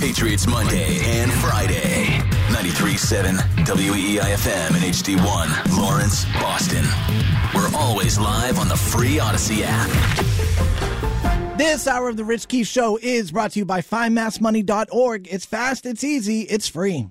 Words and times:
Patriots 0.00 0.46
Monday 0.46 0.98
and 1.04 1.30
Friday. 1.30 2.06
93.7 2.48 3.36
WEEIFM 3.66 4.68
and 4.68 4.82
HD1, 4.82 5.78
Lawrence, 5.78 6.24
Boston. 6.40 6.86
We're 7.54 7.70
always 7.76 8.18
live 8.18 8.58
on 8.58 8.68
the 8.68 8.76
free 8.76 9.18
Audacy 9.18 9.60
app. 9.62 9.90
This 11.58 11.86
hour 11.86 12.08
of 12.08 12.16
the 12.16 12.24
Rich 12.24 12.48
Keefe 12.48 12.66
Show 12.66 12.98
is 13.02 13.30
brought 13.30 13.50
to 13.52 13.58
you 13.58 13.66
by 13.66 13.82
FindMassMoney.org. 13.82 15.28
It's 15.30 15.44
fast, 15.44 15.84
it's 15.84 16.02
easy, 16.02 16.40
it's 16.42 16.66
free. 16.66 17.10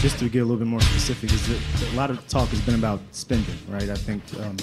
Just 0.00 0.18
to 0.20 0.28
get 0.28 0.40
a 0.40 0.44
little 0.44 0.58
bit 0.58 0.66
more 0.66 0.80
specific, 0.80 1.32
is 1.32 1.48
that 1.48 1.92
a 1.92 1.96
lot 1.96 2.10
of 2.10 2.26
talk 2.28 2.48
has 2.50 2.60
been 2.60 2.76
about 2.76 3.00
spending, 3.12 3.56
right? 3.68 3.88
I 3.88 3.96
think 3.96 4.22
um, 4.40 4.56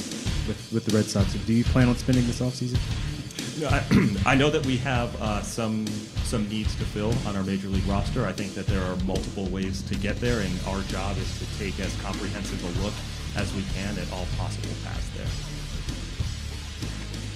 with, 0.48 0.70
with 0.72 0.86
the 0.86 0.96
Red 0.96 1.06
Sox. 1.06 1.34
Do 1.34 1.54
you 1.54 1.64
plan 1.66 1.90
on 1.90 1.96
spending 1.98 2.26
this 2.26 2.40
offseason? 2.40 2.80
No, 3.60 3.70
I, 3.70 3.84
I 4.34 4.36
know 4.36 4.50
that 4.50 4.66
we 4.66 4.78
have 4.78 5.16
uh, 5.22 5.42
some 5.42 5.88
some 6.26 6.48
needs 6.50 6.76
to 6.76 6.84
fill 6.84 7.14
on 7.28 7.36
our 7.36 7.44
major 7.44 7.68
league 7.68 7.86
roster. 7.86 8.26
I 8.26 8.32
think 8.32 8.54
that 8.56 8.66
there 8.68 8.82
are 8.84 8.96
multiple 9.06 9.46
ways 9.46 9.82
to 9.84 9.96
get 9.96 10.20
there, 10.20 10.42
and 10.42 10.52
our 10.68 10.82
job 10.84 11.18
is 11.18 11.40
to 11.40 11.60
take 11.60 11.80
as 11.80 11.96
comprehensive 12.02 12.64
a 12.64 12.84
look 12.84 12.94
as 13.36 13.54
we 13.54 13.64
can 13.74 13.98
at 13.98 14.12
all 14.12 14.26
possible 14.38 14.74
paths. 14.84 15.05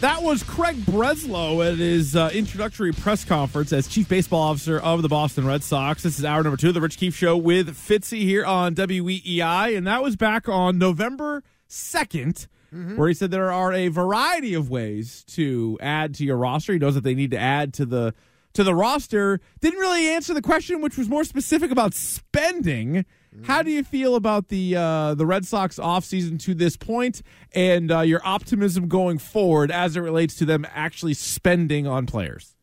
That 0.02 0.23
was 0.23 0.44
Craig 0.44 0.77
Breslow 0.77 1.70
at 1.70 1.77
his 1.77 2.16
uh, 2.16 2.30
introductory 2.34 2.94
press 2.94 3.26
conference 3.26 3.73
as 3.73 3.85
Chief 3.85 4.08
Baseball 4.08 4.39
Officer 4.44 4.80
of 4.80 5.02
the 5.02 5.09
Boston 5.09 5.45
Red 5.45 5.62
Sox. 5.62 6.03
This 6.03 6.17
is 6.17 6.23
hour 6.23 6.41
number 6.41 6.55
two 6.55 6.70
of 6.70 6.73
the 6.73 6.80
Rich 6.80 6.98
Keefe 6.98 7.17
Show 7.17 7.35
with 7.35 7.75
Fitzy 7.75 8.22
here 8.22 8.45
on 8.45 8.75
WEEI, 8.75 9.75
and 9.75 9.85
that 9.88 10.02
was 10.02 10.16
back 10.16 10.48
on 10.48 10.77
November 10.77 11.44
2nd, 11.70 12.48
mm-hmm. 12.73 12.95
where 12.95 13.09
he 13.09 13.13
said 13.13 13.30
there 13.30 13.52
are 13.52 13.73
a 13.73 13.89
variety 13.89 14.53
of 14.53 14.69
ways 14.69 15.25
to 15.31 15.78
add 15.81 16.16
to 16.16 16.23
your 16.23 16.38
roster. 16.38 16.72
He 16.72 16.80
knows 16.80 16.95
that 16.95 17.03
they 17.03 17.16
need 17.16 17.31
to 17.31 17.39
add 17.39 17.73
to 17.73 17.86
the 17.86 18.13
to 18.53 18.63
the 18.63 18.73
roster. 18.73 19.41
Didn't 19.59 19.80
really 19.80 20.08
answer 20.08 20.34
the 20.34 20.41
question, 20.41 20.80
which 20.80 20.97
was 20.97 21.09
more 21.09 21.25
specific 21.25 21.72
about 21.72 21.94
spending. 21.94 23.03
How 23.44 23.62
do 23.62 23.72
you 23.72 23.84
feel 23.84 24.16
about 24.16 24.50
the 24.50 24.76
uh, 24.76 25.14
the 25.16 25.26
Red 25.26 25.45
Sox 25.45 25.78
offseason 25.78 26.40
to 26.44 26.54
this 26.54 26.78
point 26.78 27.22
and 27.54 27.92
uh, 27.92 28.02
your 28.02 28.22
optimism 28.23 28.88
going 28.88 29.18
forward 29.18 29.72
as 29.72 29.96
it 29.96 30.02
relates 30.02 30.36
to 30.36 30.46
them 30.46 30.66
actually 30.73 31.14
spending 31.14 31.88
on 31.88 32.06
players? 32.06 32.56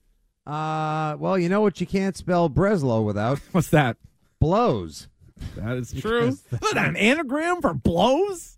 Uh, 0.46 1.16
well, 1.18 1.38
you 1.38 1.48
know 1.48 1.60
what 1.60 1.80
you 1.80 1.86
can't 1.86 2.16
spell 2.16 2.48
Breslow 2.48 3.04
without? 3.04 3.38
What's 3.52 3.68
that? 3.70 3.96
Blows. 4.40 5.08
That 5.56 5.76
is 5.76 5.92
true. 6.00 6.28
Is 6.28 6.42
that 6.50 6.76
an 6.76 6.96
anagram 6.96 7.60
for 7.60 7.74
blows? 7.74 8.56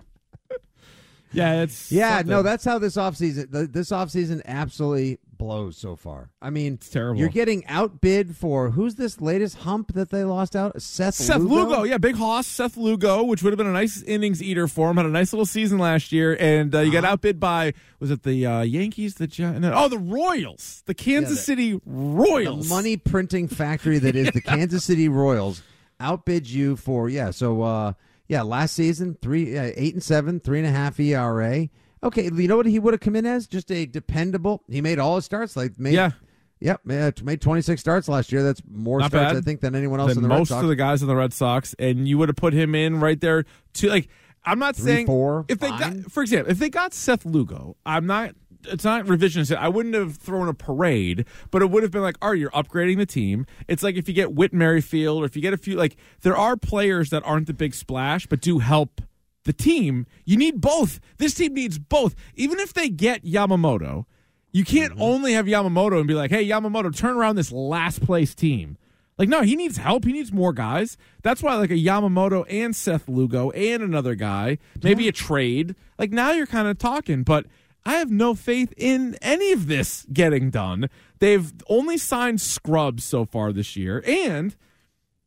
Yeah, 1.33 1.63
it's 1.63 1.93
yeah. 1.93 2.19
Something. 2.19 2.31
No, 2.31 2.43
that's 2.43 2.65
how 2.65 2.79
this 2.79 2.97
offseason. 2.97 3.73
This 3.73 3.91
offseason 3.91 4.43
absolutely 4.45 5.19
blows 5.39 5.77
so 5.77 5.97
far. 5.97 6.31
I 6.43 6.51
mean, 6.51 6.75
it's 6.75 6.89
terrible. 6.89 7.21
You're 7.21 7.29
getting 7.29 7.65
outbid 7.67 8.37
for 8.37 8.71
who's 8.71 8.97
this 8.97 9.21
latest 9.21 9.59
hump 9.59 9.95
that 9.95 10.11
they 10.11 10.25
lost 10.25 10.57
out? 10.57 10.81
Seth 10.83 11.15
Seth 11.15 11.39
Lugo, 11.39 11.55
Lugo 11.55 11.83
yeah, 11.85 11.99
big 11.99 12.17
hoss 12.17 12.47
Seth 12.47 12.77
Lugo, 12.77 13.23
which 13.23 13.43
would 13.43 13.53
have 13.53 13.59
been 13.59 13.67
a 13.67 13.73
nice 13.73 14.03
innings 14.03 14.43
eater 14.43 14.69
for 14.69 14.91
him. 14.91 14.97
Had 14.97 15.07
a 15.07 15.11
nice 15.11 15.33
little 15.33 15.47
season 15.47 15.79
last 15.79 16.13
year, 16.13 16.37
and 16.39 16.75
uh, 16.75 16.81
you 16.81 16.91
uh-huh. 16.91 17.01
got 17.01 17.11
outbid 17.11 17.41
by 17.41 17.73
was 18.01 18.11
it 18.11 18.25
the 18.25 18.45
uh, 18.45 18.63
Yankees? 18.63 19.15
The 19.15 19.29
no, 19.59 19.73
oh 19.75 19.89
the 19.89 19.99
Royals, 19.99 20.83
the 20.87 20.95
Kansas 20.95 21.31
yeah, 21.31 21.35
the, 21.35 21.43
City 21.43 21.81
Royals, 21.87 22.69
the 22.69 22.75
money 22.75 22.97
printing 22.97 23.49
factory 23.49 23.99
that 23.99 24.17
is 24.17 24.31
the 24.33 24.41
Kansas 24.43 24.85
City 24.85 25.09
Royals 25.09 25.63
outbid 26.01 26.49
you 26.49 26.77
for 26.77 27.09
yeah. 27.09 27.31
So 27.31 27.63
uh, 27.63 27.93
yeah, 28.29 28.43
last 28.43 28.75
season 28.75 29.17
three 29.21 29.57
uh, 29.59 29.73
eight 29.75 29.95
and 29.95 30.03
seven, 30.03 30.39
three 30.41 30.59
and 30.59 30.67
a 30.69 30.71
half 30.71 31.01
ERA. 31.01 31.69
Okay, 32.03 32.25
you 32.33 32.47
know 32.47 32.57
what 32.57 32.67
he 32.67 32.79
would 32.79 32.95
have 32.95 33.01
come 33.01 33.17
in 33.17 33.27
as? 33.27 33.47
Just 33.49 33.73
a 33.73 33.85
dependable. 33.87 34.63
He 34.71 34.81
made 34.81 34.99
all 34.99 35.17
his 35.17 35.25
starts. 35.25 35.57
Like 35.57 35.79
made, 35.79 35.95
yeah. 35.95 36.13
Yep, 36.61 36.87
made 37.23 37.41
26 37.41 37.81
starts 37.81 38.09
last 38.09 38.33
year. 38.33 38.43
That's 38.43 38.61
more 38.69 38.99
Not 39.01 39.11
starts, 39.11 39.33
bad. 39.33 39.37
I 39.37 39.41
think, 39.43 39.61
than 39.61 39.75
anyone 39.75 40.01
else 40.01 40.11
than 40.15 40.19
in 40.19 40.23
the 40.23 40.29
most 40.29 40.51
Red 40.51 40.57
Sox. 40.57 40.63
of 40.65 40.69
the 40.69 40.77
guys 40.77 41.03
in 41.03 41.09
the 41.09 41.15
Red 41.17 41.33
Sox, 41.33 41.75
and 41.79 42.07
you 42.09 42.19
would 42.19 42.29
have 42.29 42.37
put 42.37 42.53
him 42.53 42.75
in 42.75 43.01
right 43.01 43.21
there 43.21 43.45
to 43.75 43.89
like. 43.89 44.09
I'm 44.45 44.59
not 44.59 44.77
Three, 44.77 44.85
saying 44.93 45.07
four, 45.07 45.45
if 45.49 45.59
they 45.59 45.69
fine. 45.69 46.03
got, 46.03 46.13
for 46.13 46.23
example, 46.23 46.51
if 46.51 46.59
they 46.59 46.71
got 46.71 46.95
Seth 46.95 47.25
Lugo, 47.25 47.77
I'm 47.85 48.07
not. 48.07 48.35
It's 48.65 48.85
not 48.85 49.07
revisionist. 49.07 49.57
I 49.57 49.69
wouldn't 49.69 49.95
have 49.95 50.17
thrown 50.17 50.49
a 50.49 50.55
parade, 50.55 51.25
but 51.51 51.63
it 51.63 51.71
would 51.71 51.83
have 51.83 51.93
been 51.93 52.03
like, 52.03 52.17
"All 52.21 52.31
right, 52.31 52.39
you're 52.39 52.51
upgrading 52.51 52.99
the 52.99 53.07
team." 53.07 53.47
It's 53.69 53.83
like 53.83 53.97
if 53.97 54.09
you 54.09 54.15
get 54.15 54.33
Whit 54.33 54.53
Merrifield, 54.53 55.23
or 55.23 55.27
if 55.27 55.37
you 55.37 55.43
get 55.43 55.55
a 55.55 55.59
few, 55.59 55.77
like 55.77 55.97
there 56.23 56.37
are 56.37 56.57
players 56.57 57.11
that 57.11 57.23
aren't 57.25 57.47
the 57.47 57.55
big 57.55 57.75
splash, 57.75 58.27
but 58.27 58.41
do 58.41 58.59
help 58.59 59.01
the 59.49 59.53
team, 59.53 60.07
you 60.25 60.37
need 60.37 60.61
both. 60.61 61.01
This 61.17 61.35
team 61.35 61.55
needs 61.55 61.79
both. 61.79 62.15
Even 62.35 62.59
if 62.59 62.75
they 62.75 62.89
get 62.89 63.25
Yamamoto, 63.25 64.05
you 64.53 64.65
can't 64.65 64.93
mm-hmm. 64.93 65.03
only 65.03 65.33
have 65.33 65.47
Yamamoto 65.47 65.99
and 65.99 66.07
be 66.07 66.15
like, 66.15 66.31
hey, 66.31 66.47
Yamamoto, 66.47 66.95
turn 66.95 67.17
around 67.17 67.37
this 67.37 67.51
last 67.51 68.03
place 68.03 68.35
team. 68.35 68.77
Like, 69.17 69.29
no, 69.29 69.43
he 69.43 69.57
needs 69.57 69.79
help. 69.79 70.05
He 70.05 70.13
needs 70.13 70.33
more 70.33 70.53
guys. 70.53 70.97
That's 71.23 71.43
why, 71.43 71.57
like, 71.57 71.71
a 71.71 71.75
Yamamoto 71.75 72.45
and 72.49 72.77
Seth 72.77 73.09
Lugo 73.09 73.51
and 73.51 73.83
another 73.83 74.15
guy, 74.15 74.59
maybe 74.83 75.05
yeah. 75.05 75.09
a 75.09 75.13
trade. 75.13 75.75
Like, 75.99 76.13
now 76.13 76.31
you're 76.33 76.47
kind 76.47 76.69
of 76.69 76.79
talking, 76.79 77.25
but 77.25 77.47
I 77.85 77.97
have 77.97 78.11
no 78.11 78.35
faith 78.35 78.75
in 78.77 79.17
any 79.23 79.53
of 79.53 79.67
this 79.67 80.07
getting 80.13 80.51
done. 80.51 80.91
They've 81.21 81.53
only 81.69 81.99
signed 81.99 82.41
scrubs 82.41 83.05
so 83.05 83.25
far 83.25 83.53
this 83.53 83.77
year, 83.77 84.03
and 84.07 84.55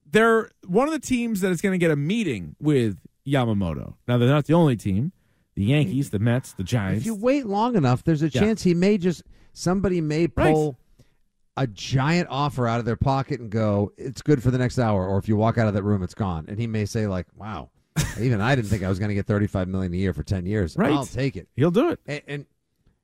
they're 0.10 0.52
one 0.68 0.88
of 0.88 0.94
the 0.94 1.00
teams 1.00 1.42
that 1.42 1.52
is 1.52 1.62
going 1.62 1.74
to 1.74 1.84
get 1.84 1.92
a 1.92 1.96
meeting 1.96 2.56
with 2.60 3.00
Yamamoto. 3.26 3.96
Now 4.08 4.18
they're 4.18 4.30
not 4.30 4.46
the 4.46 4.54
only 4.54 4.76
team. 4.76 5.12
The 5.56 5.66
Yankees, 5.66 6.12
the 6.12 6.20
Mets, 6.20 6.54
the 6.54 6.64
Giants. 6.64 7.02
If 7.02 7.06
you 7.06 7.16
wait 7.16 7.46
long 7.46 7.76
enough, 7.76 8.04
there's 8.04 8.24
a 8.24 8.30
yeah. 8.30 8.42
chance 8.42 8.64
he 8.64 8.74
may 8.74 8.98
just 8.98 9.24
somebody 9.54 10.00
may 10.00 10.28
pull 10.28 10.78
right. 10.98 11.66
a 11.66 11.68
giant 11.68 12.30
offer 12.32 12.68
out 12.68 12.80
of 12.80 12.86
their 12.86 12.96
pocket 12.96 13.42
and 13.42 13.50
go, 13.50 13.92
"It's 13.98 14.22
good 14.22 14.42
for 14.42 14.50
the 14.50 14.58
next 14.58 14.80
hour." 14.80 15.06
Or 15.06 15.18
if 15.18 15.28
you 15.28 15.36
walk 15.36 15.58
out 15.58 15.68
of 15.68 15.74
that 15.74 15.84
room, 15.84 16.04
it's 16.04 16.14
gone. 16.14 16.46
And 16.48 16.58
he 16.58 16.68
may 16.68 16.86
say, 16.86 17.06
"Like, 17.06 17.28
wow, 17.36 17.70
even 18.20 18.42
I 18.42 18.56
didn't 18.56 18.70
think 18.70 18.84
I 18.84 18.90
was 18.90 19.00
going 19.00 19.10
to 19.10 19.16
get 19.16 19.26
35 19.26 19.68
million 19.68 19.94
a 19.94 19.98
year 19.98 20.14
for 20.14 20.24
10 20.24 20.46
years. 20.46 20.76
Right. 20.78 20.92
I'll 20.92 21.06
take 21.06 21.36
it. 21.36 21.48
He'll 21.56 21.72
do 21.72 21.90
it." 21.90 22.00
And, 22.06 22.22
and 22.28 22.46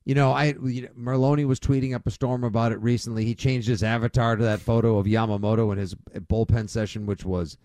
you 0.05 0.15
know, 0.15 0.31
I 0.31 0.55
you 0.63 0.83
know, 0.83 0.89
Merloni 0.97 1.45
was 1.45 1.59
tweeting 1.59 1.93
up 1.93 2.07
a 2.07 2.11
storm 2.11 2.43
about 2.43 2.71
it 2.71 2.81
recently. 2.81 3.25
He 3.25 3.35
changed 3.35 3.67
his 3.67 3.83
avatar 3.83 4.35
to 4.35 4.43
that 4.43 4.59
photo 4.59 4.97
of 4.97 5.05
Yamamoto 5.05 5.71
in 5.71 5.77
his 5.77 5.95
bullpen 5.95 6.69
session, 6.69 7.05
which 7.05 7.25
was 7.25 7.57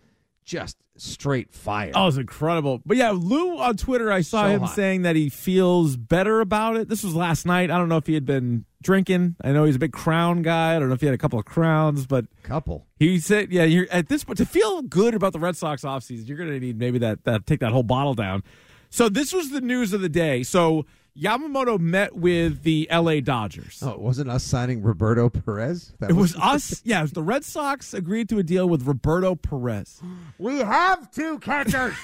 just 0.44 0.76
straight 0.96 1.52
fire. 1.52 1.92
Oh, 1.94 2.06
it's 2.08 2.16
incredible. 2.16 2.80
But 2.84 2.96
yeah, 2.96 3.10
Lou 3.10 3.58
on 3.58 3.76
Twitter, 3.76 4.12
I 4.12 4.20
saw 4.20 4.44
So 4.44 4.48
him 4.50 4.60
hot. 4.62 4.74
saying 4.76 5.02
that 5.02 5.16
he 5.16 5.28
feels 5.28 5.96
better 5.96 6.40
about 6.40 6.76
it. 6.76 6.88
This 6.88 7.02
was 7.02 7.14
last 7.14 7.46
night. 7.46 7.70
I 7.70 7.78
don't 7.78 7.88
know 7.88 7.96
if 7.96 8.06
he 8.06 8.14
had 8.14 8.26
been 8.26 8.64
drinking. 8.82 9.36
I 9.42 9.52
know 9.52 9.64
he's 9.64 9.76
a 9.76 9.78
big 9.80 9.92
crown 9.92 10.42
guy. 10.42 10.76
I 10.76 10.78
don't 10.78 10.88
know 10.88 10.94
if 10.94 11.00
he 11.00 11.06
had 11.06 11.14
a 11.14 11.18
couple 11.18 11.38
of 11.38 11.44
crowns, 11.44 12.06
but 12.06 12.26
Couple. 12.42 12.86
he 12.98 13.18
said, 13.20 13.52
yeah, 13.52 13.64
you're 13.64 13.86
at 13.90 14.08
this 14.08 14.24
point 14.24 14.36
to 14.38 14.46
feel 14.46 14.82
good 14.82 15.14
about 15.14 15.32
the 15.32 15.38
Red 15.38 15.56
Sox 15.56 15.82
offseason, 15.82 16.28
you're 16.28 16.36
going 16.38 16.50
to 16.50 16.60
need 16.60 16.78
maybe 16.78 16.98
that, 16.98 17.24
that 17.24 17.46
take 17.46 17.60
that 17.60 17.72
whole 17.72 17.84
bottle 17.84 18.14
down. 18.14 18.42
So 18.90 19.08
this 19.08 19.32
was 19.32 19.50
the 19.50 19.60
news 19.62 19.92
of 19.92 20.00
the 20.02 20.08
day. 20.10 20.42
So 20.42 20.84
Yamamoto 21.18 21.78
met 21.78 22.16
with 22.16 22.62
the 22.62 22.88
LA 22.90 23.20
Dodgers. 23.20 23.82
Oh, 23.82 23.90
it 23.90 24.00
wasn't 24.00 24.30
us 24.30 24.42
signing 24.44 24.82
Roberto 24.82 25.28
Perez. 25.28 25.92
That 26.00 26.10
It 26.10 26.14
was 26.14 26.34
us. 26.36 26.80
Yeah, 26.92 27.00
it 27.00 27.02
was 27.02 27.12
the 27.12 27.22
Red 27.22 27.44
Sox 27.44 27.92
agreed 27.92 28.28
to 28.30 28.38
a 28.38 28.42
deal 28.42 28.68
with 28.68 28.86
Roberto 28.86 29.34
Perez. 29.34 30.00
We 30.38 30.58
have 30.58 31.10
two 31.12 31.38
catchers. 31.38 31.94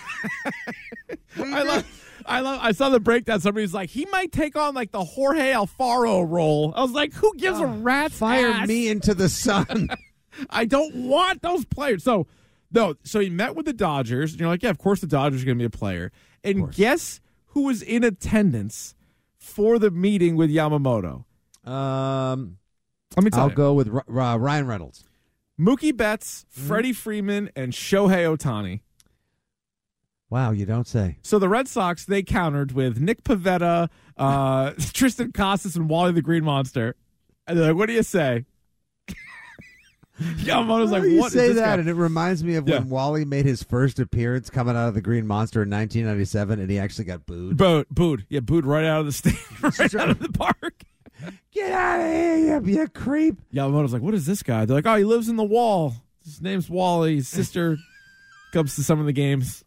I 1.39 1.63
love. 1.63 2.05
I 2.25 2.41
love. 2.41 2.61
I 2.63 2.73
saw 2.73 2.91
the 2.91 3.01
breakdown. 3.01 3.41
Somebody's 3.41 3.75
like, 3.75 3.91
he 3.91 4.07
might 4.13 4.31
take 4.31 4.55
on 4.55 4.75
like 4.75 4.93
the 4.93 5.03
Jorge 5.03 5.53
Alfaro 5.53 6.29
role. 6.29 6.73
I 6.77 6.83
was 6.83 6.93
like, 6.93 7.15
who 7.15 7.35
gives 7.37 7.59
a 7.59 7.65
ah, 7.65 7.77
rat's 7.79 8.19
Fire 8.19 8.49
ass? 8.49 8.69
me 8.69 8.89
into 8.89 9.15
the 9.15 9.29
sun. 9.29 9.89
I 10.51 10.67
don't 10.67 10.95
want 11.09 11.43
those 11.43 11.65
players. 11.65 12.05
So, 12.05 12.29
no. 12.71 12.95
So 13.03 13.19
he 13.19 13.31
met 13.31 13.57
with 13.57 13.67
the 13.67 13.73
Dodgers. 13.73 14.33
And 14.33 14.41
you're 14.41 14.49
like, 14.49 14.63
yeah, 14.63 14.71
of 14.71 14.79
course 14.79 15.01
the 15.01 15.09
Dodgers 15.09 15.43
are 15.43 15.47
going 15.47 15.59
to 15.59 15.63
be 15.63 15.67
a 15.67 15.71
player. 15.71 16.13
And 16.45 16.73
guess 16.73 17.21
who 17.47 17.65
was 17.65 17.83
in 17.83 18.05
attendance 18.05 18.95
for 19.39 19.79
the 19.79 19.91
meeting 19.91 20.37
with 20.37 20.51
Yamamoto? 20.51 21.25
um, 21.65 22.59
Let 23.17 23.25
me 23.25 23.31
tell 23.31 23.41
I'll 23.43 23.49
you. 23.51 23.55
go 23.55 23.75
with 23.75 23.89
R- 23.89 24.05
uh, 24.21 24.37
Ryan 24.37 24.67
Reynolds. 24.67 25.05
Mookie 25.61 25.97
Betts, 25.97 26.47
Mm-hmm. 26.57 26.69
Freddie 26.69 26.93
Freeman, 26.93 27.51
and 27.57 27.73
Shohei 27.73 28.25
Ohtani. 28.37 28.81
Wow, 30.31 30.51
you 30.51 30.67
don't 30.67 30.87
say. 30.87 31.17
So 31.23 31.39
the 31.39 31.49
Red 31.49 31.69
Sox 31.69 32.05
they 32.05 32.23
countered 32.23 32.73
with 32.73 33.01
Nick 33.01 33.25
Pivetta, 33.25 33.89
uh, 34.17 34.71
Triston 34.79 35.33
Casas, 35.33 35.75
and 35.75 35.89
Wally 35.89 36.13
the 36.13 36.23
Green 36.23 36.45
Monster. 36.45 36.97
And 37.47 37.59
they're 37.59 37.69
like, 37.69 37.77
"What 37.77 37.87
do 37.87 37.95
you 37.95 38.03
say?" 38.03 38.45
Yamamoto's 40.21 40.91
like, 40.91 41.05
you 41.05 41.19
"What 41.19 41.29
is 41.29 41.33
say 41.33 41.49
this 41.49 41.57
that, 41.59 41.77
guy?" 41.77 41.81
and 41.81 41.89
it 41.89 41.95
reminds 41.95 42.43
me 42.43 42.57
of 42.57 42.69
Yeah. 42.69 42.79
when 42.81 42.89
Wally 42.89 43.25
made 43.25 43.45
his 43.47 43.63
first 43.63 43.99
appearance 44.01 44.51
coming 44.51 44.77
out 44.77 44.89
of 44.89 44.95
the 44.95 45.01
Green 45.01 45.27
Monster 45.27 45.63
in 45.63 45.71
1997, 45.71 46.59
and 46.61 46.71
he 46.71 46.79
actually 46.79 47.05
got 47.05 47.25
booed. 47.27 47.57
Booed, 47.57 47.87
booed, 47.91 48.27
yeah, 48.29 48.41
booed 48.41 48.67
right 48.67 48.85
out 48.85 49.01
of 49.01 49.07
the 49.07 49.13
state, 49.13 49.37
right 49.63 49.95
out 49.95 50.11
of 50.11 50.19
the 50.19 50.31
park. 50.31 50.83
Get 51.53 51.73
out 51.73 52.01
of 52.01 52.07
here, 52.13 52.61
you, 52.61 52.79
you 52.81 52.89
creep! 52.89 53.37
Yamamoto's 53.53 53.93
like, 53.93 54.03
"What 54.03 54.15
is 54.15 54.27
this 54.27 54.43
guy?" 54.43 54.65
They're 54.65 54.77
like, 54.77 54.87
"Oh, 54.87 54.97
he 54.97 55.05
lives 55.05 55.29
in 55.29 55.37
the 55.37 55.45
wall. 55.45 55.95
His 56.25 56.41
name's 56.43 56.69
Wally. 56.69 57.17
His 57.17 57.29
sister 57.29 57.77
comes 58.53 58.75
to 58.77 58.83
some 58.83 59.01
of 59.01 59.07
the 59.07 59.13
games." 59.13 59.65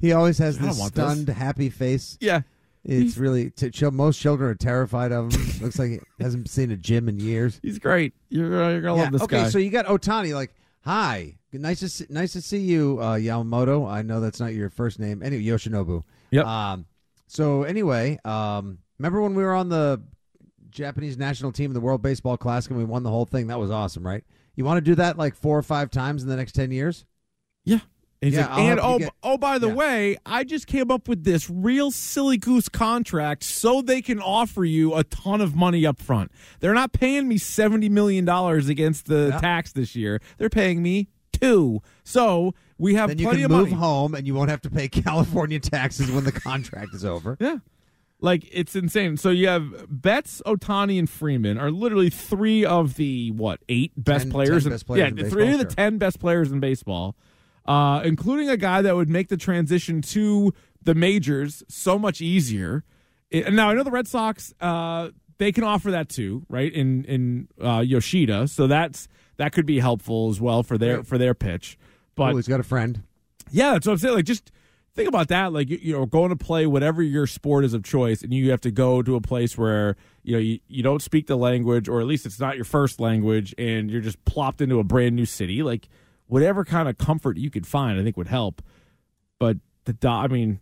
he 0.00 0.12
always 0.12 0.38
has 0.38 0.58
this 0.58 0.78
want 0.78 0.94
this. 0.94 1.04
stunned, 1.04 1.28
happy 1.28 1.68
face. 1.68 2.16
Yeah. 2.20 2.42
It's 2.84 3.16
really 3.18 3.52
most 3.92 4.20
children 4.20 4.50
are 4.50 4.54
terrified 4.54 5.12
of 5.12 5.32
him. 5.32 5.62
Looks 5.62 5.78
like 5.78 5.90
he 5.90 6.00
hasn't 6.18 6.48
seen 6.48 6.70
a 6.70 6.76
gym 6.76 7.08
in 7.08 7.20
years. 7.20 7.60
He's 7.62 7.78
great. 7.78 8.14
You're, 8.28 8.62
uh, 8.62 8.70
you're 8.70 8.80
going 8.80 8.96
to 8.96 9.02
love 9.02 9.12
this 9.12 9.22
okay, 9.22 9.36
guy. 9.36 9.42
Okay, 9.42 9.50
so 9.50 9.58
you 9.58 9.70
got 9.70 9.86
Ohtani. 9.86 10.34
Like, 10.34 10.54
hi, 10.82 11.36
nice 11.52 11.80
to 11.80 11.88
see, 11.88 12.06
nice 12.08 12.32
to 12.32 12.42
see 12.42 12.58
you, 12.58 12.98
uh, 13.00 13.16
Yamamoto. 13.16 13.90
I 13.90 14.02
know 14.02 14.20
that's 14.20 14.40
not 14.40 14.54
your 14.54 14.70
first 14.70 14.98
name. 14.98 15.22
Anyway, 15.22 15.44
Yoshinobu. 15.44 16.04
Yep. 16.30 16.46
Um, 16.46 16.86
so 17.26 17.64
anyway, 17.64 18.18
um, 18.24 18.78
remember 18.98 19.20
when 19.20 19.34
we 19.34 19.42
were 19.42 19.54
on 19.54 19.68
the 19.68 20.00
Japanese 20.70 21.18
national 21.18 21.52
team 21.52 21.70
in 21.70 21.74
the 21.74 21.80
World 21.80 22.02
Baseball 22.02 22.36
Classic 22.36 22.70
and 22.70 22.78
we 22.78 22.84
won 22.84 23.02
the 23.02 23.10
whole 23.10 23.26
thing? 23.26 23.48
That 23.48 23.58
was 23.58 23.70
awesome, 23.70 24.06
right? 24.06 24.24
You 24.56 24.64
want 24.64 24.78
to 24.78 24.82
do 24.82 24.94
that 24.96 25.18
like 25.18 25.34
four 25.34 25.56
or 25.56 25.62
five 25.62 25.90
times 25.90 26.22
in 26.22 26.28
the 26.28 26.36
next 26.36 26.52
ten 26.52 26.70
years? 26.70 27.04
yeah. 27.64 27.80
And, 28.22 28.30
he's 28.32 28.38
Yeah, 28.38 28.48
like, 28.48 28.58
I'll 28.58 28.70
and 28.70 28.80
oh, 28.80 28.98
get- 28.98 29.12
oh, 29.22 29.38
by 29.38 29.58
the 29.58 29.68
Yeah. 29.68 29.74
way, 29.74 30.16
I 30.26 30.44
just 30.44 30.66
came 30.66 30.90
up 30.90 31.08
with 31.08 31.24
this 31.24 31.48
real 31.48 31.90
silly 31.90 32.36
goose 32.36 32.68
contract 32.68 33.42
so 33.44 33.80
they 33.80 34.02
can 34.02 34.20
offer 34.20 34.64
you 34.64 34.94
a 34.94 35.04
ton 35.04 35.40
of 35.40 35.54
money 35.56 35.86
up 35.86 35.98
front. 35.98 36.30
They're 36.60 36.74
not 36.74 36.92
paying 36.92 37.28
me 37.28 37.38
$70 37.38 37.88
million 37.90 38.28
against 38.28 39.06
the 39.06 39.30
Yeah. 39.32 39.40
tax 39.40 39.72
this 39.72 39.96
year. 39.96 40.20
They're 40.36 40.50
paying 40.50 40.82
me 40.82 41.08
two. 41.32 41.80
So 42.04 42.52
we 42.76 42.94
have 42.94 43.08
Then 43.08 43.18
you 43.20 43.24
plenty 43.26 43.42
can 43.42 43.52
of 43.52 43.56
move 43.56 43.70
money. 43.70 43.80
home 43.80 44.14
and 44.14 44.26
you 44.26 44.34
won't 44.34 44.50
have 44.50 44.60
to 44.62 44.70
pay 44.70 44.88
California 44.90 45.58
taxes 45.58 46.10
when 46.10 46.24
the 46.24 46.32
contract 46.32 46.94
is 46.94 47.06
over. 47.06 47.38
Yeah. 47.40 47.56
Like 48.22 48.46
it's 48.52 48.76
insane. 48.76 49.16
So 49.16 49.30
you 49.30 49.48
have 49.48 49.86
Betts, 49.88 50.42
Ohtani, 50.44 50.98
and 50.98 51.08
Freeman 51.08 51.56
are 51.56 51.70
literally 51.70 52.10
three 52.10 52.66
of 52.66 52.96
the 52.96 53.30
what 53.30 53.60
eight 53.70 53.92
best 53.96 54.24
10 54.24 54.32
players. 54.32 54.64
10 54.64 54.72
in- 54.72 54.74
best 54.74 54.86
players 54.86 55.00
yeah, 55.00 55.06
in 55.08 55.14
baseball, 55.14 55.30
three 55.30 55.52
of 55.52 55.58
the 55.58 55.64
sure. 55.64 55.70
ten 55.70 55.96
best 55.96 56.20
players 56.20 56.52
in 56.52 56.60
baseball, 56.60 57.16
uh, 57.66 58.02
including 58.04 58.48
a 58.48 58.56
guy 58.56 58.82
that 58.82 58.96
would 58.96 59.08
make 59.08 59.28
the 59.28 59.36
transition 59.36 60.02
to 60.02 60.52
the 60.82 60.94
majors 60.94 61.62
so 61.68 61.98
much 61.98 62.20
easier. 62.20 62.84
And 63.32 63.54
now 63.54 63.70
I 63.70 63.74
know 63.74 63.84
the 63.84 63.90
Red 63.90 64.08
Sox. 64.08 64.52
Uh, 64.60 65.10
they 65.38 65.52
can 65.52 65.64
offer 65.64 65.90
that 65.92 66.08
too, 66.08 66.44
right? 66.48 66.72
In 66.72 67.04
in 67.04 67.48
uh, 67.62 67.80
Yoshida, 67.80 68.48
so 68.48 68.66
that's 68.66 69.08
that 69.36 69.52
could 69.52 69.66
be 69.66 69.80
helpful 69.80 70.28
as 70.30 70.40
well 70.40 70.62
for 70.62 70.76
their 70.76 71.02
for 71.02 71.16
their 71.16 71.34
pitch. 71.34 71.78
But 72.14 72.34
oh, 72.34 72.36
he's 72.36 72.48
got 72.48 72.60
a 72.60 72.64
friend. 72.64 73.02
yeah, 73.50 73.72
that's 73.72 73.86
what 73.86 73.92
I'm 73.92 73.98
saying. 73.98 74.14
Like, 74.16 74.24
just 74.26 74.50
think 74.94 75.08
about 75.08 75.28
that. 75.28 75.52
Like, 75.52 75.70
you, 75.70 75.78
you 75.80 75.92
know, 75.92 76.04
going 76.04 76.30
to 76.30 76.36
play 76.36 76.66
whatever 76.66 77.02
your 77.02 77.26
sport 77.26 77.64
is 77.64 77.72
of 77.72 77.82
choice, 77.82 78.22
and 78.22 78.34
you 78.34 78.50
have 78.50 78.60
to 78.62 78.70
go 78.70 79.00
to 79.02 79.16
a 79.16 79.20
place 79.20 79.56
where 79.56 79.96
you 80.22 80.34
know 80.34 80.40
you, 80.40 80.58
you 80.68 80.82
don't 80.82 81.00
speak 81.00 81.26
the 81.26 81.36
language, 81.36 81.88
or 81.88 82.00
at 82.00 82.06
least 82.06 82.26
it's 82.26 82.40
not 82.40 82.56
your 82.56 82.64
first 82.64 83.00
language, 83.00 83.54
and 83.56 83.90
you're 83.90 84.02
just 84.02 84.22
plopped 84.24 84.60
into 84.60 84.78
a 84.78 84.84
brand 84.84 85.16
new 85.16 85.24
city. 85.24 85.62
Like, 85.62 85.88
whatever 86.30 86.64
kind 86.64 86.88
of 86.88 86.96
comfort 86.96 87.36
you 87.36 87.50
could 87.50 87.66
find, 87.66 87.98
I 87.98 88.02
think 88.02 88.16
would 88.16 88.28
help. 88.28 88.62
But 89.38 89.58
the 89.84 89.92
Do- 89.92 90.08
I 90.08 90.28
mean, 90.28 90.60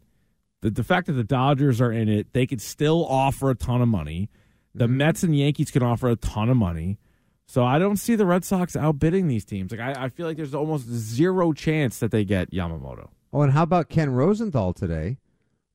the 0.63 0.71
the 0.71 0.85
fact 0.85 1.07
that 1.07 1.13
the 1.13 1.25
Dodgers 1.25 1.81
are 1.81 1.93
in 1.93 2.09
it, 2.09 2.33
they 2.33 2.47
could 2.47 2.61
still 2.61 3.07
offer 3.07 3.51
a 3.51 3.55
ton 3.55 3.83
of 3.83 3.89
money. 3.89 4.31
The 4.75 4.89
Mets 4.89 5.23
and 5.23 5.37
Yankees 5.37 5.71
can 5.71 5.83
offer 5.83 6.09
a 6.09 6.17
ton 6.17 6.49
of 6.49 6.57
money. 6.57 6.99
So 7.47 7.65
I 7.65 7.79
don't 7.79 7.97
see 7.97 8.15
the 8.15 8.27
Red 8.27 8.45
Sox 8.45 8.77
outbidding 8.77 9.27
these 9.29 9.45
teams. 9.45 9.71
Like 9.73 9.81
I, 9.81 10.05
I 10.05 10.09
feel 10.11 10.27
like 10.27 10.37
there's 10.37 10.55
almost 10.55 10.87
zero 10.89 11.53
chance 11.53 11.99
that 11.99 12.11
they 12.11 12.25
get 12.25 12.51
Yamamoto. 12.51 13.09
Oh, 13.33 13.43
and 13.43 13.53
how 13.53 13.63
about 13.63 13.89
Ken 13.89 14.11
Rosenthal 14.11 14.73
today 14.73 15.19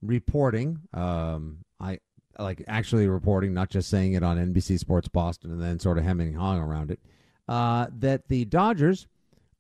reporting? 0.02 0.82
Um, 0.94 1.60
I 1.80 2.00
like 2.40 2.64
actually 2.68 3.08
reporting, 3.08 3.54
not 3.54 3.70
just 3.70 3.90
saying 3.90 4.14
it 4.14 4.24
on 4.24 4.38
NBC 4.38 4.80
Sports 4.80 5.08
Boston 5.08 5.52
and 5.52 5.62
then 5.62 5.80
sort 5.80 5.98
of 5.98 6.04
hemming 6.04 6.30
and 6.30 6.38
hawing 6.38 6.60
around 6.62 6.92
it. 6.92 7.00
Uh, 7.48 7.88
that 8.00 8.28
the 8.28 8.46
Dodgers 8.46 9.08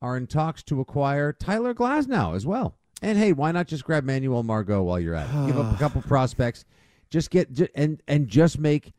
are 0.03 0.17
in 0.17 0.27
talks 0.27 0.61
to 0.63 0.81
acquire 0.81 1.31
Tyler 1.31 1.73
Glasnow 1.73 2.35
as 2.35 2.45
well. 2.45 2.75
And 3.01 3.17
hey, 3.17 3.31
why 3.31 3.51
not 3.51 3.67
just 3.67 3.85
grab 3.85 4.03
Manuel 4.03 4.43
Margot 4.43 4.83
while 4.83 4.99
you're 4.99 5.15
at 5.15 5.29
it? 5.29 5.47
Give 5.47 5.57
up 5.57 5.73
a 5.73 5.77
couple 5.79 6.01
prospects, 6.01 6.65
just 7.09 7.31
get 7.31 7.49
and 7.73 8.03
and 8.07 8.27
just 8.27 8.59
make 8.59 8.93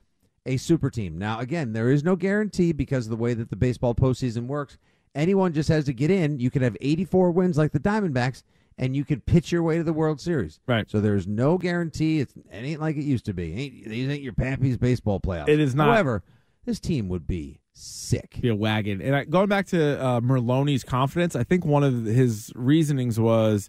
a 0.46 0.56
super 0.56 0.90
team. 0.90 1.18
Now, 1.18 1.40
again, 1.40 1.72
there 1.72 1.90
is 1.90 2.02
no 2.02 2.16
guarantee 2.16 2.72
because 2.72 3.06
of 3.06 3.10
the 3.10 3.16
way 3.16 3.34
that 3.34 3.50
the 3.50 3.56
baseball 3.56 3.94
postseason 3.94 4.46
works. 4.46 4.78
Anyone 5.14 5.52
just 5.52 5.68
has 5.68 5.84
to 5.84 5.92
get 5.92 6.10
in. 6.10 6.40
You 6.40 6.50
could 6.50 6.62
have 6.62 6.76
84 6.80 7.30
wins 7.30 7.56
like 7.56 7.72
the 7.72 7.78
Diamondbacks, 7.78 8.42
and 8.76 8.96
you 8.96 9.04
could 9.04 9.24
pitch 9.24 9.52
your 9.52 9.62
way 9.62 9.76
to 9.76 9.84
the 9.84 9.92
World 9.92 10.20
Series. 10.20 10.58
Right. 10.66 10.90
So 10.90 11.00
there's 11.00 11.26
no 11.26 11.56
guarantee. 11.56 12.20
It's, 12.20 12.34
it 12.34 12.44
ain't 12.50 12.80
like 12.80 12.96
it 12.96 13.04
used 13.04 13.24
to 13.26 13.32
be. 13.32 13.54
Ain't, 13.54 13.88
these 13.88 14.08
ain't 14.10 14.22
your 14.22 14.32
Pappy's 14.32 14.76
baseball 14.76 15.20
playoffs. 15.20 15.48
It 15.48 15.60
is 15.60 15.74
not. 15.74 15.86
However, 15.86 16.24
this 16.64 16.80
team 16.80 17.08
would 17.08 17.26
be 17.26 17.60
sick. 17.74 18.38
Be 18.40 18.48
a 18.48 18.54
wagon. 18.54 19.02
And 19.02 19.14
I, 19.14 19.24
going 19.24 19.48
back 19.48 19.66
to 19.68 20.00
uh, 20.00 20.20
Merloni's 20.20 20.84
confidence, 20.84 21.36
I 21.36 21.44
think 21.44 21.64
one 21.64 21.82
of 21.82 22.04
his 22.04 22.52
reasonings 22.54 23.18
was 23.18 23.68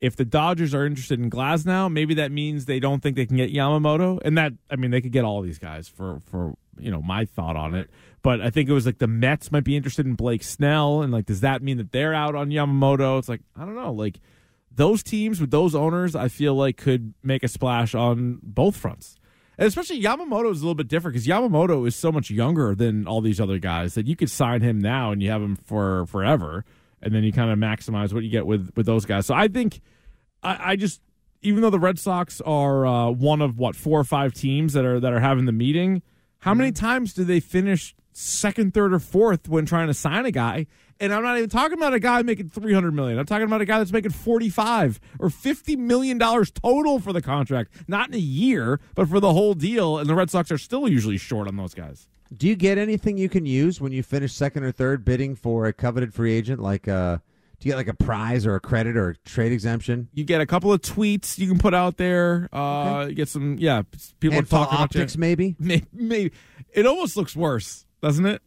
if 0.00 0.16
the 0.16 0.24
Dodgers 0.24 0.74
are 0.74 0.86
interested 0.86 1.18
in 1.18 1.30
Glasnow, 1.30 1.90
maybe 1.90 2.14
that 2.14 2.30
means 2.30 2.66
they 2.66 2.78
don't 2.80 3.02
think 3.02 3.16
they 3.16 3.26
can 3.26 3.36
get 3.36 3.52
Yamamoto. 3.52 4.20
And 4.24 4.38
that, 4.38 4.52
I 4.70 4.76
mean, 4.76 4.90
they 4.90 5.00
could 5.00 5.12
get 5.12 5.24
all 5.24 5.42
these 5.42 5.58
guys 5.58 5.88
for 5.88 6.20
for 6.24 6.54
you 6.78 6.90
know 6.90 7.02
my 7.02 7.24
thought 7.24 7.56
on 7.56 7.74
it. 7.74 7.90
But 8.22 8.40
I 8.40 8.50
think 8.50 8.68
it 8.68 8.72
was 8.72 8.86
like 8.86 8.98
the 8.98 9.06
Mets 9.06 9.50
might 9.50 9.64
be 9.64 9.76
interested 9.76 10.06
in 10.06 10.14
Blake 10.14 10.42
Snell, 10.42 11.02
and 11.02 11.12
like, 11.12 11.26
does 11.26 11.40
that 11.40 11.62
mean 11.62 11.78
that 11.78 11.92
they're 11.92 12.14
out 12.14 12.34
on 12.34 12.50
Yamamoto? 12.50 13.18
It's 13.18 13.28
like 13.28 13.40
I 13.56 13.64
don't 13.64 13.74
know, 13.74 13.92
like. 13.92 14.20
Those 14.70 15.02
teams 15.02 15.40
with 15.40 15.50
those 15.50 15.74
owners, 15.74 16.14
I 16.14 16.28
feel 16.28 16.54
like 16.54 16.76
could 16.76 17.12
make 17.20 17.42
a 17.42 17.48
splash 17.48 17.96
on 17.96 18.38
both 18.44 18.76
fronts. 18.76 19.17
And 19.58 19.66
especially 19.66 20.00
Yamamoto 20.00 20.52
is 20.52 20.60
a 20.60 20.64
little 20.64 20.76
bit 20.76 20.86
different 20.86 21.14
because 21.14 21.26
Yamamoto 21.26 21.86
is 21.86 21.96
so 21.96 22.12
much 22.12 22.30
younger 22.30 22.76
than 22.76 23.08
all 23.08 23.20
these 23.20 23.40
other 23.40 23.58
guys 23.58 23.94
that 23.94 24.06
you 24.06 24.14
could 24.14 24.30
sign 24.30 24.60
him 24.60 24.78
now 24.78 25.10
and 25.10 25.20
you 25.20 25.30
have 25.30 25.42
him 25.42 25.56
for 25.56 26.06
forever, 26.06 26.64
and 27.02 27.12
then 27.12 27.24
you 27.24 27.32
kind 27.32 27.50
of 27.50 27.58
maximize 27.58 28.12
what 28.12 28.22
you 28.22 28.30
get 28.30 28.46
with 28.46 28.70
with 28.76 28.86
those 28.86 29.04
guys. 29.04 29.26
So 29.26 29.34
I 29.34 29.48
think 29.48 29.80
I, 30.44 30.70
I 30.72 30.76
just 30.76 31.00
even 31.42 31.62
though 31.62 31.70
the 31.70 31.78
Red 31.80 31.98
Sox 31.98 32.40
are 32.42 32.86
uh, 32.86 33.10
one 33.10 33.42
of 33.42 33.58
what 33.58 33.74
four 33.74 33.98
or 33.98 34.04
five 34.04 34.32
teams 34.32 34.74
that 34.74 34.84
are 34.84 35.00
that 35.00 35.12
are 35.12 35.20
having 35.20 35.46
the 35.46 35.52
meeting, 35.52 36.02
how 36.38 36.54
many 36.54 36.70
times 36.70 37.12
do 37.12 37.24
they 37.24 37.40
finish 37.40 37.96
second, 38.18 38.74
third, 38.74 38.92
or 38.92 38.98
fourth 38.98 39.48
when 39.48 39.64
trying 39.66 39.86
to 39.88 39.94
sign 39.94 40.26
a 40.26 40.30
guy? 40.30 40.66
And 41.00 41.14
I'm 41.14 41.22
not 41.22 41.36
even 41.38 41.48
talking 41.48 41.78
about 41.78 41.94
a 41.94 42.00
guy 42.00 42.22
making 42.22 42.48
300 42.48 42.92
million. 42.92 43.18
I'm 43.20 43.26
talking 43.26 43.46
about 43.46 43.60
a 43.60 43.64
guy 43.64 43.78
that's 43.78 43.92
making 43.92 44.10
45 44.10 44.98
or 45.20 45.30
50 45.30 45.76
million 45.76 46.18
dollars 46.18 46.50
total 46.50 46.98
for 46.98 47.12
the 47.12 47.22
contract, 47.22 47.72
not 47.86 48.08
in 48.08 48.14
a 48.14 48.18
year, 48.18 48.80
but 48.96 49.08
for 49.08 49.20
the 49.20 49.32
whole 49.32 49.54
deal. 49.54 49.98
And 49.98 50.08
the 50.10 50.16
Red 50.16 50.28
Sox 50.30 50.50
are 50.50 50.58
still 50.58 50.88
usually 50.88 51.16
short 51.16 51.46
on 51.46 51.56
those 51.56 51.72
guys. 51.74 52.08
Do 52.36 52.48
you 52.48 52.56
get 52.56 52.78
anything 52.78 53.16
you 53.16 53.28
can 53.28 53.46
use 53.46 53.80
when 53.80 53.92
you 53.92 54.02
finish 54.02 54.32
second 54.34 54.64
or 54.64 54.72
third 54.72 55.04
bidding 55.04 55.36
for 55.36 55.66
a 55.66 55.72
coveted 55.72 56.12
free 56.12 56.32
agent? 56.32 56.60
Like, 56.60 56.86
uh, 56.88 57.18
do 57.60 57.68
you 57.68 57.72
get 57.72 57.76
like 57.76 57.88
a 57.88 57.94
prize 57.94 58.44
or 58.44 58.54
a 58.56 58.60
credit 58.60 58.96
or 58.96 59.10
a 59.10 59.16
trade 59.18 59.52
exemption? 59.52 60.08
You 60.12 60.24
get 60.24 60.40
a 60.40 60.46
couple 60.46 60.72
of 60.72 60.80
tweets 60.82 61.38
you 61.38 61.46
can 61.48 61.58
put 61.58 61.74
out 61.74 61.96
there. 61.96 62.48
Uh, 62.52 63.06
You 63.08 63.14
get 63.14 63.28
some, 63.28 63.56
yeah, 63.58 63.82
people 64.20 64.34
are 64.34 64.42
Handful 64.42 64.58
of 64.60 64.64
talking 64.66 64.78
about 64.78 64.94
you. 64.94 65.00
optics, 65.00 65.16
maybe. 65.16 65.54
Maybe, 65.60 65.86
maybe 65.92 66.32
it 66.74 66.86
almost 66.86 67.16
looks 67.16 67.34
worse, 67.34 67.86
doesn't 68.02 68.26
it? 68.26 68.42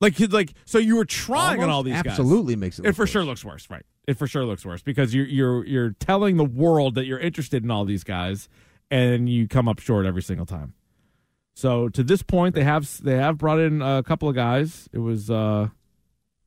Like, 0.00 0.18
like 0.32 0.54
so 0.64 0.78
you 0.78 0.96
were 0.96 1.04
trying 1.04 1.62
on 1.62 1.70
all 1.70 1.82
these 1.82 1.94
guys. 1.94 2.06
absolutely 2.06 2.56
makes 2.56 2.78
it. 2.78 2.82
It 2.82 2.88
look 2.88 2.96
for 2.96 3.02
worse. 3.02 3.10
sure 3.10 3.24
looks 3.24 3.44
worse, 3.44 3.68
right? 3.68 3.84
It 4.06 4.16
for 4.16 4.26
sure 4.26 4.44
looks 4.44 4.64
worse 4.64 4.82
because 4.82 5.14
you're 5.14 5.26
you're 5.26 5.66
you're 5.66 5.90
telling 5.90 6.36
the 6.36 6.44
world 6.44 6.94
that 6.94 7.06
you're 7.06 7.18
interested 7.18 7.64
in 7.64 7.70
all 7.70 7.84
these 7.84 8.04
guys, 8.04 8.48
and 8.90 9.28
you 9.28 9.48
come 9.48 9.68
up 9.68 9.80
short 9.80 10.06
every 10.06 10.22
single 10.22 10.46
time. 10.46 10.74
So 11.54 11.88
to 11.88 12.04
this 12.04 12.22
point, 12.22 12.54
they 12.54 12.62
have 12.62 13.02
they 13.02 13.16
have 13.16 13.38
brought 13.38 13.58
in 13.58 13.82
a 13.82 14.02
couple 14.04 14.28
of 14.28 14.36
guys. 14.36 14.88
It 14.92 14.98
was 14.98 15.30
uh, 15.30 15.68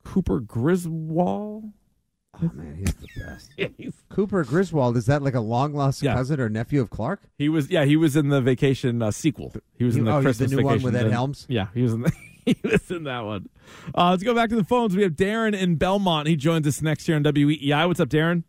Cooper 0.04 0.40
Griswold. 0.40 1.64
Oh 2.40 2.50
man, 2.54 2.76
he's 2.76 2.94
the 2.94 3.08
best. 3.20 3.98
Cooper 4.08 4.42
Griswold 4.44 4.96
is 4.96 5.06
that 5.06 5.22
like 5.22 5.34
a 5.34 5.40
long 5.40 5.74
lost 5.74 6.02
Yeah. 6.02 6.14
cousin 6.14 6.40
or 6.40 6.48
nephew 6.48 6.80
of 6.80 6.88
Clark? 6.90 7.20
He 7.36 7.48
was 7.48 7.70
yeah 7.70 7.84
he 7.84 7.96
was 7.96 8.16
in 8.16 8.28
the 8.30 8.40
Vacation 8.40 9.02
uh, 9.02 9.10
sequel. 9.10 9.52
He 9.76 9.84
was 9.84 9.96
in 9.96 10.02
He- 10.02 10.10
the 10.10 10.16
oh, 10.16 10.20
he's 10.20 10.38
the 10.38 10.44
Christmas 10.46 10.52
new 10.52 10.64
one 10.64 10.82
with 10.82 10.96
Ed 10.96 11.04
then- 11.04 11.12
Helms? 11.12 11.46
Yeah, 11.48 11.66
he 11.74 11.82
was 11.82 11.92
in 11.92 12.02
the, 12.02 12.12
he 12.46 12.56
was 12.64 12.90
in 12.90 13.04
that 13.04 13.20
one. 13.20 13.48
Uh, 13.94 14.10
let's 14.10 14.22
go 14.22 14.34
back 14.34 14.48
to 14.50 14.56
the 14.56 14.64
phones. 14.64 14.96
We 14.96 15.02
have 15.02 15.12
Darren 15.12 15.54
in 15.58 15.76
Belmont. 15.76 16.26
He 16.26 16.36
joins 16.36 16.66
us 16.66 16.80
next 16.80 17.06
here 17.06 17.16
on 17.16 17.22
WEEI. 17.22 17.86
What's 17.86 18.00
up, 18.00 18.08
Darren? 18.08 18.44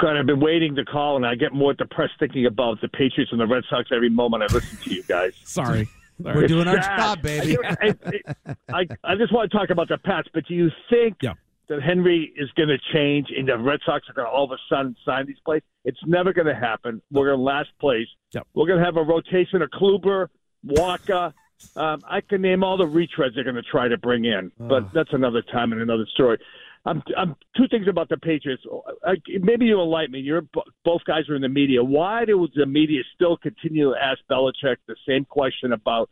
God, 0.00 0.16
I've 0.16 0.24
been 0.26 0.40
waiting 0.40 0.74
to 0.76 0.84
call, 0.86 1.16
and 1.16 1.26
I 1.26 1.34
get 1.34 1.52
more 1.52 1.74
depressed 1.74 2.14
thinking 2.18 2.46
about 2.46 2.80
the 2.80 2.88
Patriots 2.88 3.30
and 3.30 3.38
the 3.40 3.46
Red 3.46 3.64
Sox 3.68 3.90
every 3.94 4.08
moment 4.08 4.42
I 4.42 4.46
listen 4.46 4.78
to 4.84 4.94
you 4.94 5.02
guys. 5.02 5.34
Sorry. 5.44 5.86
Sorry. 6.22 6.34
We're 6.36 6.46
doing 6.48 6.66
our 6.68 6.80
sad. 6.80 6.98
job, 6.98 7.22
baby. 7.22 7.56
I, 7.62 7.94
I, 8.06 8.54
I, 8.72 8.86
I 9.04 9.14
just 9.16 9.32
want 9.34 9.50
to 9.50 9.56
talk 9.58 9.68
about 9.68 9.88
the 9.88 9.98
Pats, 9.98 10.28
but 10.32 10.46
do 10.46 10.54
you 10.54 10.70
think 10.88 11.16
Yeah. 11.20 11.34
That 11.68 11.82
Henry 11.82 12.32
is 12.36 12.50
going 12.52 12.68
to 12.68 12.78
change 12.92 13.28
and 13.36 13.48
the 13.48 13.58
Red 13.58 13.80
Sox 13.84 14.08
are 14.08 14.12
going 14.12 14.26
to 14.26 14.30
all 14.30 14.44
of 14.44 14.50
a 14.50 14.58
sudden 14.68 14.96
sign 15.04 15.26
these 15.26 15.36
players? 15.44 15.62
It's 15.84 16.00
never 16.06 16.32
going 16.32 16.46
to 16.46 16.54
happen. 16.54 17.02
We're 17.10 17.26
going 17.26 17.38
to 17.38 17.42
last 17.42 17.70
place. 17.80 18.08
Yep. 18.32 18.46
We're 18.54 18.66
going 18.66 18.78
to 18.78 18.84
have 18.84 18.96
a 18.96 19.02
rotation 19.02 19.62
of 19.62 19.70
Kluber, 19.70 20.28
Walker. 20.64 21.32
Um, 21.76 22.00
I 22.08 22.20
can 22.20 22.42
name 22.42 22.64
all 22.64 22.76
the 22.76 22.84
retreads 22.84 23.34
they're 23.34 23.44
going 23.44 23.56
to 23.56 23.62
try 23.62 23.88
to 23.88 23.96
bring 23.96 24.24
in, 24.24 24.50
but 24.58 24.92
that's 24.92 25.12
another 25.12 25.42
time 25.42 25.72
and 25.72 25.80
another 25.80 26.06
story. 26.12 26.38
I'm, 26.84 27.02
I'm 27.16 27.36
two 27.56 27.68
things 27.68 27.86
about 27.86 28.08
the 28.08 28.16
Patriots. 28.16 28.64
I, 29.04 29.14
maybe 29.40 29.66
you 29.66 29.80
enlighten 29.80 30.12
me. 30.12 30.18
You're 30.18 30.44
both 30.84 31.04
guys 31.06 31.28
are 31.28 31.36
in 31.36 31.42
the 31.42 31.48
media. 31.48 31.82
Why 31.82 32.24
does 32.24 32.50
the 32.56 32.66
media 32.66 33.02
still 33.14 33.36
continue 33.36 33.92
to 33.92 33.96
ask 33.96 34.18
Belichick 34.28 34.78
the 34.88 34.96
same 35.06 35.24
question 35.24 35.72
about 35.72 36.10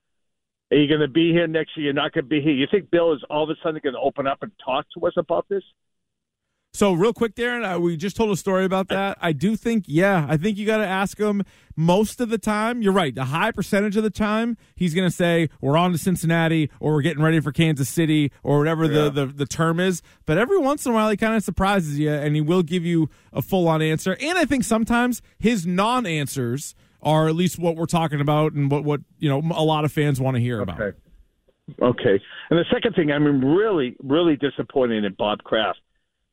are 0.71 0.77
you 0.77 0.89
going 0.89 1.01
to 1.01 1.09
be 1.09 1.33
here 1.33 1.47
next 1.47 1.77
year? 1.77 1.87
You're 1.87 1.95
not 1.95 2.13
going 2.13 2.25
to 2.25 2.29
be 2.29 2.41
here. 2.41 2.53
You 2.53 2.67
think 2.71 2.91
Bill 2.91 3.13
is 3.13 3.21
all 3.29 3.45
of 3.45 3.51
a 3.51 3.55
sudden 3.63 3.81
going 3.83 3.95
to 3.95 4.01
open 4.01 4.27
up 4.27 4.43
and 4.43 4.53
talk 4.65 4.87
to 4.97 5.07
us 5.07 5.15
about 5.17 5.47
this? 5.49 5.63
So, 6.73 6.93
real 6.93 7.13
quick, 7.13 7.35
Darren, 7.35 7.65
uh, 7.69 7.81
we 7.81 7.97
just 7.97 8.15
told 8.15 8.31
a 8.31 8.37
story 8.37 8.65
about 8.65 8.89
that. 8.89 9.19
I 9.21 9.33
do 9.33 9.57
think, 9.57 9.87
yeah, 9.89 10.25
I 10.29 10.37
think 10.37 10.57
you 10.57 10.65
got 10.65 10.77
to 10.77 10.87
ask 10.87 11.19
him 11.19 11.43
most 11.75 12.21
of 12.21 12.29
the 12.29 12.39
time. 12.39 12.81
You're 12.81 12.93
right. 12.93 13.17
A 13.19 13.25
high 13.25 13.51
percentage 13.51 13.97
of 13.97 14.05
the 14.05 14.11
time, 14.11 14.57
he's 14.77 14.95
going 14.95 15.09
to 15.09 15.15
say, 15.15 15.51
we're 15.61 15.77
on 15.77 15.91
to 15.91 15.99
Cincinnati 15.99 16.71
or 16.79 16.93
we're 16.93 17.03
getting 17.03 17.25
ready 17.25 17.41
for 17.41 17.51
Kansas 17.51 17.89
City 17.89 18.31
or 18.45 18.59
whatever 18.59 18.85
yeah. 18.85 19.09
the, 19.09 19.11
the, 19.11 19.27
the 19.27 19.47
term 19.47 19.81
is. 19.81 20.01
But 20.27 20.39
every 20.39 20.59
once 20.59 20.87
in 20.87 20.93
a 20.93 20.95
while, 20.95 21.11
he 21.11 21.17
kind 21.17 21.35
of 21.35 21.43
surprises 21.43 21.99
you 21.99 22.13
and 22.13 22.37
he 22.37 22.41
will 22.41 22.63
give 22.63 22.85
you 22.85 23.11
a 23.33 23.43
full 23.43 23.67
on 23.67 23.83
answer. 23.83 24.17
And 24.21 24.39
I 24.39 24.45
think 24.45 24.63
sometimes 24.63 25.23
his 25.41 25.67
non 25.67 26.07
answers 26.07 26.77
are 27.03 27.29
at 27.29 27.35
least 27.35 27.59
what 27.59 27.77
we're 27.77 27.87
talking 27.87 28.21
about 28.21 28.53
and 28.53 28.71
what, 28.71 28.85
what 28.85 29.01
you 29.19 29.29
know 29.29 29.43
a 29.55 29.65
lot 29.65 29.85
of 29.85 29.93
fans 29.93 30.21
want 30.21 30.37
to 30.37 30.41
hear 30.41 30.61
okay. 30.63 30.73
about. 30.73 30.95
Okay. 31.81 32.21
And 32.51 32.59
the 32.59 32.65
second 32.73 32.95
thing, 32.95 33.13
I'm 33.13 33.45
really, 33.45 33.97
really 34.03 34.37
disappointed 34.37 35.05
in 35.05 35.15
Bob 35.15 35.45
Kraft 35.45 35.79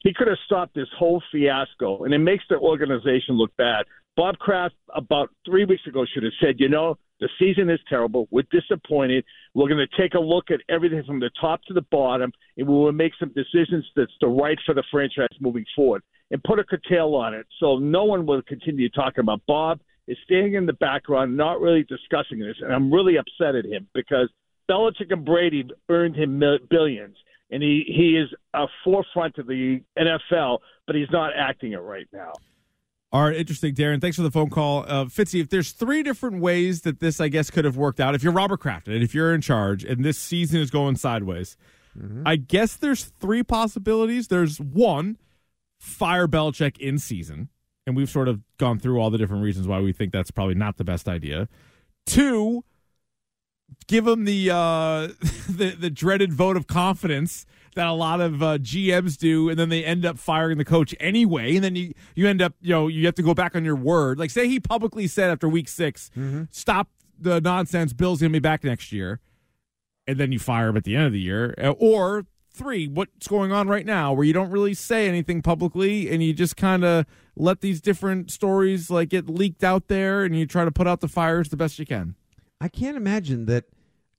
he 0.07 0.13
could 0.13 0.27
have 0.27 0.37
stopped 0.45 0.75
this 0.75 0.87
whole 0.97 1.21
fiasco, 1.31 2.03
and 2.03 2.13
it 2.13 2.19
makes 2.19 2.43
the 2.49 2.57
organization 2.57 3.35
look 3.35 3.55
bad. 3.57 3.85
Bob 4.15 4.37
Kraft, 4.37 4.75
about 4.95 5.29
three 5.45 5.65
weeks 5.65 5.85
ago, 5.87 6.05
should 6.05 6.23
have 6.23 6.33
said, 6.41 6.55
you 6.59 6.69
know, 6.69 6.97
the 7.19 7.29
season 7.39 7.69
is 7.69 7.79
terrible. 7.89 8.27
We're 8.31 8.45
disappointed. 8.51 9.25
We're 9.53 9.67
going 9.67 9.85
to 9.85 10.01
take 10.01 10.13
a 10.13 10.19
look 10.19 10.51
at 10.51 10.61
everything 10.69 11.03
from 11.03 11.19
the 11.19 11.31
top 11.41 11.61
to 11.63 11.73
the 11.73 11.81
bottom, 11.91 12.31
and 12.57 12.67
we 12.67 12.73
will 12.73 12.91
make 12.91 13.13
some 13.19 13.33
decisions 13.33 13.85
that's 13.95 14.11
the 14.21 14.27
right 14.27 14.57
for 14.65 14.73
the 14.73 14.83
franchise 14.91 15.27
moving 15.39 15.65
forward 15.75 16.03
and 16.29 16.43
put 16.43 16.59
a 16.59 16.63
curtail 16.63 17.15
on 17.15 17.33
it 17.33 17.47
so 17.59 17.77
no 17.77 18.03
one 18.03 18.25
will 18.25 18.41
continue 18.43 18.89
talking 18.89 19.21
about 19.21 19.41
Bob 19.47 19.79
is 20.07 20.17
standing 20.23 20.53
in 20.53 20.65
the 20.65 20.73
background, 20.73 21.35
not 21.35 21.59
really 21.59 21.83
discussing 21.83 22.39
this. 22.39 22.55
And 22.61 22.73
I'm 22.73 22.91
really 22.91 23.15
upset 23.17 23.55
at 23.55 23.65
him 23.65 23.87
because 23.93 24.29
Belichick 24.69 25.11
and 25.11 25.25
Brady 25.25 25.65
earned 25.89 26.15
him 26.15 26.41
billions 26.69 27.17
and 27.49 27.63
he 27.63 27.83
he 27.87 28.17
is 28.17 28.29
a 28.53 28.65
forefront 28.83 29.37
of 29.37 29.47
the 29.47 29.81
NFL, 29.97 30.59
but 30.85 30.95
he's 30.95 31.09
not 31.11 31.31
acting 31.37 31.73
it 31.73 31.77
right 31.77 32.07
now. 32.11 32.33
All 33.11 33.23
right, 33.23 33.37
interesting, 33.37 33.73
Darren. 33.73 34.01
Thanks 34.01 34.17
for 34.17 34.23
the 34.23 34.31
phone 34.31 34.49
call, 34.49 34.83
uh, 34.85 35.05
Fitzy. 35.05 35.39
If 35.39 35.49
there's 35.49 35.71
three 35.71 36.03
different 36.03 36.41
ways 36.41 36.81
that 36.81 36.99
this, 36.99 37.21
I 37.21 37.29
guess, 37.29 37.49
could 37.49 37.63
have 37.63 37.77
worked 37.77 38.01
out. 38.01 38.15
If 38.15 38.23
you're 38.23 38.33
Robert 38.33 38.59
Kraft 38.59 38.89
and 38.89 39.01
if 39.01 39.15
you're 39.15 39.33
in 39.33 39.39
charge, 39.39 39.85
and 39.85 40.03
this 40.03 40.17
season 40.17 40.59
is 40.59 40.69
going 40.69 40.97
sideways, 40.97 41.55
mm-hmm. 41.97 42.23
I 42.25 42.35
guess 42.35 42.75
there's 42.75 43.05
three 43.05 43.43
possibilities. 43.43 44.27
There's 44.27 44.59
one, 44.59 45.17
fire 45.79 46.27
Belichick 46.27 46.77
in 46.79 46.99
season, 46.99 47.47
and 47.87 47.95
we've 47.95 48.09
sort 48.09 48.27
of 48.27 48.41
gone 48.57 48.77
through 48.77 48.99
all 48.99 49.09
the 49.09 49.17
different 49.17 49.41
reasons 49.41 49.65
why 49.65 49.79
we 49.79 49.93
think 49.93 50.11
that's 50.11 50.29
probably 50.29 50.53
not 50.53 50.75
the 50.75 50.83
best 50.83 51.07
idea. 51.07 51.47
Two, 52.05 52.65
give 53.87 54.03
them 54.03 54.25
the 54.25 54.51
uh, 54.51 55.07
the 55.49 55.75
the 55.79 55.89
dreaded 55.89 56.33
vote 56.33 56.57
of 56.57 56.67
confidence 56.67 57.45
that 57.75 57.87
a 57.87 57.93
lot 57.93 58.19
of 58.19 58.43
uh, 58.43 58.57
GMs 58.57 59.17
do, 59.17 59.49
and 59.49 59.57
then 59.57 59.69
they 59.69 59.85
end 59.85 60.05
up 60.05 60.19
firing 60.19 60.57
the 60.57 60.65
coach 60.65 60.93
anyway, 60.99 61.55
and 61.55 61.63
then 61.63 61.75
you 61.75 61.93
you 62.13 62.27
end 62.27 62.41
up 62.41 62.53
you 62.61 62.73
know 62.73 62.87
you 62.89 63.05
have 63.05 63.15
to 63.15 63.23
go 63.23 63.33
back 63.33 63.55
on 63.55 63.63
your 63.63 63.75
word. 63.75 64.19
Like 64.19 64.31
say 64.31 64.47
he 64.47 64.59
publicly 64.59 65.07
said 65.07 65.31
after 65.31 65.47
week 65.47 65.69
6 65.69 66.11
mm-hmm. 66.15 66.43
stop 66.51 66.89
the 67.17 67.39
nonsense. 67.39 67.93
Bill's 67.93 68.19
gonna 68.19 68.31
be 68.31 68.39
back 68.39 68.65
next 68.65 68.91
year, 68.91 69.21
and 70.05 70.19
then 70.19 70.33
you 70.33 70.39
fire 70.39 70.67
him 70.67 70.77
at 70.77 70.83
the 70.83 70.95
end 70.95 71.05
of 71.05 71.13
the 71.13 71.21
year, 71.21 71.55
uh, 71.57 71.69
or 71.71 72.25
three, 72.51 72.87
what's 72.87 73.27
going 73.27 73.51
on 73.53 73.69
right 73.69 73.85
now, 73.85 74.11
where 74.11 74.25
you 74.25 74.33
don't 74.33 74.49
really 74.49 74.73
say 74.73 75.07
anything 75.07 75.41
publicly, 75.41 76.09
and 76.09 76.21
you 76.21 76.33
just 76.33 76.57
kind 76.57 76.83
of 76.83 77.05
let 77.39 77.61
these 77.61 77.81
different 77.81 78.31
stories 78.31 78.89
like 78.89 79.09
get 79.09 79.29
leaked 79.29 79.63
out 79.63 79.87
there, 79.87 80.23
and 80.23 80.35
you 80.35 80.45
try 80.45 80.65
to 80.65 80.71
put 80.71 80.87
out 80.87 81.01
the 81.01 81.07
fires 81.07 81.49
the 81.49 81.57
best 81.57 81.79
you 81.79 81.85
can. 81.85 82.15
I 82.59 82.67
can't 82.67 82.97
imagine 82.97 83.45
that, 83.45 83.65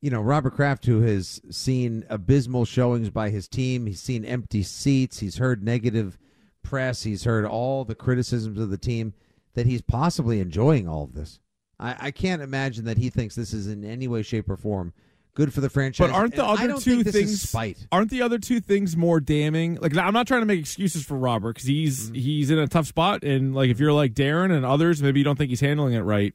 you 0.01 0.11
know, 0.11 0.21
Robert 0.21 0.55
Kraft, 0.55 0.87
who 0.87 1.01
has 1.03 1.41
seen 1.51 2.05
abysmal 2.09 2.65
showings 2.65 3.11
by 3.11 3.31
his 3.31 3.49
team, 3.49 3.87
he's 3.87 4.01
seen 4.01 4.25
empty 4.25 4.63
seats, 4.63 5.19
he's 5.19 5.39
heard 5.39 5.63
negative 5.63 6.19
press, 6.63 7.03
he's 7.03 7.25
heard 7.25 7.45
all 7.45 7.85
the 7.85 7.95
criticisms 7.95 8.61
of 8.61 8.71
the 8.71 8.79
team, 8.79 9.15
that 9.55 9.67
he's 9.67 9.83
possibly 9.83 10.39
enjoying 10.39 10.87
all 10.87 11.05
of 11.05 11.15
this. 11.15 11.41
I, 11.81 11.97
I 11.99 12.11
can't 12.13 12.43
imagine 12.43 12.85
that 12.85 12.99
he 12.99 13.11
thinks 13.11 13.35
this 13.35 13.53
is 13.53 13.67
in 13.67 13.85
any 13.85 14.07
way, 14.07 14.23
shape, 14.23 14.49
or 14.49 14.57
form 14.57 14.93
good 15.39 15.55
for 15.55 15.61
the 15.61 15.71
franchise. 15.71 16.09
But 16.09 16.15
aren't 16.15 16.35
the 16.35 16.45
and 16.45 16.73
other 16.73 16.81
two 16.81 17.05
things 17.05 17.41
spite? 17.41 17.79
Aren't 17.93 18.11
the 18.11 18.23
other 18.23 18.39
two 18.39 18.59
things 18.59 18.97
more 18.97 19.21
damning? 19.21 19.77
Like 19.77 19.97
I'm 19.97 20.13
not 20.13 20.27
trying 20.27 20.41
to 20.41 20.47
make 20.47 20.59
excuses 20.59 21.05
for 21.05 21.17
Robert 21.17 21.55
because 21.55 21.69
he's 21.69 22.07
mm-hmm. 22.07 22.15
he's 22.15 22.51
in 22.51 22.59
a 22.59 22.67
tough 22.67 22.87
spot, 22.87 23.23
and 23.23 23.55
like 23.55 23.71
if 23.71 23.79
you're 23.79 23.93
like 23.93 24.15
Darren 24.15 24.51
and 24.55 24.67
others, 24.67 25.01
maybe 25.01 25.21
you 25.21 25.25
don't 25.25 25.37
think 25.37 25.51
he's 25.51 25.61
handling 25.61 25.95
it 25.95 26.01
right. 26.01 26.35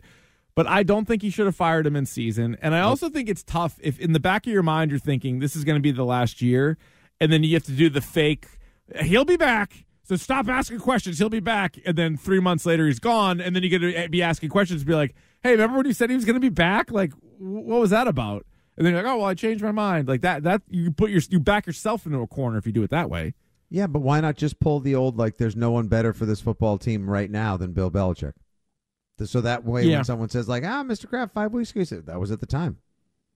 But 0.56 0.68
I 0.68 0.84
don't 0.84 1.06
think 1.06 1.22
he 1.22 1.30
should 1.30 1.48
have 1.48 1.56
fired 1.56 1.86
him 1.86 1.96
in 1.96 2.06
season. 2.06 2.58
And 2.62 2.74
I 2.76 2.82
also 2.82 3.10
think 3.10 3.28
it's 3.28 3.44
tough 3.44 3.78
if 3.82 4.00
in 4.00 4.14
the 4.14 4.20
back 4.20 4.48
of 4.48 4.54
your 4.54 4.64
mind 4.64 4.92
you're 4.92 5.00
thinking 5.00 5.40
this 5.40 5.56
is 5.56 5.64
going 5.64 5.76
to 5.76 5.82
be 5.82 5.92
the 5.92 6.06
last 6.06 6.42
year, 6.42 6.78
and 7.20 7.32
then 7.32 7.44
you 7.44 7.54
have 7.56 7.64
to 7.64 7.72
do 7.74 7.90
the 7.90 8.02
fake. 8.02 8.48
He'll 9.02 9.26
be 9.26 9.38
back. 9.38 9.86
So 10.04 10.16
stop 10.16 10.48
asking 10.48 10.80
questions. 10.80 11.18
He'll 11.18 11.30
be 11.30 11.40
back. 11.40 11.78
And 11.86 11.98
then 11.98 12.18
three 12.18 12.40
months 12.40 12.66
later, 12.66 12.86
he's 12.86 13.00
gone. 13.00 13.40
And 13.42 13.56
then 13.56 13.64
you 13.64 13.70
get 13.70 13.80
to 13.80 14.10
be 14.10 14.22
asking 14.22 14.50
questions 14.50 14.82
and 14.82 14.88
be 14.88 14.96
like, 14.96 15.16
hey, 15.42 15.52
remember 15.52 15.78
when 15.78 15.86
you 15.86 15.94
said 15.94 16.10
he 16.10 16.16
was 16.16 16.26
going 16.26 16.36
to 16.36 16.42
be 16.42 16.50
back? 16.50 16.92
Like, 16.92 17.14
what 17.40 17.80
was 17.80 17.90
that 17.90 18.08
about? 18.08 18.46
And 18.76 18.86
then 18.86 18.94
you're 18.94 19.04
like, 19.04 19.12
oh, 19.12 19.18
well, 19.18 19.28
I 19.28 19.34
changed 19.34 19.64
my 19.64 19.72
mind. 19.72 20.08
Like 20.08 20.22
that, 20.22 20.44
that 20.44 20.62
you 20.70 20.92
put 20.92 21.12
your, 21.12 21.22
you 21.30 21.40
back 21.40 21.68
yourself 21.68 22.06
into 22.06 22.20
a 22.20 22.28
corner 22.28 22.58
if 22.58 22.66
you 22.66 22.72
do 22.72 22.84
it 22.84 22.90
that 22.90 23.10
way. 23.10 23.34
Yeah, 23.70 23.88
but 23.88 24.00
why 24.02 24.22
not 24.22 24.36
just 24.36 24.60
pull 24.60 24.80
the 24.80 24.96
old, 24.96 25.18
like, 25.18 25.38
there's 25.38 25.56
no 25.56 25.72
one 25.72 25.88
better 25.88 26.14
for 26.14 26.26
this 26.26 26.42
football 26.42 26.78
team 26.78 27.10
right 27.10 27.30
now 27.30 27.58
than 27.58 27.74
Bill 27.74 27.90
Belichick? 27.90 28.34
So 29.24 29.42
that 29.42 29.64
way, 29.64 29.84
yeah. 29.84 29.98
when 29.98 30.06
someone 30.06 30.30
says 30.30 30.48
like, 30.50 30.64
"Ah, 30.64 30.84
Mr. 30.84 31.08
Kraft, 31.08 31.34
five 31.34 31.54
weeks 31.54 31.72
ago," 31.72 31.84
that 31.84 32.20
was 32.20 32.32
at 32.32 32.40
the 32.40 32.46
time. 32.46 32.80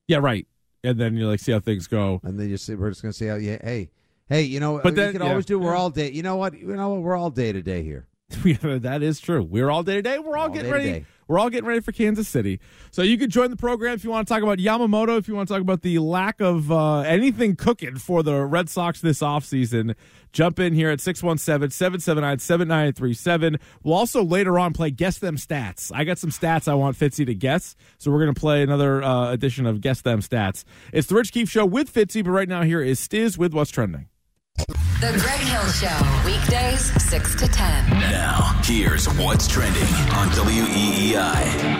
Yeah, 0.08 0.18
right. 0.18 0.48
And 0.84 1.00
then 1.00 1.16
you're 1.16 1.28
like 1.28 1.40
see 1.40 1.52
how 1.52 1.60
things 1.60 1.88
go, 1.88 2.20
and 2.24 2.40
then 2.40 2.50
you 2.50 2.58
see 2.58 2.76
we're 2.76 2.90
just 2.90 3.02
gonna 3.02 3.14
see 3.14 3.28
how. 3.28 3.36
Yeah, 3.36 3.58
hey, 3.64 3.90
hey, 4.28 4.42
you 4.42 4.60
know, 4.60 4.80
but 4.84 4.96
then, 4.96 5.08
you 5.08 5.12
can 5.14 5.22
yeah. 5.22 5.30
always 5.30 5.46
do. 5.46 5.60
We're 5.60 5.76
all 5.76 5.90
day. 5.90 6.12
You 6.12 6.24
know 6.24 6.36
what? 6.36 6.58
You 6.58 6.68
know 6.68 6.90
what? 6.90 7.02
We're 7.02 7.16
all 7.16 7.30
day 7.30 7.52
to 7.52 7.62
day 7.62 7.84
here. 7.84 8.08
that 8.30 9.04
is 9.04 9.20
true. 9.20 9.44
We're 9.44 9.70
all 9.70 9.84
day 9.84 9.96
to 9.96 10.02
day. 10.02 10.20
We're 10.20 10.38
all, 10.38 10.48
all 10.48 10.50
getting 10.50 10.72
ready. 10.72 11.06
We're 11.28 11.40
all 11.40 11.50
getting 11.50 11.68
ready 11.68 11.82
for 11.82 11.92
Kansas 11.92 12.28
City. 12.28 12.60
So 12.92 13.02
you 13.02 13.18
can 13.18 13.30
join 13.30 13.50
the 13.50 13.58
program 13.58 13.94
if 13.94 14.04
you 14.04 14.10
want 14.10 14.28
to 14.28 14.34
talk 14.34 14.44
about 14.44 14.60
Yamamoto, 14.60 15.18
if 15.18 15.28
you 15.28 15.36
want 15.36 15.48
to 15.48 15.54
talk 15.54 15.62
about 15.62 15.82
the 15.82 16.00
lack 16.00 16.40
of 16.40 16.72
uh, 16.72 17.00
anything 17.00 17.56
cooking 17.56 17.98
for 17.98 18.24
the 18.24 18.46
Red 18.46 18.70
Sox 18.70 19.02
this 19.02 19.20
offseason. 19.20 19.96
Jump 20.34 20.60
in 20.60 20.74
here 20.74 20.90
at 20.90 21.02
617 21.02 21.72
779 21.72 22.40
7937. 22.40 23.58
We'll 23.84 23.96
also 23.96 24.24
later 24.24 24.60
on 24.60 24.74
play 24.74 24.92
Guess 24.92 25.20
Them 25.20 25.38
Stats. 25.38 25.92
I 25.94 26.04
got 26.04 26.18
some 26.18 26.30
stats 26.30 26.68
I 26.68 26.74
want 26.76 26.98
Fitzy 26.98 27.26
to 27.26 27.34
guess. 27.34 27.76
So 27.98 28.12
we're 28.12 28.24
going 28.24 28.34
to 28.34 28.40
play 28.40 28.62
another 28.62 29.02
uh, 29.04 29.32
edition 29.32 29.66
of 29.66 29.82
Guess 29.82 30.02
Them 30.02 30.22
Stats. 30.22 30.64
It's 30.94 31.08
the 31.08 31.16
Rich 31.16 31.32
Keefe 31.32 31.50
Show 31.50 31.66
with 31.66 31.94
Fitzy, 31.94 32.24
but 32.24 32.32
right 32.32 32.50
now 32.50 32.64
here 32.64 32.82
is 32.82 33.00
Stiz 33.00 33.38
with 33.38 33.54
What's 33.54 33.72
Trending. 33.72 34.08
The 34.58 35.12
Greg 35.22 35.40
Hill 35.42 35.68
Show, 35.74 36.26
weekdays 36.26 36.92
6 37.04 37.36
to 37.36 37.48
10. 37.48 37.90
Now, 37.92 38.60
here's 38.64 39.06
what's 39.06 39.48
trending 39.48 39.84
on 39.84 40.30
WEEI. 40.30 41.78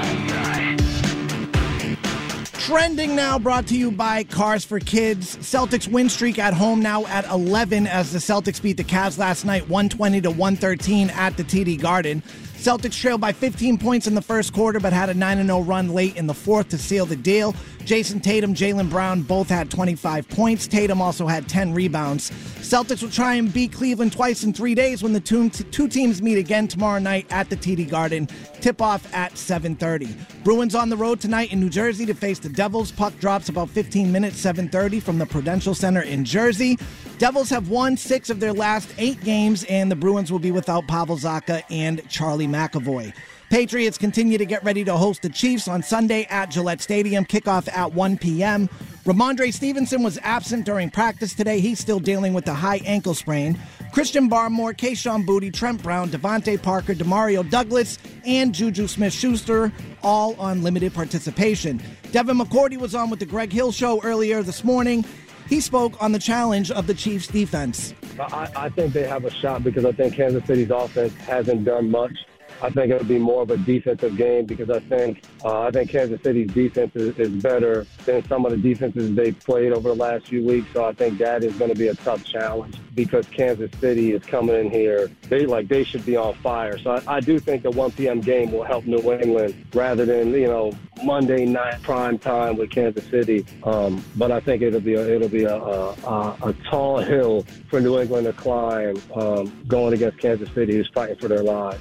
Trending 2.60 3.16
now 3.16 3.40
brought 3.40 3.66
to 3.68 3.76
you 3.76 3.90
by 3.90 4.24
Cars 4.24 4.64
for 4.64 4.80
Kids. 4.80 5.38
Celtics 5.38 5.88
win 5.88 6.10
streak 6.10 6.38
at 6.38 6.54
home 6.54 6.80
now 6.80 7.06
at 7.08 7.26
11 7.26 7.88
as 7.88 8.12
the 8.12 8.20
Celtics 8.20 8.62
beat 8.62 8.78
the 8.78 8.84
Cavs 8.84 9.18
last 9.18 9.46
night 9.46 9.68
120 9.68 10.22
to 10.22 10.30
113 10.30 11.10
at 11.10 11.36
the 11.38 11.44
TD 11.44 11.82
Garden. 11.82 12.22
Celtics 12.58 13.00
trailed 13.00 13.22
by 13.22 13.32
15 13.32 13.78
points 13.78 14.08
in 14.08 14.16
the 14.16 14.22
first 14.22 14.52
quarter, 14.52 14.80
but 14.80 14.92
had 14.92 15.10
a 15.10 15.14
9 15.14 15.46
0 15.46 15.62
run 15.62 15.90
late 15.90 16.18
in 16.18 16.26
the 16.26 16.34
fourth 16.34 16.70
to 16.70 16.78
seal 16.78 17.06
the 17.06 17.16
deal. 17.16 17.54
Jayson 17.86 18.20
Tatum, 18.20 18.54
Jaylen 18.54 18.90
Brown 18.90 19.22
both 19.22 19.48
had 19.48 19.70
25 19.70 20.28
points. 20.28 20.68
Tatum 20.68 21.02
also 21.02 21.28
had 21.28 21.48
10 21.48 21.74
rebounds. 21.74 22.32
Celtics 22.60 23.02
will 23.02 23.12
try 23.12 23.36
and 23.36 23.54
beat 23.54 23.72
Cleveland 23.72 24.12
twice 24.12 24.44
in 24.44 24.54
three 24.54 24.76
days 24.76 25.02
when 25.02 25.14
the 25.14 25.22
two, 25.22 25.50
two 25.50 25.88
teams 25.88 26.22
meet 26.22 26.38
again 26.38 26.68
tomorrow 26.68 27.00
night 27.00 27.28
at 27.30 27.50
the 27.50 27.56
TD 27.56 27.90
Garden. 27.90 28.28
Tip 28.62 28.82
off 28.82 29.14
at 29.14 29.38
7:30. 29.38 30.16
Bruins 30.44 30.76
on 30.76 30.90
the 30.90 30.98
road 30.98 31.20
tonight 31.20 31.52
in 31.52 31.60
New 31.60 31.70
Jersey 31.70 32.06
to 32.06 32.14
face 32.14 32.40
the 32.40 32.50
Devils. 32.50 32.92
Puck 32.92 33.18
drops 33.20 33.50
about 33.50 33.70
15 33.70 34.12
minutes, 34.12 34.40
7:30 34.40 35.00
from 35.00 35.20
the 35.20 35.26
Prudential 35.26 35.76
Center 35.76 36.02
in 36.02 36.26
Jersey. 36.26 36.78
Devils 37.18 37.50
have 37.50 37.70
won 37.70 37.98
six 37.98 38.30
of 38.30 38.40
their 38.40 38.54
last 38.54 38.90
eight 38.98 39.24
games, 39.24 39.64
and 39.66 39.92
the 39.92 39.96
Bruins 39.96 40.32
will 40.32 40.40
be 40.40 40.52
without 40.52 40.88
Pavel 40.88 41.18
Zacha 41.18 41.64
and 41.70 42.08
Charlie 42.10 42.48
McAvoy. 42.48 43.14
Patriots 43.50 43.98
continue 43.98 44.38
to 44.38 44.46
get 44.46 44.64
ready 44.64 44.84
to 44.84 44.98
host 44.98 45.22
the 45.22 45.30
Chiefs 45.30 45.70
on 45.70 45.82
Sunday 45.82 46.28
at 46.30 46.52
Gillette 46.52 46.82
Stadium. 46.82 47.24
Kickoff 47.24 47.70
at 47.74 47.94
1 47.94 48.18
p.m. 48.18 48.70
Rhamondre 49.06 49.54
Stevenson 49.54 50.04
was 50.04 50.20
absent 50.22 50.66
during 50.66 50.90
practice 50.90 51.34
today. 51.34 51.62
He's 51.62 51.80
still 51.80 52.00
dealing 52.00 52.34
with 52.34 52.46
a 52.50 52.54
high 52.54 52.82
ankle 52.86 53.14
sprain. 53.14 53.58
Christian 53.98 54.30
Barmore, 54.30 54.78
Kayshon 54.78 55.26
Boutte, 55.26 55.52
Trent 55.52 55.82
Brown, 55.82 56.08
DeVante 56.10 56.62
Parker, 56.62 56.94
Demario 56.94 57.50
Douglas, 57.50 57.98
and 58.28 58.54
Juju 58.54 58.86
Smith 58.86 59.12
Schuster 59.12 59.74
all 60.04 60.40
on 60.40 60.62
limited 60.62 60.94
participation. 60.94 61.82
Devin 62.12 62.38
McCourty 62.38 62.78
was 62.78 62.94
on 62.94 63.10
with 63.10 63.18
the 63.18 63.26
Greg 63.26 63.52
Hill 63.52 63.72
Show 63.72 64.00
earlier 64.04 64.44
this 64.44 64.64
morning. 64.64 65.04
He 65.50 65.60
spoke 65.60 66.00
on 66.00 66.12
the 66.12 66.20
challenge 66.20 66.70
of 66.70 66.86
the 66.86 66.94
Chiefs' 66.94 67.26
defense. 67.26 67.96
I, 68.20 68.48
I 68.56 68.70
think 68.70 68.94
they 68.94 69.08
have 69.08 69.26
a 69.26 69.32
shot 69.32 69.64
because 69.64 69.84
I 69.84 69.94
think 69.94 70.14
Kansas 70.14 70.46
City's 70.46 70.70
offense 70.70 71.16
hasn't 71.16 71.66
done 71.66 71.90
much 71.90 72.14
I 72.62 72.70
think 72.70 72.92
it'll 72.92 73.08
be 73.08 73.20
more 73.20 73.44
of 73.44 73.52
a 73.52 73.58
defensive 73.58 74.18
game 74.18 74.46
because 74.46 74.70
I 74.70 74.80
think 74.80 75.24
uh, 75.44 75.62
I 75.62 75.72
think 75.72 75.90
Kansas 75.90 76.22
City's 76.24 76.52
defense 76.52 76.96
is, 76.96 77.18
is 77.18 77.42
better 77.42 77.86
than 78.06 78.26
some 78.28 78.46
of 78.46 78.52
the 78.52 78.58
defenses 78.58 79.14
they've 79.16 79.38
played 79.40 79.72
over 79.72 79.90
the 79.90 79.96
last 79.96 80.28
few 80.28 80.44
weeks. 80.44 80.68
So 80.74 80.86
I 80.86 80.94
think 80.94 81.20
that 81.20 81.44
is 81.44 81.56
going 81.58 81.72
to 81.72 81.78
be 81.78 81.90
a 81.90 81.96
tough 81.96 82.24
challenge 82.24 82.78
because 82.96 83.28
Kansas 83.28 83.72
City 83.80 84.14
is 84.14 84.24
coming 84.24 84.56
in 84.56 84.72
here. 84.72 85.10
They 85.30 85.46
like 85.46 85.68
they 85.68 85.84
should 85.84 86.06
be 86.06 86.16
on 86.16 86.34
fire. 86.36 86.78
So 86.80 86.92
I, 86.92 87.18
I 87.18 87.20
do 87.20 87.40
think 87.40 87.64
the 87.64 87.72
1 87.72 87.92
p.m. 87.92 88.22
game 88.22 88.52
will 88.52 88.64
help 88.64 88.86
New 88.86 89.12
England 89.12 89.66
rather 89.74 90.06
than 90.06 90.32
you 90.32 90.48
know 90.48 90.74
Monday 91.04 91.46
night 91.46 91.82
prime 91.84 92.18
time 92.18 92.58
with 92.58 92.72
Kansas 92.72 93.06
City. 93.06 93.46
Um, 93.64 94.04
but 94.16 94.32
I 94.32 94.40
think 94.40 94.62
it'll 94.62 94.80
be 94.80 94.96
a, 94.96 95.16
it'll 95.16 95.30
be 95.30 95.44
a, 95.44 95.56
a, 95.56 95.90
a, 95.92 96.38
a 96.44 96.54
tall 96.70 96.98
hill 97.00 97.46
for 97.70 97.80
New 97.80 98.00
England 98.00 98.26
to 98.26 98.34
climb 98.34 99.00
um, 99.16 99.64
going 99.68 99.94
against 99.94 100.18
Kansas 100.18 100.50
City, 100.54 100.76
who's 100.76 100.90
fighting 100.94 101.18
for 101.18 101.28
their 101.28 101.44
lives. 101.44 101.80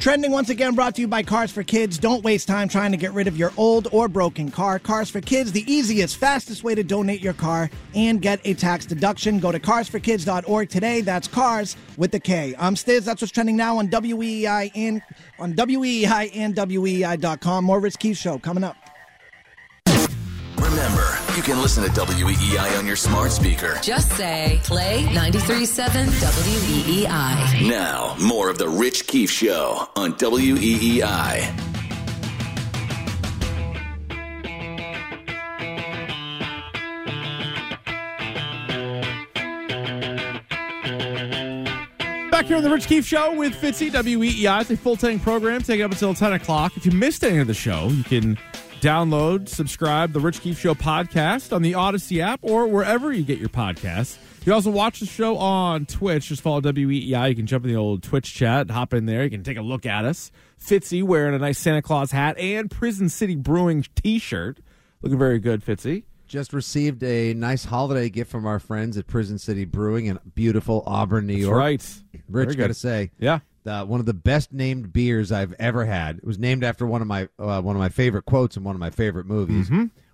Trending 0.00 0.30
once 0.30 0.48
again 0.48 0.74
brought 0.74 0.94
to 0.94 1.02
you 1.02 1.08
by 1.08 1.22
Cars 1.22 1.52
for 1.52 1.62
Kids. 1.62 1.98
Don't 1.98 2.24
waste 2.24 2.48
time 2.48 2.70
trying 2.70 2.90
to 2.90 2.96
get 2.96 3.12
rid 3.12 3.28
of 3.28 3.36
your 3.36 3.52
old 3.58 3.86
or 3.92 4.08
broken 4.08 4.50
car. 4.50 4.78
Cars 4.78 5.10
for 5.10 5.20
Kids, 5.20 5.52
the 5.52 5.70
easiest, 5.70 6.16
fastest 6.16 6.64
way 6.64 6.74
to 6.74 6.82
donate 6.82 7.20
your 7.20 7.34
car 7.34 7.68
and 7.94 8.22
get 8.22 8.40
a 8.44 8.54
tax 8.54 8.86
deduction. 8.86 9.38
Go 9.38 9.52
to 9.52 9.60
carsforkids.org 9.60 10.70
today. 10.70 11.02
That's 11.02 11.28
cars 11.28 11.76
with 11.98 12.12
the 12.12 12.18
K. 12.18 12.54
I'm 12.58 12.76
Stiz. 12.76 13.04
That's 13.04 13.20
what's 13.20 13.30
trending 13.30 13.58
now 13.58 13.76
on 13.76 13.88
WEEI 13.88 14.70
and 14.74 15.02
on 15.38 15.52
WEEI 15.52 16.30
and 16.34 16.54
WEEI.com. 16.54 17.64
More 17.66 17.78
Rich 17.78 17.98
Keefe 17.98 18.16
Show 18.16 18.38
coming 18.38 18.64
up. 18.64 18.76
Remember, 20.56 21.09
you 21.40 21.54
can 21.54 21.62
listen 21.62 21.82
to 21.82 21.88
WEEI 21.88 22.78
on 22.78 22.86
your 22.86 22.96
smart 22.96 23.32
speaker. 23.32 23.78
Just 23.82 24.12
say 24.12 24.60
play 24.62 25.04
93.7 25.04 26.04
WEEI. 26.20 27.66
Now, 27.66 28.14
more 28.20 28.50
of 28.50 28.58
the 28.58 28.68
Rich 28.68 29.06
Keefe 29.06 29.30
Show 29.30 29.88
on 29.96 30.12
WEEI. 30.12 31.00
Back 42.30 42.44
here 42.44 42.58
on 42.58 42.62
the 42.62 42.70
Rich 42.70 42.86
Keefe 42.86 43.06
Show 43.06 43.34
with 43.34 43.54
Fitzy, 43.54 43.90
WEEI. 43.90 44.60
It's 44.60 44.70
a 44.72 44.76
full 44.76 44.96
tank 44.96 45.22
program 45.22 45.62
taking 45.62 45.86
up 45.86 45.92
until 45.92 46.12
10 46.12 46.34
o'clock. 46.34 46.76
If 46.76 46.84
you 46.84 46.92
missed 46.92 47.24
any 47.24 47.38
of 47.38 47.46
the 47.46 47.54
show, 47.54 47.88
you 47.88 48.04
can 48.04 48.36
download, 48.80 49.48
subscribe 49.48 50.12
the 50.12 50.20
Rich 50.20 50.40
Keefe 50.40 50.58
Show 50.58 50.74
podcast 50.74 51.54
on 51.54 51.62
the 51.62 51.72
Audacy 51.72 52.20
app 52.20 52.40
or 52.42 52.66
wherever 52.66 53.12
you 53.12 53.22
get 53.22 53.38
your 53.38 53.48
podcasts. 53.48 54.16
You 54.40 54.44
can 54.44 54.52
also 54.54 54.70
watch 54.70 55.00
the 55.00 55.06
show 55.06 55.36
on 55.36 55.84
Twitch. 55.86 56.28
Just 56.28 56.42
follow 56.42 56.60
WEEI. 56.62 57.28
You 57.28 57.34
can 57.36 57.46
jump 57.46 57.64
in 57.66 57.70
the 57.70 57.76
old 57.76 58.02
Twitch 58.02 58.32
chat, 58.34 58.70
hop 58.70 58.94
in 58.94 59.06
there. 59.06 59.22
You 59.24 59.30
can 59.30 59.42
take 59.42 59.58
a 59.58 59.62
look 59.62 59.84
at 59.84 60.04
us. 60.04 60.30
Fitzy 60.58 61.02
wearing 61.02 61.34
a 61.34 61.38
nice 61.38 61.58
Santa 61.58 61.82
Claus 61.82 62.10
hat 62.12 62.38
and 62.38 62.70
Prison 62.70 63.08
City 63.08 63.36
Brewing 63.36 63.84
t 63.94 64.18
shirt. 64.18 64.60
Looking 65.02 65.18
very 65.18 65.38
good, 65.38 65.64
Fitzy. 65.64 66.04
Just 66.26 66.52
received 66.52 67.02
a 67.02 67.34
nice 67.34 67.64
holiday 67.64 68.08
gift 68.08 68.30
from 68.30 68.46
our 68.46 68.60
friends 68.60 68.96
at 68.96 69.06
Prison 69.06 69.36
City 69.38 69.64
Brewing 69.64 70.06
in 70.06 70.18
beautiful 70.34 70.82
Auburn, 70.86 71.26
New 71.26 71.34
That's 71.34 71.42
York. 71.44 71.58
right. 71.58 72.00
Rich, 72.28 72.56
got 72.56 72.68
to 72.68 72.74
say, 72.74 73.10
Yeah. 73.18 73.40
Uh, 73.66 73.84
one 73.84 74.00
of 74.00 74.06
the 74.06 74.14
best 74.14 74.52
named 74.52 74.92
beers 74.92 75.30
I've 75.32 75.54
ever 75.58 75.84
had. 75.84 76.18
It 76.18 76.24
was 76.24 76.38
named 76.38 76.64
after 76.64 76.86
one 76.86 77.02
of 77.02 77.08
my 77.08 77.28
uh, 77.38 77.60
one 77.60 77.76
of 77.76 77.80
my 77.80 77.88
favorite 77.88 78.24
quotes 78.24 78.56
in 78.56 78.64
one 78.64 78.74
of 78.74 78.80
my 78.80 78.90
favorite 78.90 79.26
movies. 79.26 79.70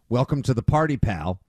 Welcome 0.08 0.42
to 0.42 0.54
the 0.54 0.62
party, 0.62 0.96
pal. 0.96 1.40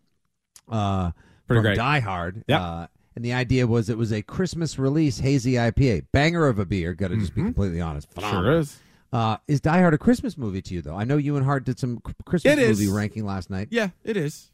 Uh, 0.69 1.11
Pretty 1.47 1.59
from 1.59 1.63
great. 1.63 1.75
Die 1.77 1.99
Hard. 1.99 2.43
Yeah. 2.47 2.61
Uh, 2.61 2.87
and 3.15 3.25
the 3.25 3.33
idea 3.33 3.65
was 3.65 3.89
it 3.89 3.97
was 3.97 4.11
a 4.13 4.21
Christmas 4.21 4.77
release 4.77 5.19
hazy 5.19 5.53
IPA, 5.53 6.05
banger 6.11 6.47
of 6.47 6.59
a 6.59 6.65
beer. 6.65 6.93
Got 6.93 7.07
to 7.09 7.17
just 7.17 7.33
be 7.33 7.41
completely 7.41 7.81
honest. 7.81 8.07
Sure 8.19 8.59
is. 8.59 8.77
Uh, 9.11 9.37
is 9.47 9.61
Die 9.61 9.79
Hard 9.79 9.93
a 9.93 9.97
Christmas 9.97 10.37
movie 10.37 10.61
to 10.61 10.73
you 10.75 10.81
though? 10.81 10.95
I 10.95 11.03
know 11.03 11.17
you 11.17 11.35
and 11.37 11.45
Hart 11.45 11.63
did 11.63 11.79
some 11.79 11.99
Christmas 12.25 12.53
It 12.53 12.59
is. 12.59 12.79
movie 12.79 12.91
ranking 12.91 13.25
last 13.25 13.49
night. 13.49 13.69
Yeah, 13.71 13.89
it 14.03 14.17
is. 14.17 14.51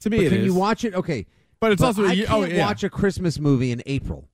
To 0.00 0.10
me, 0.10 0.18
But 0.24 0.30
can 0.30 0.38
is. 0.40 0.46
you 0.46 0.54
watch 0.54 0.84
it? 0.84 0.94
Okay, 0.94 1.26
But 1.60 1.72
it's 1.72 1.82
also 1.82 2.04
a 2.04 2.08
I 2.08 2.12
year- 2.12 2.26
can't 2.26 2.38
oh, 2.38 2.44
yeah. 2.46 2.66
watch 2.66 2.82
a 2.82 2.90
Christmas 2.90 3.38
movie 3.38 3.70
in 3.70 3.82
April. 3.86 4.28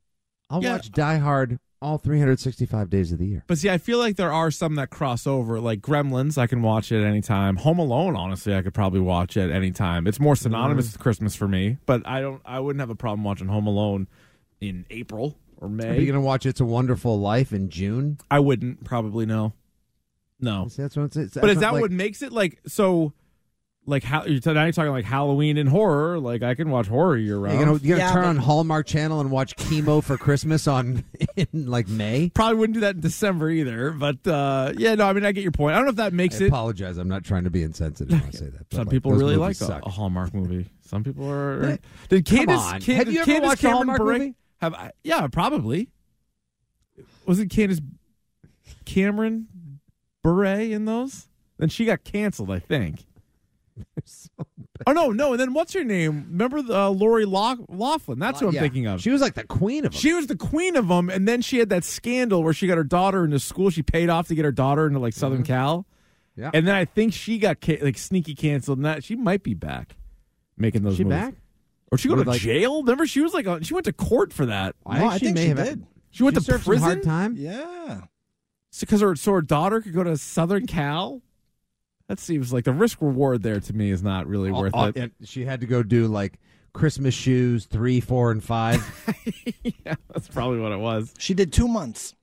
I'll 0.49 0.63
Yeah. 0.63 0.73
watch 0.73 0.91
Die 0.93 1.17
Hard 1.19 1.59
all 1.83 1.97
365 1.99 2.91
days 2.91 3.11
of 3.13 3.19
the 3.19 3.27
year. 3.27 3.45
But 3.47 3.59
see, 3.59 3.71
I 3.71 3.79
feel 3.79 3.99
like 3.99 4.17
there 4.17 4.33
are 4.33 4.51
some 4.51 4.75
that 4.75 4.91
cross 4.91 5.27
over, 5.27 5.61
like 5.61 5.81
Gremlins. 5.81 6.37
I 6.37 6.47
can 6.47 6.61
watch 6.63 6.93
it 6.93 7.00
at 7.00 7.07
any 7.07 7.23
time. 7.23 7.57
Home 7.57 7.78
Alone, 7.78 8.17
honestly, 8.17 8.54
I 8.54 8.63
could 8.63 8.75
probably 8.75 9.00
watch 9.00 9.37
at 9.37 9.50
any 9.50 9.71
time. 9.71 10.07
It's 10.07 10.21
more 10.21 10.37
synonymous 10.37 10.89
Mm. 10.89 10.93
with 10.93 11.00
Christmas 11.00 11.35
for 11.35 11.49
me. 11.49 11.78
But 11.87 12.07
I 12.07 12.21
don't. 12.21 12.43
I 12.45 12.61
wouldn't 12.61 12.81
have 12.81 12.91
a 12.91 12.95
problem 12.95 13.25
watching 13.25 13.49
Home 13.49 13.67
Alone 13.67 14.09
in 14.61 14.85
April 14.91 15.39
or 15.57 15.69
May. 15.69 15.89
Are 15.89 15.95
you 15.95 16.07
going 16.07 16.15
to 16.15 16.21
watch 16.21 16.45
It's 16.47 16.61
a 16.61 16.65
Wonderful 16.67 17.19
Life 17.19 17.52
in 17.52 17.71
June? 17.71 18.19
I 18.31 18.41
wouldn't 18.41 18.85
probably 18.85 19.25
no. 19.26 19.54
No. 20.39 20.69
See, 20.69 20.83
that's 20.83 20.97
what 20.97 21.04
it's, 21.04 21.17
it's, 21.17 21.35
But 21.35 21.43
that's 21.43 21.52
is 21.54 21.61
that 21.61 21.73
like- 21.75 21.83
what 21.83 21.91
makes 21.91 22.23
it 22.23 22.33
like 22.33 22.61
so? 22.67 23.13
Like 23.91 24.03
how 24.05 24.25
you're 24.25 24.41
now 24.55 24.63
you're 24.65 24.73
talking 24.73 24.93
like 24.93 25.05
Halloween 25.05 25.59
and 25.59 25.69
horror. 25.69 26.19
Like 26.19 26.43
I 26.43 26.55
can 26.55 26.71
watch 26.71 26.87
horror 26.87 27.17
year 27.17 27.37
round. 27.39 27.59
You're 27.59 27.67
gonna, 27.67 27.79
you're 27.83 27.99
gonna 27.99 28.09
Yeah, 28.09 28.13
turn 28.15 28.23
but- 28.23 28.29
on 28.29 28.37
Hallmark 28.37 28.87
Channel 28.87 29.21
and 29.21 29.31
watch 29.31 29.57
Chemo 29.57 30.03
for 30.03 30.17
Christmas 30.17 30.67
on 30.67 31.05
in 31.37 31.49
like 31.53 31.89
May. 31.89 32.31
Probably 32.35 32.57
wouldn't 32.57 32.75
do 32.75 32.81
that 32.81 32.95
in 32.95 33.00
December 33.00 33.50
either. 33.50 33.91
But 33.91 34.26
uh, 34.26 34.73
yeah, 34.79 34.95
no, 34.95 35.07
I 35.07 35.13
mean 35.13 35.25
I 35.25 35.33
get 35.33 35.43
your 35.43 35.53
point. 35.53 35.75
I 35.75 35.79
don't 35.79 35.85
know 35.87 35.91
if 35.91 35.97
that 35.97 36.13
makes 36.15 36.41
I 36.41 36.45
it. 36.45 36.49
apologize. 36.49 36.97
I'm 36.97 37.09
not 37.09 37.25
trying 37.25 37.45
to 37.45 37.50
be 37.50 37.63
insensitive 37.63 38.13
when 38.19 38.29
I 38.29 38.31
say 38.37 38.47
that. 38.47 38.69
but, 38.71 38.76
Some 38.76 38.85
like, 38.87 38.91
people 38.93 39.13
really 39.13 39.37
like 39.37 39.61
movies 39.61 39.69
a, 39.69 39.81
a 39.85 39.91
Hallmark 39.91 40.33
movie. 40.33 40.71
Some 40.83 41.05
people 41.05 41.29
are. 41.31 41.79
Did 42.09 42.25
come 42.25 42.37
Candace? 42.39 42.61
on. 42.61 42.81
Can- 42.81 42.97
Have 42.97 43.13
you 43.13 43.21
ever 43.21 43.31
Candace 43.31 43.49
watched 43.49 43.61
a 43.65 43.67
Cameron 43.67 43.76
Hallmark 43.89 43.99
Bure- 43.99 44.13
movie? 44.19 44.35
Have 44.61 44.75
I, 44.75 44.93
yeah, 45.05 45.26
probably. 45.26 45.89
Was 47.26 47.39
it 47.41 47.50
Candace 47.50 47.81
Cameron 48.85 49.49
Bure 50.23 50.45
in 50.47 50.85
those? 50.85 51.29
Then 51.59 51.69
she 51.69 51.85
got 51.85 52.05
canceled, 52.05 52.50
I 52.50 52.59
think. 52.59 53.07
oh 54.86 54.93
no, 54.93 55.10
no, 55.10 55.32
and 55.32 55.40
then 55.40 55.52
what's 55.52 55.73
her 55.73 55.84
name? 55.84 56.26
Remember 56.30 56.62
the, 56.62 56.76
uh, 56.78 56.88
Lori 56.90 57.25
Loughlin? 57.25 58.19
That's 58.19 58.40
who 58.40 58.49
I'm 58.49 58.54
Yeah. 58.54 58.60
thinking 58.60 58.86
of. 58.86 59.00
She 59.00 59.10
was 59.10 59.21
like 59.21 59.34
the 59.34 59.45
queen 59.45 59.84
of 59.84 59.93
them. 59.93 60.00
She 60.00 60.12
was 60.12 60.26
the 60.26 60.36
queen 60.36 60.76
of 60.76 60.88
them, 60.88 61.10
and 61.10 61.26
then 61.28 61.43
she 61.43 61.58
had 61.58 61.69
that 61.71 61.84
scandal 61.84 62.43
where 62.43 62.52
she 62.52 62.66
got 62.66 62.76
her 62.78 62.84
daughter 62.84 63.25
into 63.25 63.38
school. 63.38 63.71
She 63.71 63.82
paid 63.82 64.08
off 64.08 64.28
to 64.28 64.34
get 64.34 64.45
her 64.45 64.52
daughter 64.52 64.86
into 64.86 64.99
like 64.99 65.12
Southern 65.14 65.43
Cal, 65.43 65.86
Yeah. 66.36 66.50
and 66.54 66.66
then 66.66 66.75
I 66.75 66.84
think 66.84 67.12
she 67.12 67.38
got 67.38 67.60
ca- 67.60 67.80
like 67.82 67.99
sneaky 67.99 68.34
canceled. 68.34 68.78
And 68.78 68.84
that 68.86 69.04
she 69.04 69.16
might 69.16 69.43
be 69.43 69.54
back 69.54 69.97
making 70.56 70.82
those. 70.82 70.97
she 70.97 71.04
movies. 71.04 71.19
back? 71.19 71.34
or 71.93 71.99
she 71.99 72.08
go 72.08 72.14
With, 72.14 72.25
to 72.25 72.30
like- 72.30 72.40
jail? 72.40 72.82
Remember, 72.82 73.04
she 73.06 73.21
was 73.21 73.34
like 73.34 73.47
on, 73.49 73.62
she 73.62 73.75
went 73.75 73.84
to 73.86 73.93
court 73.93 74.32
for 74.32 74.47
that. 74.47 74.76
I 74.86 74.95
No, 74.95 75.00
think 75.00 75.12
I 75.12 75.19
she 75.19 75.25
think 75.26 75.34
may 75.34 75.43
she 75.43 75.49
have 75.49 75.56
did. 75.58 75.86
She 76.12 76.23
went 76.23 76.36
to 76.36 76.40
served 76.43 76.64
some 76.64 76.71
prison 76.71 76.84
hard 76.88 77.02
time. 77.02 77.34
Yeah. 77.36 78.02
because 78.80 79.00
her 79.00 79.16
so 79.16 79.32
her 79.32 79.43
daughter 79.43 79.80
could 79.80 79.93
go 79.93 80.04
to 80.04 80.16
Southern 80.16 80.66
Cal. 80.66 81.21
That 82.11 82.19
seems 82.19 82.53
like 82.53 82.65
the 82.65 82.73
risk 82.73 83.01
reward 83.01 83.45
there 83.45 83.61
to 83.61 83.73
me 83.73 83.91
is 83.93 84.03
not 84.03 84.27
really 84.27 84.51
worth 84.51 84.75
Uh, 84.75 84.91
it. 84.93 84.97
and 84.97 85.13
she 85.29 85.45
had 85.45 85.61
to 85.61 85.67
go 85.69 85.85
do 85.85 86.09
like 86.09 86.41
Christmas 86.73 87.15
shoes 87.15 87.67
three, 87.67 88.01
four, 88.01 88.33
and 88.33 88.43
five. 88.43 88.85
yeah, 89.63 89.95
that's 90.13 90.27
probably 90.27 90.59
what 90.59 90.73
it 90.73 90.81
was. 90.81 91.15
She 91.19 91.35
did 91.35 91.53
two 91.53 91.69
months 91.69 92.17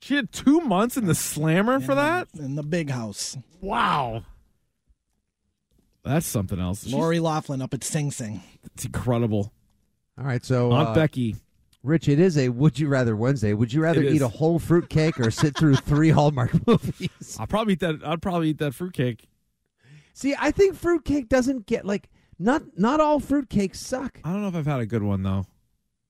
She 0.00 0.14
had 0.16 0.32
two 0.32 0.62
months 0.62 0.96
in 0.96 1.04
the 1.04 1.14
slammer 1.14 1.78
for 1.78 1.94
that. 1.94 2.28
in 2.38 2.54
the 2.54 2.62
big 2.62 2.88
house. 2.88 3.36
Wow. 3.60 4.22
That's 6.04 6.24
something 6.26 6.58
else. 6.58 6.84
She's- 6.84 6.94
Lori 6.94 7.20
Loughlin 7.20 7.60
up 7.60 7.74
at 7.74 7.84
Sing 7.84 8.10
Sing. 8.10 8.42
It's 8.64 8.86
incredible. 8.86 9.52
All 10.18 10.24
right, 10.24 10.42
so 10.42 10.72
Aunt 10.72 10.88
uh, 10.88 10.94
Becky. 10.94 11.36
Rich, 11.82 12.08
it 12.08 12.18
is 12.18 12.38
a 12.38 12.48
Would 12.48 12.78
You 12.78 12.88
Rather 12.88 13.14
Wednesday. 13.14 13.52
Would 13.52 13.74
you 13.74 13.82
rather 13.82 14.02
eat 14.02 14.22
a 14.22 14.28
whole 14.28 14.58
fruit 14.58 14.88
cake 14.88 15.20
or 15.20 15.30
sit 15.30 15.54
through 15.54 15.76
three 15.76 16.08
Hallmark 16.08 16.66
movies? 16.66 17.36
I'll 17.38 17.46
probably 17.46 17.74
eat 17.74 17.80
that. 17.80 18.00
I'd 18.02 18.22
probably 18.22 18.48
eat 18.48 18.58
that 18.58 18.74
fruitcake. 18.74 19.28
See, 20.14 20.34
I 20.38 20.50
think 20.52 20.76
fruitcake 20.76 21.28
doesn't 21.28 21.66
get 21.66 21.84
like 21.84 22.08
not 22.38 22.62
not 22.78 23.00
all 23.00 23.20
fruitcakes 23.20 23.76
suck. 23.76 24.20
I 24.24 24.32
don't 24.32 24.40
know 24.42 24.48
if 24.48 24.54
I've 24.54 24.64
had 24.66 24.80
a 24.80 24.86
good 24.86 25.02
one 25.02 25.22
though. 25.22 25.44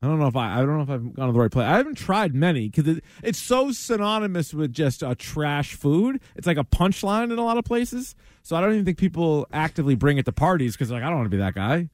I 0.02 0.06
don't 0.06 0.18
know 0.18 0.26
if 0.26 0.36
I. 0.36 0.56
I 0.56 0.58
don't 0.58 0.76
know 0.76 0.82
if 0.82 0.90
I've 0.90 1.14
gone 1.14 1.28
to 1.28 1.32
the 1.32 1.38
right 1.40 1.50
place. 1.50 1.64
I 1.66 1.78
haven't 1.78 1.94
tried 1.96 2.34
many 2.34 2.68
because 2.68 2.86
it, 2.98 3.04
it's 3.22 3.38
so 3.38 3.72
synonymous 3.72 4.52
with 4.52 4.70
just 4.70 5.02
uh, 5.02 5.14
trash 5.16 5.72
food. 5.74 6.20
It's 6.36 6.46
like 6.46 6.58
a 6.58 6.64
punchline 6.64 7.32
in 7.32 7.38
a 7.38 7.42
lot 7.44 7.56
of 7.56 7.64
places. 7.64 8.14
So 8.42 8.54
I 8.54 8.60
don't 8.60 8.74
even 8.74 8.84
think 8.84 8.98
people 8.98 9.46
actively 9.50 9.94
bring 9.94 10.18
it 10.18 10.26
to 10.26 10.32
parties 10.32 10.74
because 10.74 10.90
like 10.90 11.02
I 11.02 11.06
don't 11.08 11.16
want 11.16 11.26
to 11.26 11.30
be 11.30 11.38
that 11.38 11.54
guy, 11.54 11.88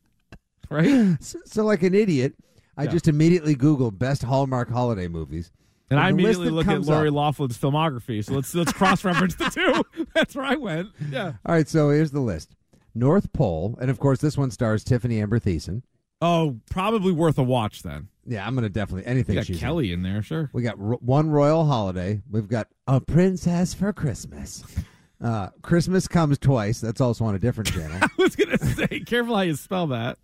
right? 0.69 1.17
So, 1.21 1.39
so 1.45 1.65
like 1.65 1.85
an 1.85 1.95
idiot, 1.95 2.35
I 2.77 2.85
Yeah. 2.85 2.91
just 2.91 3.07
immediately 3.07 3.55
Googled 3.55 3.97
best 4.01 4.25
Hallmark 4.25 4.71
holiday 4.71 5.07
movies. 5.07 5.53
And 5.91 5.99
I 5.99 6.11
immediately 6.11 6.51
look 6.51 6.69
at 6.69 6.83
Lori 6.83 7.09
up- 7.09 7.15
Loughlin's 7.15 7.59
filmography. 7.59 8.25
So 8.25 8.35
let's 8.35 8.55
let's 8.55 8.73
cross 8.73 9.05
reference 9.05 9.35
the 9.35 9.51
two. 9.51 10.07
That's 10.15 10.35
where 10.37 10.45
I 10.45 10.55
went. 10.57 10.89
Yeah. 11.11 11.33
All 11.45 11.55
right, 11.55 11.69
so 11.69 11.91
here's 11.91 12.11
the 12.13 12.21
list: 12.21 12.55
North 12.95 13.33
Pole, 13.33 13.77
and 13.81 13.91
of 13.91 13.99
course 13.99 14.21
this 14.21 14.39
one 14.39 14.51
stars 14.51 14.85
Tiffani 14.85 15.21
Amber 15.21 15.41
Thiessen. 15.41 15.83
Oh, 16.23 16.61
probably 16.71 17.13
worth 17.13 17.39
a 17.39 17.43
watch 17.43 17.83
then. 17.83 18.09
Yeah, 18.27 18.47
I'm 18.47 18.55
gonna 18.55 18.69
definitely 18.69 19.07
anything. 19.07 19.35
You 19.35 19.41
got 19.41 19.47
she's 19.47 19.57
in. 19.57 19.61
Kelly 19.61 19.93
in 19.93 20.03
there, 20.03 20.23
sure. 20.23 20.51
We 20.53 20.63
got 20.63 20.79
ro- 20.79 20.99
one 21.01 21.31
royal 21.31 21.65
holiday. 21.65 22.21
We've 22.31 22.47
got 22.49 22.69
a 22.87 23.01
princess 23.01 23.75
for 23.75 23.93
Christmas. 23.93 24.63
Uh, 25.23 25.51
Christmas 25.61 26.09
comes 26.09 26.39
twice. 26.39 26.81
That's 26.81 26.99
also 26.99 27.27
on 27.27 27.35
a 27.35 27.39
different 27.39 27.71
channel. 27.71 27.99
I 28.01 28.09
was 28.17 28.35
gonna 28.35 28.57
say, 28.57 29.01
careful 29.01 29.37
how 29.37 29.43
you 29.43 29.55
spell 29.55 29.87
that. 29.89 30.17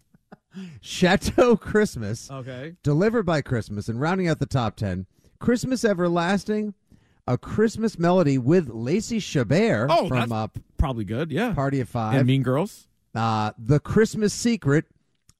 Chateau 0.80 1.54
Christmas, 1.54 2.30
Okay. 2.30 2.76
delivered 2.82 3.24
by 3.24 3.42
Christmas, 3.42 3.88
and 3.90 4.00
rounding 4.00 4.26
out 4.28 4.38
the 4.38 4.46
top 4.46 4.76
ten, 4.76 5.04
Christmas 5.38 5.84
Everlasting, 5.84 6.74
A 7.26 7.36
Christmas 7.38 7.98
Melody 7.98 8.38
with 8.38 8.68
Lacey 8.68 9.18
Chabert 9.20 9.88
Oh, 9.90 10.08
from 10.08 10.32
uh, 10.32 10.48
probably 10.78 11.04
good. 11.04 11.30
Yeah. 11.30 11.52
Party 11.54 11.80
of 11.80 11.88
Five. 11.88 12.16
and 12.16 12.26
Mean 12.26 12.42
Girls. 12.42 12.88
Uh, 13.14 13.52
the 13.58 13.80
Christmas 13.80 14.32
Secret. 14.34 14.84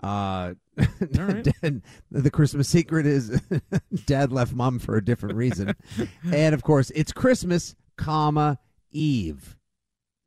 Uh, 0.02 0.54
right. 0.76 1.46
the 2.10 2.30
Christmas 2.30 2.68
Secret 2.68 3.06
is 3.06 3.40
Dad 4.06 4.30
left 4.32 4.52
Mom 4.54 4.78
for 4.78 4.96
a 4.96 5.04
different 5.04 5.36
reason, 5.36 5.74
and 6.32 6.54
of 6.54 6.62
course 6.62 6.90
it's 6.94 7.12
Christmas, 7.12 7.74
comma 7.96 8.58
Eve. 8.92 9.56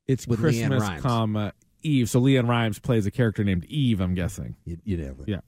It's 0.07 0.27
With 0.27 0.39
Christmas, 0.39 0.83
comma 1.01 1.53
Eve. 1.83 2.09
So 2.09 2.19
LeAnn 2.19 2.47
Rimes 2.47 2.79
plays 2.79 3.05
a 3.05 3.11
character 3.11 3.43
named 3.43 3.65
Eve. 3.65 4.01
I'm 4.01 4.15
guessing. 4.15 4.55
You, 4.65 4.77
you 4.83 4.97
it. 4.97 5.15
Yeah. 5.27 5.41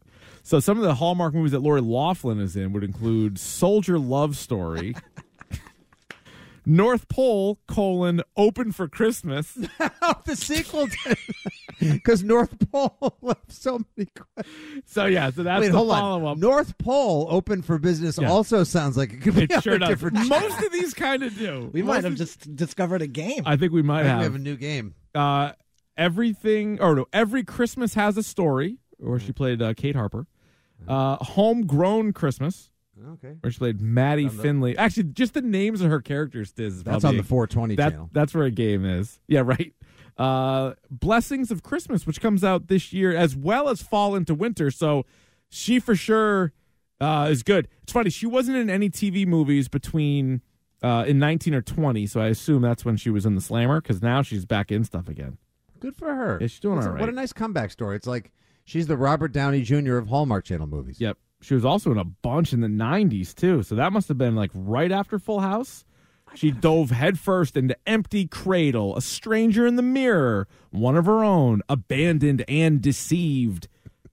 So 0.43 0.59
some 0.59 0.77
of 0.77 0.83
the 0.83 0.95
Hallmark 0.95 1.33
movies 1.33 1.51
that 1.51 1.59
Lori 1.59 1.81
Loughlin 1.81 2.39
is 2.39 2.55
in 2.55 2.73
would 2.73 2.83
include 2.83 3.39
Soldier 3.39 3.97
Love 3.99 4.35
Story, 4.35 4.95
North 6.65 7.07
Pole 7.07 7.59
colon 7.67 8.21
Open 8.37 8.71
for 8.71 8.87
Christmas. 8.87 9.57
oh, 10.01 10.13
the 10.25 10.35
sequel, 10.35 10.87
because 11.79 12.23
North 12.25 12.55
Pole 12.71 13.17
left 13.21 13.51
so 13.51 13.79
many 13.97 14.09
questions. 14.15 14.83
So 14.85 15.05
yeah, 15.05 15.31
so 15.31 15.43
that's 15.43 15.61
Wait, 15.61 15.69
the 15.71 15.77
hold 15.77 15.89
follow 15.89 16.25
on. 16.25 16.31
up. 16.33 16.37
North 16.37 16.77
Pole 16.77 17.27
open 17.29 17.61
for 17.61 17.77
business 17.79 18.19
Yeah. 18.19 18.29
also 18.29 18.63
sounds 18.63 18.95
like 18.97 19.13
it 19.13 19.21
could 19.21 19.35
be 19.35 19.43
It 19.43 19.63
sure 19.63 19.73
a 19.75 19.79
does. 19.79 19.89
different. 19.89 20.27
Most 20.27 20.61
of 20.63 20.71
these 20.71 20.93
kind 20.93 21.23
of 21.23 21.35
do. 21.37 21.69
We 21.73 21.81
might 21.81 22.03
have 22.03 22.15
just 22.15 22.55
discovered 22.55 23.01
a 23.01 23.07
game. 23.07 23.43
I 23.45 23.57
think 23.57 23.71
we 23.73 23.81
might 23.81 24.03
think 24.03 24.09
have. 24.09 24.17
we 24.19 24.23
have 24.25 24.35
a 24.35 24.39
new 24.39 24.55
game. 24.57 24.93
uh, 25.15 25.53
everything 25.97 26.79
or 26.81 26.95
no, 26.95 27.05
every 27.13 27.43
Christmas 27.43 27.93
has 27.95 28.17
a 28.17 28.23
story, 28.23 28.77
where 28.97 29.19
she 29.19 29.31
played 29.31 29.61
uh, 29.61 29.73
Kate 29.73 29.95
Harper. 29.95 30.27
Uh, 30.87 31.17
Homegrown 31.17 32.13
Christmas, 32.13 32.69
Okay, 33.13 33.35
where 33.41 33.51
she 33.51 33.57
played 33.57 33.81
Maddie 33.81 34.29
Finley. 34.29 34.77
Actually, 34.77 35.03
just 35.03 35.33
the 35.33 35.41
names 35.41 35.81
of 35.81 35.89
her 35.89 36.01
characters 36.01 36.53
is 36.57 36.83
that's 36.83 37.01
probably 37.01 37.09
on 37.09 37.17
the 37.17 37.27
420 37.27 37.75
that, 37.75 37.89
channel. 37.91 38.09
That's 38.11 38.33
where 38.33 38.43
a 38.45 38.51
game 38.51 38.85
is. 38.85 39.19
Yeah, 39.27 39.41
right. 39.41 39.73
Uh, 40.17 40.73
Blessings 40.89 41.51
of 41.51 41.63
Christmas, 41.63 42.05
which 42.05 42.21
comes 42.21 42.43
out 42.43 42.67
this 42.67 42.91
year, 42.93 43.15
as 43.15 43.35
well 43.35 43.69
as 43.69 43.81
Fall 43.81 44.13
into 44.15 44.35
Winter. 44.35 44.69
So 44.69 45.05
she 45.49 45.79
for 45.79 45.95
sure 45.95 46.53
uh, 46.99 47.27
is 47.31 47.43
good. 47.43 47.67
It's 47.83 47.91
funny 47.93 48.09
she 48.09 48.27
wasn't 48.27 48.57
in 48.57 48.69
any 48.69 48.89
TV 48.89 49.25
movies 49.25 49.67
between 49.67 50.41
uh, 50.83 51.05
in 51.07 51.17
nineteen 51.17 51.53
or 51.55 51.61
twenty. 51.61 52.05
So 52.05 52.19
I 52.21 52.27
assume 52.27 52.61
that's 52.61 52.85
when 52.85 52.97
she 52.97 53.09
was 53.09 53.25
in 53.25 53.35
the 53.35 53.41
Slammer 53.41 53.81
because 53.81 54.01
now 54.01 54.21
she's 54.21 54.45
back 54.45 54.71
in 54.71 54.83
stuff 54.83 55.07
again. 55.07 55.37
Good 55.79 55.95
for 55.95 56.13
her. 56.13 56.37
Yeah, 56.39 56.47
she's 56.47 56.59
doing 56.59 56.75
What's- 56.75 56.87
all 56.87 56.93
right. 56.93 56.99
What 57.01 57.09
a 57.09 57.13
nice 57.13 57.33
comeback 57.33 57.71
story. 57.71 57.95
It's 57.95 58.05
like 58.05 58.31
she's 58.63 58.87
the 58.87 58.97
Robert 58.97 59.31
Downey 59.31 59.61
Jr. 59.61 59.97
of 59.97 60.07
Hallmark 60.07 60.45
Channel 60.45 60.67
movies. 60.67 60.99
Yep. 60.99 61.17
She 61.41 61.53
was 61.55 61.65
also 61.65 61.91
in 61.91 61.97
a 61.97 62.03
bunch 62.03 62.53
in 62.53 62.61
the 62.61 62.67
90s, 62.67 63.33
too. 63.33 63.63
So 63.63 63.75
that 63.75 63.91
must 63.91 64.07
have 64.09 64.17
been 64.17 64.35
like 64.35 64.51
right 64.53 64.91
after 64.91 65.17
Full 65.17 65.39
House. 65.39 65.85
She 66.35 66.51
dove 66.51 66.91
headfirst 66.91 67.57
into 67.57 67.75
Empty 67.85 68.27
Cradle, 68.27 68.95
A 68.95 69.01
Stranger 69.01 69.65
in 69.67 69.75
the 69.75 69.81
Mirror, 69.81 70.47
One 70.69 70.95
of 70.95 71.05
Her 71.05 71.23
Own, 71.23 71.61
Abandoned 71.67 72.45
and 72.47 72.81
Deceived. 72.81 73.67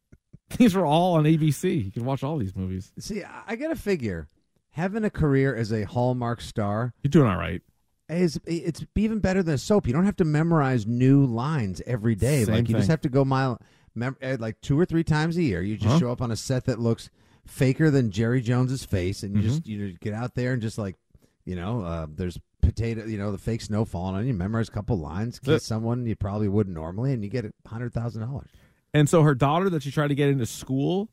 These 0.57 0.75
are 0.75 0.85
all 0.85 1.15
on 1.15 1.25
ABC. 1.25 1.85
You 1.85 1.93
can 1.93 2.05
watch 2.05 2.25
all 2.25 2.39
these 2.39 2.57
movies. 2.57 2.93
See, 2.99 3.23
I, 3.23 3.43
I 3.49 3.57
gotta 3.57 3.77
figure 3.77 4.27
having 4.71 5.05
a 5.05 5.11
career 5.11 5.55
as 5.55 5.73
a 5.73 5.85
Hallmark 5.85 6.41
star 6.41 6.95
You're 7.03 7.11
doing 7.11 7.29
all 7.29 7.37
right. 7.37 7.61
is 8.09 8.41
it's 8.47 8.85
even 8.97 9.19
better 9.19 9.43
than 9.43 9.59
soap. 9.59 9.87
You 9.87 9.93
don't 9.93 10.07
have 10.07 10.17
to 10.17 10.25
memorize 10.25 10.87
new 10.87 11.25
lines 11.25 11.83
every 11.87 12.15
day. 12.15 12.45
Same 12.45 12.55
like 12.55 12.69
you 12.69 12.75
just 12.75 12.89
have 12.89 13.03
to 13.03 13.09
go 13.09 13.25
mile 13.25 13.61
mem- 13.99 14.17
eh, 14.21 14.37
like 14.39 14.61
two 14.61 14.79
or 14.79 14.85
three 14.85 15.05
times 15.05 15.37
a 15.37 15.43
year. 15.43 15.61
You 15.63 15.77
just 15.77 15.93
Huh? 15.95 15.99
show 15.99 16.13
up 16.13 16.23
on 16.23 16.31
a 16.31 16.37
set 16.37 16.65
that 16.67 16.79
looks 16.79 17.11
faker 17.47 17.91
than 17.91 18.11
Jerry 18.11 18.41
Jones's 18.41 18.85
face, 18.85 19.23
and 19.23 19.35
you 19.35 19.41
Mm-hmm. 19.43 19.49
just 19.49 19.67
you 19.67 19.93
get 20.01 20.13
out 20.15 20.35
there 20.35 20.53
and 20.53 20.63
just 20.63 20.79
like 20.79 20.97
you 21.45 21.57
know, 21.57 21.81
uh, 21.83 22.07
there's 22.15 22.39
potato, 22.61 23.07
you 23.07 23.17
know, 23.17 23.33
the 23.33 23.39
fake 23.39 23.63
snow 23.63 23.87
falling 23.87 24.15
on 24.17 24.27
you. 24.27 24.35
Memorize 24.35 24.69
a 24.69 24.73
couple 24.73 24.99
lines, 24.99 25.39
kiss 25.39 25.65
someone 25.65 26.05
you 26.05 26.15
probably 26.15 26.47
wouldn't 26.49 26.75
normally, 26.77 27.13
and 27.15 27.25
you 27.25 27.31
get 27.31 27.47
a 27.47 27.53
hundred 27.67 27.95
thousand 27.95 28.21
dollars. 28.23 28.51
And 28.93 29.09
so 29.09 29.23
her 29.23 29.35
daughter 29.35 29.71
that 29.71 29.83
she 29.83 29.91
tried 29.91 30.09
to 30.09 30.15
get 30.15 30.29
into 30.29 30.45
school 30.45 31.09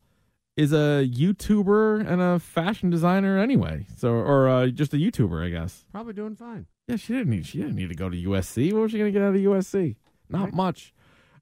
is 0.57 0.73
a 0.73 1.05
YouTuber 1.09 2.05
and 2.05 2.21
a 2.21 2.39
fashion 2.39 2.89
designer 2.89 3.37
anyway. 3.37 3.85
So 3.95 4.09
or 4.13 4.47
uh, 4.49 4.67
just 4.67 4.93
a 4.93 4.97
YouTuber, 4.97 5.45
I 5.45 5.49
guess. 5.49 5.85
Probably 5.91 6.13
doing 6.13 6.35
fine. 6.35 6.65
Yeah, 6.87 6.97
she 6.97 7.13
didn't 7.13 7.29
need 7.29 7.45
she 7.45 7.59
didn't 7.59 7.75
need 7.75 7.89
to 7.89 7.95
go 7.95 8.09
to 8.09 8.17
USC. 8.17 8.73
What 8.73 8.83
was 8.83 8.91
she 8.91 8.97
going 8.97 9.11
to 9.13 9.17
get 9.17 9.25
out 9.25 9.35
of 9.35 9.41
USC? 9.41 9.95
Not 10.29 10.53
much. 10.53 10.93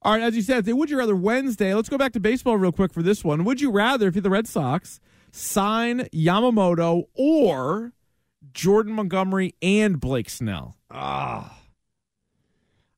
All 0.04 0.12
right, 0.12 0.22
as 0.22 0.36
you 0.36 0.42
said, 0.42 0.66
would 0.68 0.90
you 0.90 0.98
rather 0.98 1.16
Wednesday? 1.16 1.72
Let's 1.74 1.88
go 1.88 1.96
back 1.96 2.12
to 2.12 2.20
baseball 2.20 2.58
real 2.58 2.72
quick 2.72 2.92
for 2.92 3.02
this 3.02 3.24
one. 3.24 3.44
Would 3.44 3.60
you 3.62 3.70
rather, 3.70 4.06
if 4.08 4.14
you're 4.14 4.22
the 4.22 4.28
Red 4.30 4.46
Sox, 4.46 5.00
sign 5.32 6.00
Yamamoto 6.12 7.04
or 7.14 7.94
Jordan 8.52 8.92
Montgomery 8.92 9.54
and 9.62 9.98
Blake 9.98 10.28
Snell? 10.28 10.76
Ah, 10.90 11.58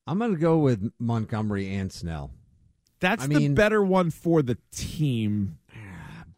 I'm 0.07 0.19
gonna 0.19 0.37
go 0.37 0.59
with 0.59 0.91
Montgomery 0.99 1.73
and 1.75 1.93
Snell. 1.93 2.33
That's 2.99 3.25
I 3.25 3.27
the 3.29 3.35
mean- 3.37 3.55
better 3.55 3.83
one 3.85 4.11
for 4.11 4.43
the 4.43 4.59
team. 4.73 5.59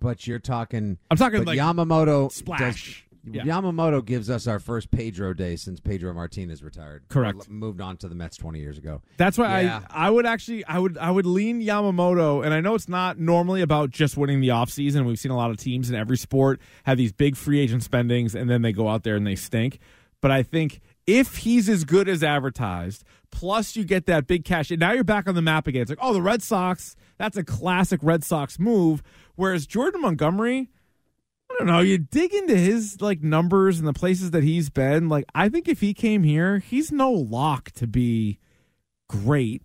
But 0.00 0.28
you're 0.28 0.38
talking. 0.38 0.96
I'm 1.10 1.16
talking 1.16 1.42
like 1.44 1.58
Yamamoto 1.58 2.30
splash. 2.30 3.04
Yeah. 3.24 3.42
Yamamoto 3.42 4.04
gives 4.04 4.30
us 4.30 4.46
our 4.46 4.58
first 4.58 4.90
Pedro 4.90 5.34
day 5.34 5.56
since 5.56 5.80
Pedro 5.80 6.12
Martinez 6.14 6.62
retired. 6.62 7.04
Correct. 7.08 7.46
Or 7.48 7.52
moved 7.52 7.80
on 7.80 7.96
to 7.98 8.08
the 8.08 8.14
Mets 8.14 8.36
20 8.36 8.58
years 8.58 8.78
ago. 8.78 9.02
That's 9.16 9.36
why 9.36 9.62
Yeah. 9.62 9.80
I 9.90 10.06
I 10.08 10.10
would 10.10 10.24
actually 10.26 10.64
I 10.64 10.78
would 10.78 10.96
I 10.96 11.10
would 11.10 11.26
lean 11.26 11.60
Yamamoto 11.62 12.44
and 12.44 12.54
I 12.54 12.60
know 12.60 12.74
it's 12.74 12.88
not 12.88 13.18
normally 13.18 13.60
about 13.62 13.90
just 13.90 14.16
winning 14.16 14.40
the 14.40 14.48
offseason. 14.48 15.04
We've 15.06 15.18
seen 15.18 15.32
a 15.32 15.36
lot 15.36 15.50
of 15.50 15.56
teams 15.58 15.90
in 15.90 15.96
every 15.96 16.16
sport 16.16 16.60
have 16.84 16.96
these 16.98 17.12
big 17.12 17.36
free 17.36 17.60
agent 17.60 17.82
spendings 17.82 18.34
and 18.34 18.48
then 18.48 18.62
they 18.62 18.72
go 18.72 18.88
out 18.88 19.02
there 19.02 19.16
and 19.16 19.26
they 19.26 19.34
stink. 19.36 19.78
But 20.20 20.30
I 20.30 20.42
think 20.42 20.80
if 21.06 21.36
he's 21.38 21.68
as 21.68 21.84
good 21.84 22.08
as 22.08 22.22
advertised, 22.24 23.04
plus 23.30 23.76
you 23.76 23.84
get 23.84 24.06
that 24.06 24.26
big 24.26 24.44
cash, 24.44 24.70
and 24.70 24.80
now 24.80 24.92
you're 24.92 25.04
back 25.04 25.28
on 25.28 25.34
the 25.34 25.42
map 25.42 25.66
again. 25.66 25.82
It's 25.82 25.90
like, 25.90 25.98
oh, 26.02 26.12
the 26.12 26.20
Red 26.22 26.42
Sox, 26.42 26.96
that's 27.18 27.36
a 27.36 27.44
classic 27.44 28.00
Red 28.02 28.24
Sox 28.24 28.58
move. 28.58 29.02
Whereas 29.36 29.66
Jordan 29.66 30.00
Montgomery, 30.02 30.68
I 31.50 31.54
don't 31.58 31.66
know. 31.66 31.80
You 31.80 31.98
dig 31.98 32.34
into 32.34 32.56
his 32.56 33.00
like 33.00 33.22
numbers 33.22 33.78
and 33.78 33.88
the 33.88 33.92
places 33.92 34.30
that 34.32 34.44
he's 34.44 34.70
been. 34.70 35.08
Like, 35.08 35.24
I 35.34 35.48
think 35.48 35.68
if 35.68 35.80
he 35.80 35.94
came 35.94 36.22
here, 36.22 36.58
he's 36.58 36.92
no 36.92 37.10
lock 37.10 37.70
to 37.72 37.86
be 37.86 38.38
great. 39.08 39.62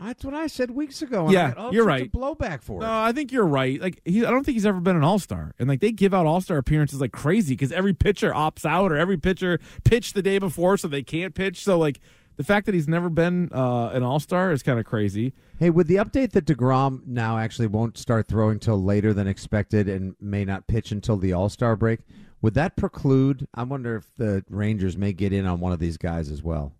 That's 0.00 0.24
what 0.24 0.34
I 0.34 0.46
said 0.46 0.70
weeks 0.70 1.02
ago. 1.02 1.28
Yeah, 1.28 1.70
you're 1.70 1.84
right. 1.84 2.10
blowback 2.10 2.62
for 2.62 2.80
it. 2.80 2.86
No. 2.86 3.02
I 3.02 3.12
think 3.12 3.32
you're 3.32 3.46
right. 3.46 3.80
Like, 3.80 4.00
he, 4.04 4.24
I 4.24 4.30
don't 4.30 4.44
think 4.44 4.54
he's 4.54 4.66
ever 4.66 4.80
been 4.80 4.96
an 4.96 5.02
All 5.02 5.18
Star, 5.18 5.54
and 5.58 5.68
like 5.68 5.80
they 5.80 5.90
give 5.90 6.14
out 6.14 6.24
All 6.24 6.40
Star 6.40 6.56
appearances 6.56 7.00
like 7.00 7.12
crazy 7.12 7.54
because 7.54 7.72
every 7.72 7.94
pitcher 7.94 8.30
opts 8.32 8.64
out 8.64 8.92
or 8.92 8.96
every 8.96 9.16
pitcher 9.16 9.58
pitched 9.84 10.14
the 10.14 10.22
day 10.22 10.38
before, 10.38 10.76
so 10.76 10.86
they 10.86 11.02
can't 11.02 11.34
pitch. 11.34 11.64
So 11.64 11.78
like 11.78 12.00
the 12.38 12.44
fact 12.44 12.66
that 12.66 12.74
he's 12.74 12.88
never 12.88 13.10
been 13.10 13.50
uh, 13.52 13.90
an 13.92 14.02
All 14.04 14.20
Star 14.20 14.52
is 14.52 14.62
kind 14.62 14.78
of 14.78 14.86
crazy. 14.86 15.34
Hey, 15.58 15.70
with 15.70 15.88
the 15.88 15.96
update 15.96 16.30
that 16.32 16.46
DeGrom 16.46 17.04
now 17.04 17.36
actually 17.36 17.66
won't 17.66 17.98
start 17.98 18.28
throwing 18.28 18.60
till 18.60 18.80
later 18.82 19.12
than 19.12 19.26
expected 19.26 19.88
and 19.88 20.14
may 20.20 20.44
not 20.44 20.68
pitch 20.68 20.92
until 20.92 21.16
the 21.16 21.32
All 21.32 21.48
Star 21.48 21.74
break, 21.74 21.98
would 22.40 22.54
that 22.54 22.76
preclude? 22.76 23.48
I 23.52 23.64
wonder 23.64 23.96
if 23.96 24.06
the 24.16 24.44
Rangers 24.48 24.96
may 24.96 25.12
get 25.12 25.32
in 25.32 25.46
on 25.46 25.58
one 25.58 25.72
of 25.72 25.80
these 25.80 25.96
guys 25.96 26.30
as 26.30 26.40
well. 26.42 26.72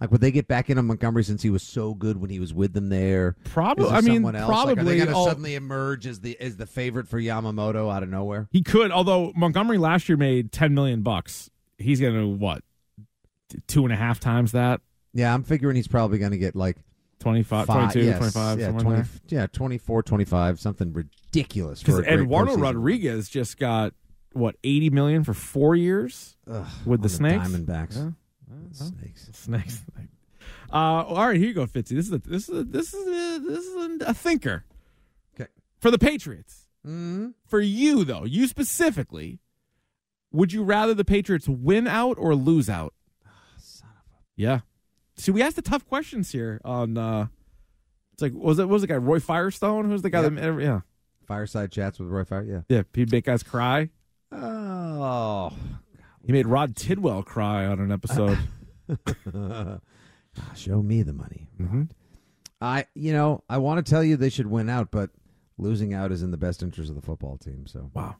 Like, 0.00 0.12
would 0.12 0.20
they 0.20 0.30
get 0.30 0.46
back 0.46 0.70
in 0.70 0.78
on 0.78 0.86
Montgomery 0.86 1.24
since 1.24 1.42
he 1.42 1.50
was 1.50 1.62
so 1.62 1.94
good 1.94 2.20
when 2.20 2.30
he 2.30 2.38
was 2.38 2.54
with 2.54 2.72
them 2.72 2.88
there? 2.88 3.36
Probably- 3.44 3.86
there 3.86 3.94
I 3.94 4.00
mean, 4.00 4.16
someone 4.16 4.36
else? 4.36 4.48
Like, 4.48 4.58
are 4.58 4.74
probably 4.74 4.98
they 4.98 5.04
going 5.04 5.16
to 5.16 5.24
suddenly 5.28 5.54
emerge 5.56 6.06
as 6.06 6.20
the 6.20 6.40
as 6.40 6.56
the 6.56 6.66
favorite 6.66 7.08
for 7.08 7.20
Yamamoto 7.20 7.92
out 7.92 8.04
of 8.04 8.08
nowhere? 8.10 8.46
He 8.52 8.62
could, 8.62 8.92
although 8.92 9.32
Montgomery 9.34 9.78
last 9.78 10.08
year 10.08 10.16
made 10.16 10.52
ten 10.52 10.72
million 10.72 11.02
bucks. 11.02 11.50
He's 11.78 12.00
going 12.00 12.14
to 12.14 12.28
what 12.28 12.62
two 13.66 13.84
and 13.84 13.92
a 13.92 13.96
half 13.96 14.20
times 14.20 14.52
that 14.52 14.80
Yeah, 15.12 15.32
I'm 15.32 15.42
figuring 15.42 15.76
he's 15.76 15.88
probably 15.88 16.18
going 16.18 16.32
to 16.32 16.38
get 16.38 16.54
like 16.56 16.76
25, 17.20 17.66
five, 17.66 17.92
22, 17.92 18.06
yes, 18.06 18.18
25, 18.18 18.58
yeah, 18.58 18.66
somewhere 18.66 18.82
20, 18.82 18.96
there. 18.96 19.40
yeah, 19.40 19.46
24, 19.46 20.02
25, 20.02 20.60
something 20.60 20.92
ridiculous. 20.92 21.82
Because 21.82 22.00
Eduardo. 22.00 22.56
Rodriguez 22.56 23.28
just 23.28 23.58
got 23.58 23.94
what 24.32 24.56
eighty 24.64 24.90
million 24.90 25.22
for 25.22 25.32
four 25.32 25.76
years 25.76 26.36
Ugh, 26.50 26.66
with 26.84 27.00
the 27.02 27.06
on 27.06 27.10
Snakes. 27.10 27.48
Diamondbacks. 27.48 27.96
Yeah. 27.96 28.60
Snakes. 28.72 29.28
Snakes. 29.32 29.84
Uh, 30.72 30.76
all 30.76 31.28
right, 31.28 31.36
here 31.36 31.48
you 31.48 31.54
go, 31.54 31.66
Fitzy. 31.66 31.90
This 31.90 32.06
is 32.06 32.12
a, 32.12 32.18
this 32.18 32.48
is 32.48 32.58
a, 32.58 32.64
this 32.64 32.92
is 32.94 33.06
a, 33.06 33.38
this 33.48 33.64
is 33.64 33.74
a, 33.76 34.10
a 34.10 34.14
thinker. 34.14 34.64
Okay. 35.34 35.48
For 35.78 35.90
the 35.90 35.98
Patriots. 35.98 36.66
Mm-hmm. 36.86 37.28
For 37.46 37.60
you 37.60 38.04
though, 38.04 38.24
you 38.24 38.46
specifically, 38.48 39.38
would 40.32 40.52
you 40.52 40.62
rather 40.64 40.92
the 40.94 41.04
Patriots 41.04 41.48
win 41.48 41.86
out 41.86 42.16
or 42.18 42.34
lose 42.34 42.68
out? 42.68 42.92
Yeah. 44.36 44.60
See, 45.16 45.30
we 45.30 45.42
asked 45.42 45.56
the 45.56 45.62
tough 45.62 45.86
questions 45.86 46.32
here 46.32 46.60
on. 46.64 46.96
uh 46.98 47.26
It's 48.14 48.22
like 48.22 48.32
was 48.34 48.58
it 48.58 48.68
was 48.68 48.82
the 48.82 48.88
guy 48.88 48.96
Roy 48.96 49.20
Firestone? 49.20 49.88
Who's 49.88 50.02
the 50.02 50.10
guy 50.10 50.22
Yep. 50.22 50.34
that? 50.34 50.60
Yeah, 50.60 50.80
Fireside 51.26 51.70
chats 51.72 51.98
with 51.98 52.08
Roy 52.08 52.24
Fire. 52.24 52.42
Yeah. 52.44 52.60
yeah. 52.68 52.82
He'd 52.94 53.12
make 53.12 53.24
guys 53.26 53.42
cry. 53.42 53.90
Oh, 54.32 55.52
He 56.26 56.32
made 56.32 56.46
Rod 56.46 56.74
Tidwell 56.74 57.22
cry 57.22 57.66
on 57.66 57.78
an 57.80 57.92
episode. 57.92 58.38
show 60.56 60.82
me 60.82 61.02
the 61.02 61.12
money. 61.12 61.48
Mhm. 61.60 61.90
I, 62.60 62.86
you 62.94 63.12
know, 63.12 63.42
I 63.48 63.58
want 63.58 63.84
to 63.84 63.88
tell 63.90 64.02
you 64.02 64.16
they 64.16 64.30
should 64.30 64.46
win 64.46 64.68
out, 64.70 64.90
but 64.90 65.10
losing 65.58 65.92
out 65.92 66.10
is 66.12 66.22
in 66.22 66.30
the 66.30 66.36
best 66.36 66.62
interest 66.62 66.88
of 66.88 66.96
the 66.96 67.02
football 67.02 67.36
team. 67.36 67.66
So 67.66 67.90
Wow. 67.94 68.16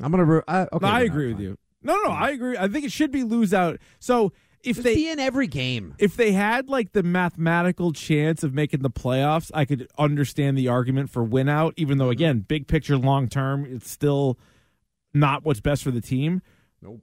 I'm 0.00 0.10
gonna. 0.10 0.24
Ru- 0.24 0.42
I, 0.48 0.62
okay, 0.72 0.78
No, 0.82 0.88
I 0.88 1.00
agree 1.02 1.28
with 1.28 1.36
fine. 1.36 1.44
you. 1.44 1.58
No, 1.82 1.96
no, 2.04 2.10
I 2.10 2.30
agree. 2.30 2.56
I 2.58 2.68
think 2.68 2.84
it 2.84 2.92
should 2.92 3.10
be 3.12 3.22
lose 3.22 3.54
out. 3.54 3.78
So 3.98 4.32
if 4.66 4.76
Just 4.76 4.84
they 4.84 4.94
be 4.94 5.08
in 5.08 5.20
every 5.20 5.46
game. 5.46 5.94
if 5.98 6.16
they 6.16 6.32
had 6.32 6.68
like 6.68 6.92
the 6.92 7.02
mathematical 7.02 7.92
chance 7.92 8.42
of 8.42 8.52
making 8.52 8.80
the 8.80 8.90
playoffs, 8.90 9.50
I 9.54 9.64
could 9.64 9.88
understand 9.96 10.58
the 10.58 10.68
argument 10.68 11.10
for 11.10 11.22
win 11.22 11.48
out, 11.48 11.74
even 11.76 11.98
though 11.98 12.06
mm-hmm. 12.06 12.12
again, 12.12 12.38
big 12.40 12.66
picture 12.66 12.96
long 12.96 13.28
term, 13.28 13.64
it's 13.64 13.90
still 13.90 14.38
not 15.14 15.44
what's 15.44 15.60
best 15.60 15.82
for 15.82 15.90
the 15.90 16.00
team. 16.00 16.42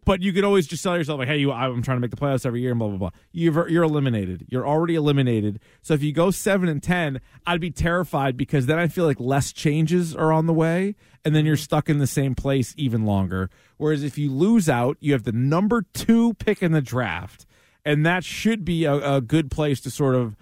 But 0.05 0.21
you 0.21 0.31
could 0.33 0.43
always 0.43 0.67
just 0.67 0.83
tell 0.83 0.95
yourself 0.95 1.19
like, 1.19 1.27
"Hey, 1.27 1.37
you, 1.37 1.51
I'm 1.51 1.81
trying 1.81 1.97
to 1.97 1.99
make 1.99 2.11
the 2.11 2.17
playoffs 2.17 2.45
every 2.45 2.61
year," 2.61 2.71
and 2.71 2.79
blah 2.79 2.89
blah 2.89 2.97
blah. 2.97 3.09
You're 3.31 3.67
you're 3.67 3.83
eliminated. 3.83 4.45
You're 4.49 4.67
already 4.67 4.95
eliminated. 4.95 5.59
So 5.81 5.93
if 5.93 6.03
you 6.03 6.13
go 6.13 6.31
seven 6.31 6.69
and 6.69 6.81
ten, 6.81 7.19
I'd 7.45 7.59
be 7.59 7.71
terrified 7.71 8.37
because 8.37 8.67
then 8.67 8.77
I 8.77 8.87
feel 8.87 9.05
like 9.05 9.19
less 9.19 9.51
changes 9.51 10.15
are 10.15 10.31
on 10.31 10.45
the 10.45 10.53
way, 10.53 10.95
and 11.25 11.35
then 11.35 11.45
you're 11.45 11.55
mm-hmm. 11.55 11.63
stuck 11.63 11.89
in 11.89 11.97
the 11.97 12.07
same 12.07 12.35
place 12.35 12.73
even 12.77 13.03
longer. 13.03 13.49
Whereas 13.77 14.03
if 14.03 14.17
you 14.17 14.31
lose 14.31 14.69
out, 14.69 14.97
you 14.99 15.11
have 15.13 15.23
the 15.23 15.31
number 15.31 15.85
two 15.93 16.35
pick 16.35 16.61
in 16.61 16.71
the 16.71 16.81
draft, 16.81 17.45
and 17.85 18.05
that 18.05 18.23
should 18.23 18.63
be 18.65 18.85
a, 18.85 19.15
a 19.17 19.21
good 19.21 19.49
place 19.51 19.79
to 19.81 19.91
sort 19.91 20.15
of 20.15 20.35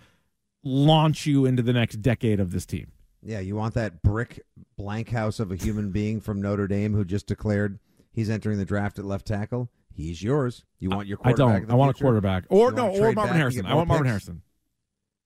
launch 0.64 1.26
you 1.26 1.46
into 1.46 1.62
the 1.64 1.74
next 1.74 1.98
decade 2.02 2.40
of 2.40 2.52
this 2.52 2.66
team. 2.66 2.92
Yeah, 3.24 3.40
you 3.40 3.56
want 3.56 3.74
that 3.76 4.02
brick 4.02 4.42
blank 4.78 5.10
house 5.10 5.40
of 5.40 5.52
a 5.52 5.56
human 5.56 5.92
being 5.92 6.22
from 6.22 6.42
Notre 6.42 6.68
Dame 6.68 6.94
who 6.94 7.06
just 7.06 7.28
declared 7.28 7.80
he's 8.12 8.30
entering 8.30 8.58
the 8.58 8.66
draft 8.66 9.00
at 9.00 9.06
left 9.06 9.26
tackle. 9.28 9.70
He's 9.94 10.24
yours. 10.24 10.64
You 10.80 10.90
want 10.90 11.08
your 11.08 11.18
I 11.24 11.34
don't. 11.34 11.70
I 11.70 11.76
want 11.76 11.92
a 11.96 12.02
quarterback, 12.02 12.46
or 12.50 12.70
You 12.70 12.76
no, 12.76 12.90
or 12.90 13.12
Marvin 13.12 13.36
Harrison. 13.36 13.66
I 13.66 13.74
want 13.76 13.88
Marvin 13.90 14.06
picks? 14.06 14.10
Harrison. 14.12 14.42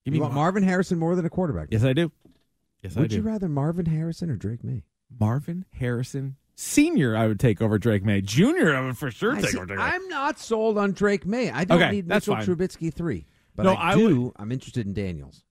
Give 0.03 0.13
You 0.13 0.19
me 0.19 0.21
want 0.23 0.33
Mar- 0.33 0.43
Marvin 0.45 0.63
Harrison 0.63 0.97
more 0.99 1.15
than 1.15 1.25
a 1.25 1.29
quarterback? 1.29 1.67
Yes, 1.71 1.83
I 1.83 1.93
do. 1.93 2.11
Yes, 2.81 2.93
I 2.93 2.95
do. 2.95 3.01
Would 3.01 3.13
you 3.13 3.21
rather 3.21 3.47
Marvin 3.47 3.85
Harrison 3.85 4.29
or 4.29 4.35
Drake 4.35 4.63
Maye? 4.63 4.83
Marvin 5.19 5.65
Harrison 5.73 6.35
Senior, 6.57 7.17
I 7.17 7.27
would 7.27 7.39
take 7.39 7.61
over 7.61 7.77
Drake 7.77 8.03
Maye. 8.05 8.21
Junior, 8.21 8.73
I 8.75 8.81
would 8.81 8.97
for 8.97 9.11
sure 9.11 9.35
I 9.35 9.41
take 9.41 9.49
see- 9.51 9.57
over 9.57 9.65
Drake 9.65 9.79
Maye. 9.79 9.85
I'm 9.85 10.07
not 10.07 10.39
sold 10.39 10.77
on 10.77 10.93
Drake 10.93 11.25
Maye. 11.25 11.51
I 11.51 11.65
don't 11.65 11.81
Okay, 11.81 11.91
need 11.91 12.07
that's 12.07 12.27
Mitchell 12.27 12.45
fine. 12.45 12.55
Trubisky 12.55 12.93
three, 12.93 13.27
but 13.55 13.63
No, 13.63 13.73
I, 13.73 13.91
I 13.91 13.95
do. 13.95 14.21
would- 14.21 14.33
I'm 14.37 14.51
interested 14.51 14.85
in 14.87 14.93
Daniels. 14.93 15.43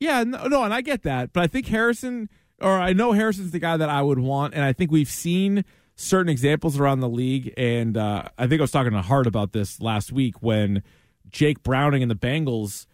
Yeah, 0.00 0.24
no, 0.24 0.46
no, 0.48 0.64
and 0.64 0.74
I 0.74 0.80
get 0.80 1.02
that, 1.04 1.32
but 1.32 1.42
I 1.42 1.46
think 1.46 1.66
Harrison, 1.68 2.28
or 2.60 2.72
I 2.80 2.92
know 2.92 3.12
Harrison's 3.12 3.52
the 3.52 3.58
guy 3.58 3.76
that 3.76 3.88
I 3.88 4.02
would 4.02 4.18
want, 4.18 4.54
and 4.54 4.64
I 4.64 4.72
think 4.72 4.90
we've 4.90 5.10
seen 5.10 5.64
certain 5.94 6.30
examples 6.30 6.80
around 6.80 7.00
the 7.00 7.08
league, 7.08 7.52
and 7.56 7.96
uh, 7.96 8.24
I 8.38 8.46
think 8.46 8.60
I 8.60 8.64
was 8.64 8.70
talking 8.70 8.92
to 8.92 9.02
Hart 9.02 9.26
about 9.26 9.52
this 9.52 9.80
last 9.80 10.10
week 10.10 10.42
when 10.42 10.82
Jake 11.28 11.62
Browning 11.62 12.02
and 12.02 12.10
the 12.10 12.16
Bengals 12.16 12.86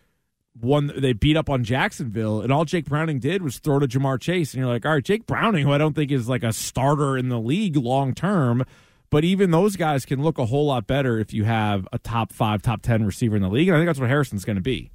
won. 0.61 0.93
They 0.97 1.13
beat 1.13 1.37
up 1.37 1.49
on 1.51 1.65
Jacksonville, 1.65 2.41
and 2.41 2.53
all 2.53 2.65
Jake 2.65 2.87
Browning 2.87 3.19
did 3.19 3.43
was 3.43 3.59
throw 3.59 3.79
to 3.79 3.87
Ja'Marr 3.89 4.21
Chase, 4.21 4.53
and 4.55 4.61
you're 4.61 4.73
like, 4.73 4.85
all 4.87 4.93
right, 4.93 5.05
Jake 5.05 5.27
Browning, 5.27 5.65
who 5.65 5.73
I 5.73 5.79
don't 5.79 5.95
think 5.95 6.11
is 6.11 6.29
like 6.29 6.43
a 6.43 6.53
starter 6.53 7.17
in 7.17 7.29
the 7.29 7.39
league 7.39 7.77
long 7.77 8.15
term. 8.15 8.65
But 9.09 9.25
even 9.25 9.53
those 9.53 9.77
guys 9.77 10.05
can 10.05 10.23
look 10.23 10.39
a 10.39 10.47
whole 10.47 10.67
lot 10.67 10.87
better 10.89 11.19
if 11.21 11.33
you 11.33 11.45
have 11.45 11.87
a 11.93 11.99
top 11.99 12.33
five, 12.33 12.61
top 12.63 12.83
ten 12.83 13.05
receiver 13.05 13.37
in 13.37 13.43
the 13.43 13.49
league, 13.49 13.69
and 13.69 13.77
I 13.77 13.81
think 13.81 13.89
that's 13.89 14.01
what 14.01 14.09
Harrison's 14.09 14.45
going 14.45 14.57
to 14.57 14.63
be. 14.63 14.91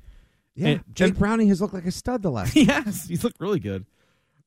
Yeah, 0.56 0.68
And- 0.68 0.84
Jake 0.94 1.10
and- 1.12 1.20
Browning 1.20 1.48
has 1.48 1.62
looked 1.62 1.74
like 1.74 1.86
a 1.86 1.92
stud 1.92 2.22
the 2.22 2.30
last. 2.30 2.56
yes, 2.56 3.08
he's 3.08 3.24
looked 3.24 3.40
really 3.40 3.60
good. 3.60 3.86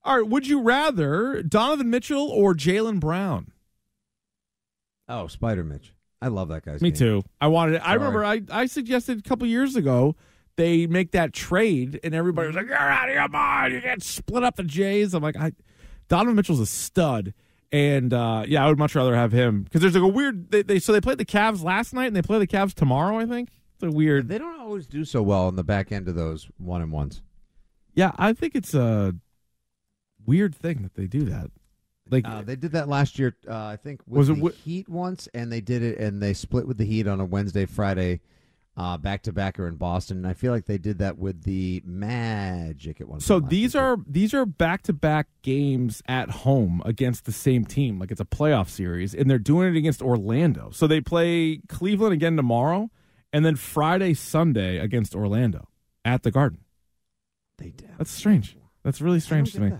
All 0.05 0.19
right, 0.19 0.29
would 0.29 0.47
you 0.47 0.61
rather 0.61 1.43
Donovan 1.43 1.89
Mitchell 1.89 2.29
or 2.29 2.53
Jaylen 2.55 3.01
Brown? 3.01 3.53
oh, 5.09 5.27
Spider 5.29 5.65
Mitch. 5.65 5.93
I 6.21 6.29
love 6.29 6.49
that 6.49 6.65
guy's 6.65 6.81
Me 6.81 6.91
game. 6.91 6.99
too. 6.99 7.23
I 7.41 7.49
wanted. 7.49 7.77
It 7.77 7.83
I 7.87 7.95
remember. 7.95 8.25
I 8.25 8.43
I 8.51 8.67
suggested 8.67 9.19
a 9.19 9.23
couple 9.23 9.47
years 9.47 9.77
ago 9.77 10.15
they 10.57 10.87
make 10.87 11.13
that 11.13 11.33
trade, 11.33 12.01
and 12.05 12.15
everybody 12.15 12.47
was 12.49 12.57
like, 12.57 12.67
"You're 12.67 12.77
out 12.77 13.09
of 13.09 13.15
your 13.15 13.29
mind. 13.29 13.75
You 13.75 13.81
can't 13.81 14.03
split 14.03 14.45
up 14.45 14.57
the 14.57 14.65
Jays." 14.65 15.15
I'm 15.15 15.23
like, 15.23 15.37
I 15.37 15.53
Donovan 16.09 16.37
Mitchell's 16.37 16.61
a 16.61 16.67
stud, 16.67 17.35
and 17.73 18.13
uh, 18.13 18.45
yeah, 18.47 18.65
I 18.65 18.69
would 18.69 18.79
much 18.79 18.95
rather 18.95 19.15
have 19.15 19.33
him 19.33 19.63
because 19.63 19.81
there's 19.81 19.95
like 19.95 20.03
a 20.03 20.09
weird. 20.09 20.51
They, 20.51 20.63
they 20.63 20.79
so 20.79 20.93
they 20.93 21.01
played 21.01 21.19
the 21.19 21.25
Cavs 21.25 21.63
last 21.63 21.93
night, 21.93 22.07
and 22.07 22.17
they 22.17 22.23
play 22.23 22.39
the 22.39 22.47
Cavs 22.47 22.75
tomorrow. 22.75 23.19
I 23.19 23.27
think 23.27 23.51
it's 23.75 23.83
a 23.83 23.91
weird. 23.91 24.29
They 24.29 24.39
don't 24.39 24.61
always 24.61 24.87
do 24.87 25.05
so 25.05 25.23
well 25.23 25.47
on 25.47 25.57
the 25.57 25.65
back 25.65 25.93
end 25.93 26.09
of 26.09 26.15
those 26.15 26.49
one 26.59 26.83
and 26.83 26.93
ones. 26.93 27.23
Yeah, 27.95 28.13
I 28.17 28.33
think 28.33 28.55
it's 28.55 28.75
a 28.75 29.15
weird 30.27 30.55
thing 30.55 30.83
that 30.83 30.95
they 30.95 31.07
do 31.07 31.25
that. 31.25 31.51
Like 32.11 32.27
Uh, 32.29 32.43
they 32.43 32.57
did 32.57 32.73
that 32.73 32.89
last 32.89 33.19
year, 33.19 33.37
uh, 33.49 33.55
I 33.67 33.77
think, 33.77 34.03
with 34.07 34.19
Was 34.19 34.29
it 34.29 34.43
the 34.43 34.51
Heat 34.51 34.89
once, 34.89 35.29
and 35.33 35.51
they 35.51 35.61
did 35.61 35.83
it, 35.83 35.99
and 35.99 36.23
they 36.23 36.35
split 36.35 36.67
with 36.67 36.77
the 36.77 36.85
Heat 36.85 37.07
on 37.07 37.21
a 37.21 37.25
Wednesday, 37.25 37.65
Friday, 37.67 38.21
uh, 38.77 38.97
back 38.99 39.23
to 39.23 39.33
back 39.33 39.59
in 39.59 39.77
Boston. 39.77 40.19
And 40.19 40.27
I 40.27 40.35
feel 40.35 40.53
like 40.53 40.67
they 40.67 40.79
did 40.79 40.99
that 40.99 41.19
with 41.19 41.43
the 41.45 41.83
Magic 41.85 43.01
at 43.01 43.09
one. 43.09 43.21
So 43.21 43.41
these 43.41 43.75
are 43.75 43.97
these 44.07 44.35
are 44.35 44.47
back 44.47 44.83
to 44.85 44.93
back 44.93 45.29
games 45.43 46.03
at 46.09 46.31
home 46.31 46.83
against 46.85 47.25
the 47.25 47.33
same 47.33 47.65
team. 47.65 47.99
Like 47.99 48.11
it's 48.11 48.21
a 48.21 48.27
playoff 48.27 48.69
series, 48.69 49.15
and 49.15 49.31
they're 49.31 49.39
doing 49.39 49.75
it 49.75 49.79
against 49.79 50.03
Orlando. 50.03 50.71
So 50.73 50.87
they 50.87 51.01
play 51.01 51.61
Cleveland 51.69 52.13
again 52.13 52.37
tomorrow, 52.37 52.91
and 53.33 53.45
then 53.45 53.57
Friday, 53.57 54.15
Sunday 54.15 54.79
against 54.79 55.15
Orlando 55.15 55.69
at 56.05 56.23
the 56.23 56.31
Garden. 56.31 56.61
they 57.59 57.71
did. 57.71 57.91
That's 57.99 58.11
strange. 58.11 58.57
That's 58.83 59.01
really 59.01 59.21
strange 59.21 59.53
to 59.55 59.61
me. 59.61 59.73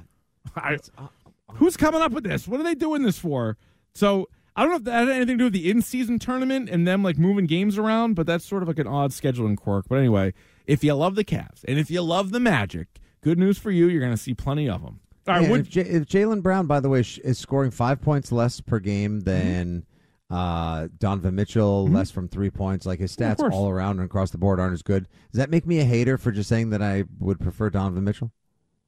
I, 0.57 0.79
uh, 0.97 1.09
who's 1.55 1.77
coming 1.77 2.01
up 2.01 2.13
with 2.13 2.25
this? 2.25 2.49
What 2.49 2.61
are 2.61 2.63
they 2.63 2.75
doing 2.75 3.03
this 3.03 3.19
for? 3.19 3.59
So 3.95 4.29
I 4.57 4.63
don't 4.63 4.71
know 4.71 4.77
if 4.77 4.85
that 4.85 5.09
had 5.09 5.09
anything 5.09 5.37
to 5.39 5.39
do 5.39 5.45
with 5.45 5.53
the 5.53 5.71
in 5.71 5.83
season 5.83 6.19
tournament 6.19 6.69
and 6.71 6.87
them 6.87 7.03
like 7.03 7.19
moving 7.19 7.47
games 7.47 7.77
around, 7.79 8.15
but 8.15 8.27
that's 8.27 8.45
sort 8.45 8.63
of 8.63 8.69
like 8.69 8.79
an 8.79 8.87
odd 8.87 9.11
scheduling 9.11 9.57
quirk. 9.57 9.87
But 9.89 9.99
anyway, 9.99 10.33
if 10.67 10.85
you 10.85 10.95
love 10.95 11.15
the 11.17 11.25
Cavs 11.25 11.65
and 11.67 11.79
if 11.79 11.91
you 11.91 12.03
love 12.03 12.31
the 12.31 12.41
Magic, 12.41 12.87
good 13.23 13.39
news 13.39 13.59
for 13.59 13.71
you. 13.71 13.89
You're 13.89 14.01
going 14.01 14.13
to 14.13 14.17
see 14.23 14.35
plenty 14.35 14.69
of 14.69 14.83
them. 14.83 15.01
All 15.27 15.35
right, 15.35 15.43
Yeah, 15.45 15.51
would- 15.51 15.61
if, 15.63 15.69
J- 15.71 15.81
if 15.81 16.05
Jaylen 16.07 16.43
Brown, 16.43 16.67
by 16.67 16.81
the 16.81 16.89
way, 16.89 17.03
sh- 17.03 17.19
is 17.19 17.39
scoring 17.39 17.71
five 17.71 18.01
points 18.01 18.31
less 18.31 18.61
per 18.61 18.79
game 18.79 19.21
than 19.21 19.87
uh, 20.31 20.89
Donovan 20.99 21.35
Mitchell, 21.35 21.87
less 21.89 22.11
from 22.11 22.29
three 22.29 22.51
points, 22.51 22.87
like 22.87 22.99
his 23.01 23.13
Mm-hmm. 23.13 23.23
Yeah, 23.23 23.31
of 23.33 23.37
stats 23.39 23.41
course. 23.41 23.55
all 23.55 23.69
around 23.71 23.99
and 23.99 24.05
across 24.07 24.31
the 24.31 24.39
board 24.39 24.61
aren't 24.61 24.75
as 24.75 24.83
good. 24.83 25.09
Does 25.33 25.39
that 25.39 25.51
make 25.51 25.67
me 25.67 25.81
a 25.81 25.85
hater 25.85 26.17
for 26.19 26.31
just 26.33 26.49
saying 26.49 26.71
that 26.71 26.83
I 26.83 27.05
would 27.19 27.41
prefer 27.41 27.71
Donovan 27.71 28.05
Mitchell? 28.05 28.31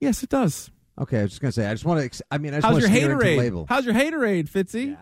yes, 0.01 0.23
it 0.23 0.29
does. 0.29 0.71
Okay, 1.01 1.19
I 1.21 1.23
was 1.23 1.33
just 1.33 1.43
gonna 1.43 1.53
say. 1.53 1.67
I 1.67 1.75
just 1.75 1.85
want 1.85 2.01
to. 2.01 2.05
Ex- 2.07 2.23
I 2.31 2.39
mean, 2.39 2.53
I 2.55 2.59
just 2.59 2.65
How's 2.67 2.83
want 2.83 2.93
your 2.95 3.19
to 3.19 3.25
haterade? 3.25 3.37
label. 3.39 3.67
How's 3.69 3.85
your 3.85 3.95
haterade, 3.95 4.49
Fitzy? 4.51 4.91
Yeah. 4.93 4.97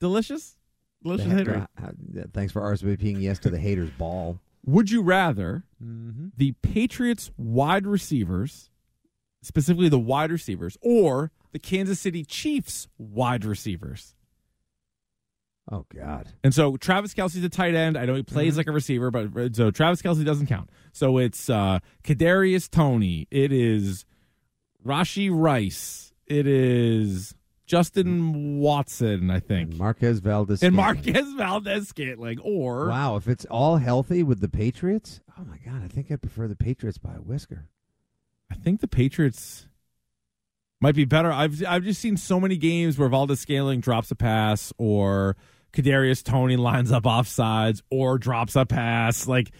Delicious, 0.00 0.56
delicious 1.02 1.26
The- 1.26 1.32
haterade. 1.34 1.68
uh, 1.82 2.24
thanks 2.32 2.52
for 2.52 2.62
RSVPing 2.62 3.20
yes 3.20 3.38
to 3.40 3.50
the 3.50 3.58
haters 3.58 3.90
ball. 3.98 4.40
Would 4.66 4.90
you 4.90 5.02
rather 5.02 5.64
Mm-hmm. 5.82 6.28
the 6.36 6.52
Patriots 6.62 7.30
wide 7.36 7.86
receivers, 7.86 8.70
specifically 9.42 9.88
the 9.88 9.98
wide 9.98 10.30
receivers, 10.32 10.76
or 10.80 11.30
the 11.52 11.58
Kansas 11.58 12.00
City 12.00 12.24
Chiefs 12.24 12.88
wide 12.98 13.44
receivers? 13.44 14.14
Oh 15.70 15.84
God. 15.94 16.28
And 16.42 16.54
so 16.54 16.76
Travis 16.78 17.12
Kelce's 17.14 17.44
a 17.44 17.48
tight 17.48 17.74
end. 17.74 17.96
I 17.98 18.06
know 18.06 18.14
he 18.14 18.22
plays 18.22 18.56
like 18.56 18.66
a 18.66 18.72
receiver, 18.72 19.10
but 19.10 19.54
so 19.54 19.70
Travis 19.70 20.00
Kelce 20.02 20.24
doesn't 20.24 20.46
count. 20.46 20.70
So 20.92 21.18
it's 21.18 21.48
uh 21.50 21.80
Kadarius 22.02 22.70
Toney. 22.70 23.26
It 23.30 23.52
is 23.52 24.04
Rashee 24.84 25.30
Rice. 25.32 26.12
It 26.26 26.46
is 26.46 27.34
Justin 27.68 28.58
Watson, 28.58 29.30
I 29.30 29.40
think. 29.40 29.70
And 29.70 29.78
Marquez 29.78 30.18
Valdes. 30.20 30.62
And 30.62 30.74
Marquez 30.74 31.32
Valdes 31.34 31.88
Scantling. 31.88 32.40
Or 32.40 32.88
Wow, 32.88 33.16
if 33.16 33.28
it's 33.28 33.44
all 33.44 33.76
healthy 33.76 34.22
with 34.22 34.40
the 34.40 34.48
Patriots, 34.48 35.20
oh 35.38 35.44
my 35.44 35.58
God, 35.64 35.84
I 35.84 35.88
think 35.88 36.10
I'd 36.10 36.22
prefer 36.22 36.48
the 36.48 36.56
Patriots 36.56 36.98
by 36.98 37.14
a 37.14 37.20
whisker. 37.20 37.68
I 38.50 38.54
think 38.54 38.80
the 38.80 38.88
Patriots 38.88 39.68
might 40.80 40.94
be 40.94 41.04
better. 41.04 41.30
I've 41.30 41.62
I've 41.66 41.84
just 41.84 42.00
seen 42.00 42.16
so 42.16 42.40
many 42.40 42.56
games 42.56 42.98
where 42.98 43.08
Valdes 43.08 43.38
Scantling 43.40 43.80
drops 43.80 44.10
a 44.10 44.16
pass 44.16 44.72
or 44.78 45.36
Kadarius 45.72 46.24
Toney 46.24 46.56
lines 46.56 46.90
up 46.90 47.04
offsides 47.04 47.82
or 47.90 48.18
drops 48.18 48.56
a 48.56 48.64
pass. 48.64 49.26
Like 49.26 49.50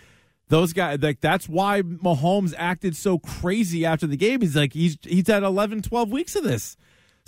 those 0.49 0.73
guys 0.73 0.99
like 1.03 1.21
that's 1.21 1.47
why 1.47 1.83
Mahomes 1.83 2.55
acted 2.57 2.97
so 2.97 3.19
crazy 3.19 3.85
after 3.85 4.07
the 4.07 4.17
game. 4.17 4.41
He's 4.41 4.57
like 4.57 4.73
he's 4.73 4.97
he's 5.03 5.27
had 5.27 5.43
11 5.43 5.83
12 5.83 6.11
weeks 6.11 6.35
of 6.37 6.45
this. 6.45 6.77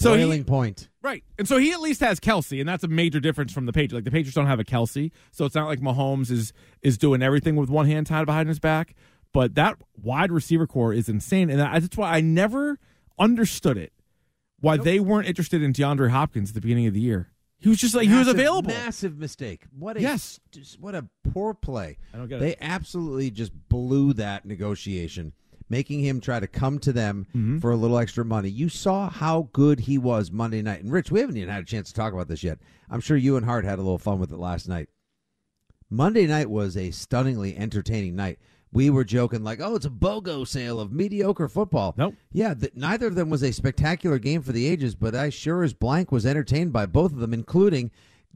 So 0.00 0.14
he, 0.14 0.42
point. 0.42 0.88
Right. 1.02 1.22
And 1.38 1.46
so 1.46 1.58
he 1.58 1.72
at 1.72 1.80
least 1.80 2.00
has 2.00 2.18
Kelce, 2.20 2.58
and 2.58 2.68
that's 2.68 2.82
a 2.84 2.88
major 2.88 3.20
difference 3.20 3.52
from 3.52 3.66
the 3.66 3.72
Patriots. 3.72 3.94
Like 3.94 4.04
the 4.04 4.10
Patriots 4.10 4.34
don't 4.34 4.46
have 4.46 4.60
a 4.60 4.64
Kelce, 4.64 5.10
so 5.30 5.44
it's 5.44 5.54
not 5.54 5.66
like 5.66 5.80
Mahomes 5.80 6.30
is 6.30 6.52
is 6.82 6.96
doing 6.96 7.22
everything 7.22 7.56
with 7.56 7.68
one 7.68 7.86
hand 7.86 8.06
tied 8.06 8.24
behind 8.24 8.48
his 8.48 8.58
back. 8.58 8.94
But 9.32 9.54
that 9.54 9.76
wide 10.02 10.32
receiver 10.32 10.66
corps 10.66 10.92
is 10.92 11.08
insane, 11.08 11.50
and 11.50 11.60
that's 11.60 11.96
why 11.96 12.12
I 12.12 12.20
never 12.20 12.78
understood 13.18 13.76
it. 13.76 13.92
Why 14.60 14.76
they 14.76 15.00
weren't 15.00 15.26
interested 15.28 15.62
in 15.62 15.72
DeAndre 15.72 16.10
Hopkins 16.10 16.50
at 16.50 16.54
the 16.54 16.60
beginning 16.60 16.86
of 16.86 16.94
the 16.94 17.00
year. 17.00 17.30
He 17.58 17.68
was 17.68 17.78
just 17.78 17.94
like 17.94 18.08
he 18.08 18.14
was 18.14 18.28
available. 18.28 18.70
Massive 18.70 19.18
mistake. 19.18 19.64
What 19.78 19.98
a 19.98 20.00
Yes. 20.00 20.40
just 20.50 20.80
what 20.80 20.94
a 20.94 21.06
poor 21.32 21.52
play. 21.52 21.98
I 22.14 22.16
don't 22.16 22.28
get 22.28 22.36
it. 22.36 22.40
They 22.40 22.56
absolutely 22.60 23.30
just 23.30 23.52
blew 23.68 24.14
that 24.14 24.46
negotiation, 24.46 25.34
making 25.70 26.00
him 26.00 26.20
try 26.20 26.38
to 26.40 26.46
come 26.46 26.78
to 26.80 26.92
them 26.92 27.26
Mm-hmm. 27.35 27.59
for 27.61 27.70
a 27.70 27.76
little 27.76 27.96
extra 27.98 28.24
money. 28.24 28.50
You 28.50 28.68
saw 28.68 29.09
how 29.09 29.48
good 29.52 29.80
he 29.80 29.96
was 29.96 30.30
Monday 30.30 30.61
night. 30.61 30.83
And 30.83 30.92
Rich, 30.92 31.11
we 31.11 31.20
haven't 31.20 31.37
even 31.38 31.48
had 31.48 31.62
a 31.62 31.66
chance 31.66 31.88
to 31.88 31.94
talk 31.94 32.12
about 32.12 32.28
this 32.28 32.42
yet. 32.42 32.59
I'm 32.90 33.00
sure 33.00 33.16
you 33.16 33.37
and 33.37 33.46
Hart 33.46 33.64
had 33.64 33.78
a 33.78 33.83
little 33.83 33.98
fun 33.98 34.18
with 34.18 34.33
it 34.33 34.37
last 34.38 34.68
night. 34.68 34.88
Monday 35.88 36.26
night 36.26 36.50
was 36.50 36.76
a 36.76 36.90
stunningly 36.90 37.56
entertaining 37.56 38.14
night. 38.16 38.38
We 38.72 38.88
were 38.90 39.02
joking 39.02 39.42
like, 39.42 39.59
"Oh, 39.61 39.74
it's 39.74 39.87
a 39.87 39.90
BOGO 39.90 40.46
sale 40.46 40.78
of 40.78 40.92
mediocre 40.92 41.48
football." 41.48 41.92
Nope. 41.96 42.14
Yeah, 42.33 42.54
th- 42.54 42.72
neither 42.76 43.09
of 43.09 43.16
them 43.16 43.28
was 43.28 43.42
a 43.42 43.50
spectacular 43.52 44.20
game 44.20 44.42
for 44.42 44.52
the 44.52 44.66
ages, 44.68 44.94
but 44.94 45.14
I 45.16 45.28
sure 45.30 45.64
as 45.64 45.74
blank 45.74 46.12
was 46.12 46.24
entertained 46.24 46.72
by 46.72 46.87
both 46.87 47.12
of 47.12 47.18
them, 47.18 47.35
including 47.35 47.90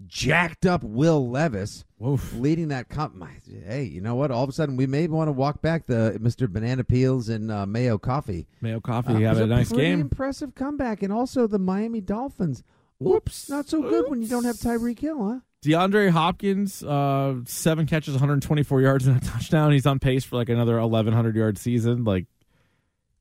jacked 0.06 0.66
up 0.66 0.82
Will 0.82 1.28
Levis 1.30 1.84
Woof. 1.98 2.34
leading 2.34 2.68
that 2.68 2.88
comp. 2.88 3.14
My, 3.14 3.30
hey, 3.66 3.84
you 3.84 4.00
know 4.00 4.14
what? 4.14 4.30
All 4.30 4.42
of 4.44 4.48
a 4.50 4.52
sudden, 4.52 4.76
we 4.76 4.86
may 4.86 5.06
want 5.06 5.28
to 5.28 5.32
walk 5.32 5.62
back 5.62 5.86
the 5.86 6.18
Mr. 6.20 6.48
Banana 6.50 6.84
Peels 6.84 7.28
and 7.28 7.50
uh, 7.50 7.64
Mayo 7.66 7.98
Coffee. 7.98 8.46
Mayo 8.60 8.80
Coffee 8.80 9.14
Uh, 9.14 9.18
had 9.20 9.30
was 9.32 9.40
a 9.40 9.46
nice 9.46 9.72
game. 9.72 10.00
impressive 10.00 10.54
comeback, 10.54 11.02
and 11.02 11.12
also 11.12 11.46
the 11.46 11.58
Miami 11.58 12.00
Dolphins. 12.00 12.62
Whoops, 12.98 13.48
not 13.50 13.68
so 13.68 13.82
good 13.82 14.08
when 14.08 14.22
you 14.22 14.28
don't 14.28 14.44
have 14.44 14.56
Tyreek 14.56 14.98
Hill, 14.98 15.28
huh? 15.28 15.40
DeAndre 15.64 16.10
Hopkins, 16.10 16.82
uh, 16.82 17.36
seven 17.46 17.86
catches, 17.86 18.14
124 18.14 18.80
yards 18.82 19.06
and 19.06 19.16
a 19.16 19.20
touchdown. 19.24 19.72
He's 19.72 19.86
on 19.86 19.98
pace 19.98 20.22
for 20.24 20.36
like 20.36 20.48
another 20.48 20.78
1,100 20.80 21.34
yard 21.36 21.56
season. 21.58 22.04
Like, 22.04 22.26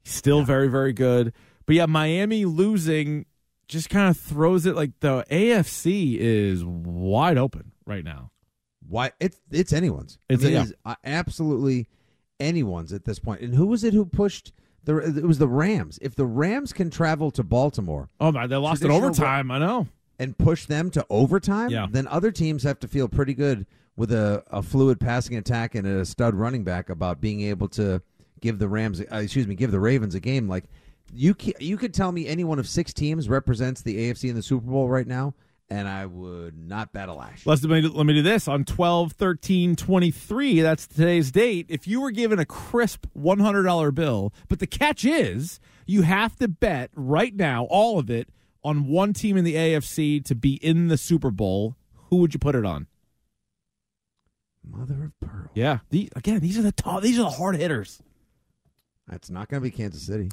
still 0.04 0.44
very, 0.44 0.68
very 0.68 0.94
good. 0.94 1.34
But 1.66 1.76
yeah, 1.76 1.86
Miami 1.86 2.44
losing 2.46 3.26
just 3.67 3.89
kind 3.89 4.10
of 4.10 4.17
throws 4.17 4.65
it 4.65 4.76
like 4.76 4.91
the 4.99 5.26
AFC 5.32 6.17
is 6.17 6.63
wide 6.65 7.38
open 7.38 7.71
right 7.86 8.04
now. 8.04 8.32
Why? 8.88 9.12
It's 9.19 9.39
it's 9.52 9.73
anyone's. 9.73 10.19
It's- 10.30 10.43
I 10.43 10.47
mean, 10.47 10.54
yeah. 10.54 10.62
it 10.62 10.65
is 10.65 10.73
uh, 10.86 10.95
absolutely 11.04 11.88
anyone's 12.39 12.91
at 12.93 13.06
this 13.06 13.19
point. 13.19 13.41
And 13.41 13.56
who 13.56 13.67
was 13.67 13.84
it 13.84 13.93
who 13.93 14.06
pushed 14.06 14.52
the? 14.84 14.97
It 14.97 15.23
was 15.26 15.38
the 15.39 15.47
Rams. 15.47 15.99
If 16.02 16.15
the 16.15 16.26
Rams 16.26 16.73
can 16.73 16.89
travel 16.89 17.32
to 17.32 17.43
Baltimore 17.43 18.10
Oh 18.19 18.32
my, 18.32 18.47
they 18.47 18.56
lost 18.58 18.82
in 18.82 18.88
Traditional 18.89 19.08
overtime. 19.10 19.52
I 19.52 19.60
know. 19.60 19.88
and 20.19 20.38
push 20.38 20.65
them 20.65 20.89
to 20.91 21.06
overtime, 21.10 21.69
Yeah. 21.69 21.88
then 21.89 22.08
other 22.08 22.32
teams 22.32 22.63
have 22.63 22.80
to 22.80 22.88
feel 22.88 23.08
pretty 23.08 23.34
good 23.34 23.65
with 23.95 24.12
a, 24.12 24.43
a 24.52 24.62
fluid 24.62 24.99
passing 24.99 25.38
attack 25.38 25.76
and 25.76 25.86
a 25.88 26.04
stud 26.06 26.34
running 26.36 26.63
back 26.63 26.89
about 26.89 27.21
being 27.21 27.41
able 27.41 27.67
to 27.69 28.02
give 28.41 28.60
the 28.60 28.67
Rams, 28.67 28.99
uh, 29.02 29.15
excuse 29.17 29.47
me, 29.47 29.56
give 29.56 29.71
the 29.71 29.80
Ravens 29.80 30.15
a 30.15 30.19
game. 30.19 30.47
Like 30.49 30.65
you, 31.12 31.34
ca- 31.36 31.54
you 31.60 31.78
could 31.78 31.94
tell 31.94 32.12
me 32.12 32.28
any 32.28 32.44
one 32.44 32.60
of 32.60 32.68
six 32.68 32.94
teams 32.94 33.28
represents 33.30 33.82
the 33.82 33.96
AFC 34.12 34.30
in 34.30 34.36
the 34.36 34.44
Super 34.44 34.66
Bowl 34.70 34.88
right 34.89 35.08
now, 35.08 35.34
and 35.70 35.88
I 35.88 36.06
would 36.06 36.58
not 36.58 36.92
bet 36.94 37.10
a 37.10 37.13
lash. 37.13 37.46
Let's 37.46 37.63
let 37.63 37.84
me, 37.84 37.89
let 37.89 38.06
me 38.06 38.13
do 38.13 38.22
this 38.22 38.48
on 38.48 38.63
12 38.66 39.13
13 39.13 39.76
23 39.76 40.62
that's 40.62 40.88
today's 40.88 41.32
date 41.32 41.66
if 41.70 41.88
you 41.88 42.02
were 42.02 42.12
given 42.12 42.38
a 42.39 42.46
crisp 42.46 43.06
$100 43.18 43.94
bill 43.96 44.34
but 44.50 44.60
the 44.60 44.68
catch 44.68 45.04
is 45.06 45.60
you 45.86 46.02
have 46.04 46.36
to 46.38 46.48
bet 46.48 46.92
right 46.96 47.36
now 47.36 47.66
all 47.70 47.98
of 48.00 48.10
it 48.10 48.30
on 48.63 48.88
one 48.88 49.13
team 49.13 49.36
in 49.38 49.44
the 49.44 49.56
AFC 49.56 50.24
to 50.26 50.36
be 50.36 50.56
in 50.56 50.88
the 50.89 50.98
Super 50.98 51.32
Bowl 51.32 51.76
who 52.10 52.18
would 52.18 52.34
you 52.34 52.39
put 52.39 52.56
it 52.56 52.66
on 52.66 52.88
Mother 54.66 55.06
of 55.06 55.20
pearl. 55.28 55.50
yeah 55.54 55.80
the, 55.89 56.10
again 56.16 56.39
these 56.39 56.58
are 56.58 56.62
the 56.62 56.72
tall, 56.72 57.02
these 57.02 57.18
are 57.20 57.24
the 57.24 57.30
hard 57.30 57.56
hitters 57.56 58.02
That's 59.08 59.30
not 59.30 59.50
going 59.50 59.62
to 59.62 59.70
be 59.70 59.76
Kansas 59.76 60.04
City. 60.04 60.30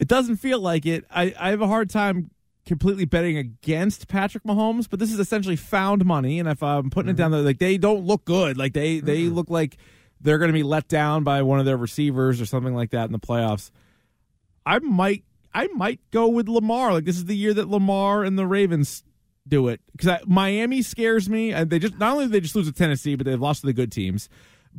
It 0.00 0.08
doesn't 0.08 0.36
feel 0.36 0.58
like 0.58 0.86
it. 0.86 1.04
I, 1.10 1.32
I 1.38 1.50
have 1.50 1.60
a 1.60 1.68
hard 1.68 1.90
time 1.90 2.30
completely 2.66 3.04
betting 3.04 3.36
against 3.36 4.08
Patrick 4.08 4.44
Mahomes 4.44 4.88
but 4.88 4.98
this 4.98 5.12
is 5.12 5.18
essentially 5.18 5.56
found 5.56 6.04
money 6.04 6.38
and 6.38 6.48
if 6.48 6.62
I'm 6.62 6.90
putting 6.90 7.10
it 7.10 7.16
down 7.16 7.26
mm-hmm. 7.30 7.38
there 7.38 7.42
like 7.42 7.58
they 7.58 7.78
don't 7.78 8.04
look 8.04 8.24
good. 8.24 8.56
Like 8.56 8.72
they 8.72 9.00
they 9.00 9.24
look 9.24 9.50
like 9.50 9.76
they're 10.20 10.38
going 10.38 10.50
to 10.50 10.54
be 10.54 10.62
let 10.62 10.88
down 10.88 11.24
by 11.24 11.42
one 11.42 11.58
of 11.58 11.66
their 11.66 11.76
receivers 11.76 12.40
or 12.40 12.46
something 12.46 12.74
like 12.74 12.90
that 12.90 13.06
in 13.06 13.12
the 13.12 13.18
playoffs. 13.18 13.70
I 14.66 14.78
might 14.80 15.24
I 15.52 15.68
might 15.68 16.00
go 16.10 16.28
with 16.28 16.48
Lamar. 16.48 16.92
Like 16.92 17.04
this 17.04 17.16
is 17.16 17.24
the 17.24 17.36
year 17.36 17.54
that 17.54 17.68
Lamar 17.68 18.24
and 18.24 18.38
the 18.38 18.46
Ravens 18.46 19.02
do 19.48 19.68
it. 19.68 19.80
Because 19.92 20.20
Miami 20.26 20.82
scares 20.82 21.28
me. 21.28 21.52
And 21.52 21.70
they 21.70 21.78
just 21.78 21.98
not 21.98 22.12
only 22.12 22.26
did 22.26 22.32
they 22.32 22.40
just 22.40 22.54
lose 22.54 22.66
to 22.66 22.72
Tennessee 22.72 23.16
but 23.16 23.26
they've 23.26 23.40
lost 23.40 23.62
to 23.62 23.66
the 23.66 23.72
good 23.72 23.90
teams. 23.90 24.28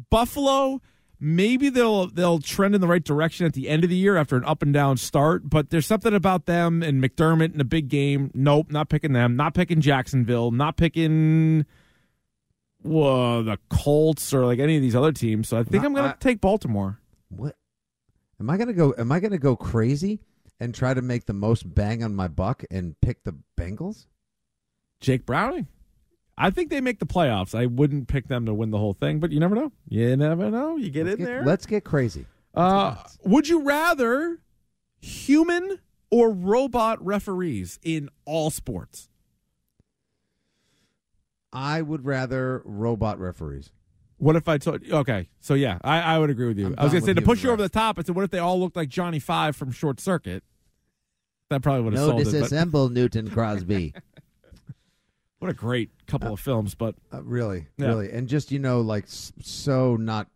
Buffalo 0.09 0.81
maybe 1.21 1.69
they'll 1.69 2.07
they'll 2.07 2.39
trend 2.39 2.75
in 2.75 2.81
the 2.81 2.87
right 2.87 3.03
direction 3.03 3.45
at 3.45 3.53
the 3.53 3.69
end 3.69 3.83
of 3.85 3.89
the 3.89 3.95
year 3.95 4.17
after 4.17 4.35
an 4.35 4.43
up 4.43 4.61
and 4.61 4.73
down 4.73 4.97
start. 4.97 5.49
But 5.49 5.69
there's 5.69 5.85
something 5.85 6.13
about 6.13 6.47
them 6.47 6.81
and 6.83 7.01
McDermott 7.01 7.53
in 7.53 7.61
a 7.61 7.65
big 7.65 7.87
game. 7.87 8.31
Nope, 8.33 8.71
not 8.71 8.89
picking 8.89 9.13
them. 9.13 9.35
Not 9.37 9.53
picking 9.53 9.79
Jacksonville. 9.79 10.51
Not 10.51 10.75
picking 10.75 11.65
whoa, 12.81 13.43
the 13.43 13.57
Colts 13.69 14.33
or 14.33 14.45
like 14.45 14.59
any 14.59 14.75
of 14.75 14.81
these 14.81 14.95
other 14.95 15.11
teams. 15.11 15.47
So 15.47 15.57
I 15.59 15.63
think 15.63 15.83
No, 15.83 15.89
I'm 15.89 16.05
I- 16.05 16.11
to 16.13 16.17
take 16.19 16.41
Baltimore. 16.41 16.99
What? 17.29 17.55
Am 18.39 18.49
I 18.49 18.57
going 18.57 18.67
to 18.69 18.73
go? 18.73 18.93
Am 18.97 19.11
I 19.11 19.19
going 19.19 19.31
to 19.31 19.37
go 19.37 19.55
crazy 19.55 20.19
and 20.59 20.73
try 20.73 20.93
to 20.95 21.01
make 21.01 21.25
the 21.27 21.33
most 21.33 21.73
bang 21.75 22.03
on 22.03 22.15
my 22.15 22.27
buck 22.27 22.63
and 22.71 22.99
pick 22.99 23.23
the 23.23 23.35
Bengals? 23.55 24.07
Jake 24.99 25.25
Browning. 25.27 25.67
I 26.41 26.49
think 26.49 26.71
they 26.71 26.81
make 26.81 26.97
the 26.97 27.05
playoffs. 27.05 27.53
I 27.53 27.67
wouldn't 27.67 28.07
pick 28.07 28.27
them 28.27 28.47
to 28.47 28.53
win 28.53 28.71
the 28.71 28.79
whole 28.79 28.93
thing, 28.93 29.19
but 29.19 29.31
you 29.31 29.39
never 29.39 29.53
know. 29.53 29.71
You 29.87 30.17
never 30.17 30.49
know. 30.49 30.75
You 30.75 30.89
get 30.89 31.05
Let's 31.05 31.13
in 31.13 31.19
get, 31.19 31.25
there. 31.25 31.45
Let's 31.45 31.65
get 31.67 31.83
crazy. 31.83 32.25
Uh, 32.55 32.95
would 33.23 33.47
you 33.47 33.61
rather 33.61 34.39
human 34.99 35.77
or 36.09 36.31
robot 36.31 37.03
referees 37.05 37.79
in 37.83 38.09
all 38.25 38.49
sports? 38.49 39.07
I 41.53 41.83
would 41.83 42.05
rather 42.05 42.63
robot 42.65 43.19
referees. 43.19 43.69
What 44.17 44.35
if 44.35 44.47
I 44.47 44.57
told 44.57 44.83
you? 44.83 44.95
Okay, 44.95 45.29
so 45.41 45.53
yeah, 45.53 45.77
I, 45.83 46.01
I 46.01 46.19
would 46.19 46.31
agree 46.31 46.47
with 46.47 46.57
you. 46.57 46.67
I'm 46.67 46.75
I 46.77 46.83
was 46.85 46.93
gonna 46.93 47.05
say 47.05 47.13
to 47.13 47.21
push 47.21 47.43
you 47.43 47.51
over 47.51 47.61
the 47.61 47.69
top. 47.69 47.99
I 47.99 48.03
said, 48.03 48.15
what 48.15 48.23
if 48.23 48.31
they 48.31 48.39
all 48.39 48.59
looked 48.59 48.75
like 48.75 48.89
Johnny 48.89 49.19
Five 49.19 49.55
from 49.55 49.71
Short 49.71 49.99
Circuit? 49.99 50.43
That 51.49 51.61
probably 51.61 51.83
would 51.83 51.93
have 51.93 52.03
sold 52.03 52.21
it. 52.21 52.25
But 52.25 52.33
disassemble 52.33 52.91
Newton 52.91 53.29
Crosby. 53.29 53.93
what 55.41 55.49
a 55.51 55.53
great 55.55 55.89
couple 56.07 56.33
of 56.33 56.39
films. 56.39 56.75
But 56.75 56.95
uh, 57.13 57.23
really, 57.23 57.67
Yeah. 57.77 57.87
really, 57.87 58.11
and 58.11 58.27
just 58.27 58.51
you 58.51 58.59
know, 58.59 58.81
like 58.81 59.05
so 59.07 59.95
not 59.95 60.27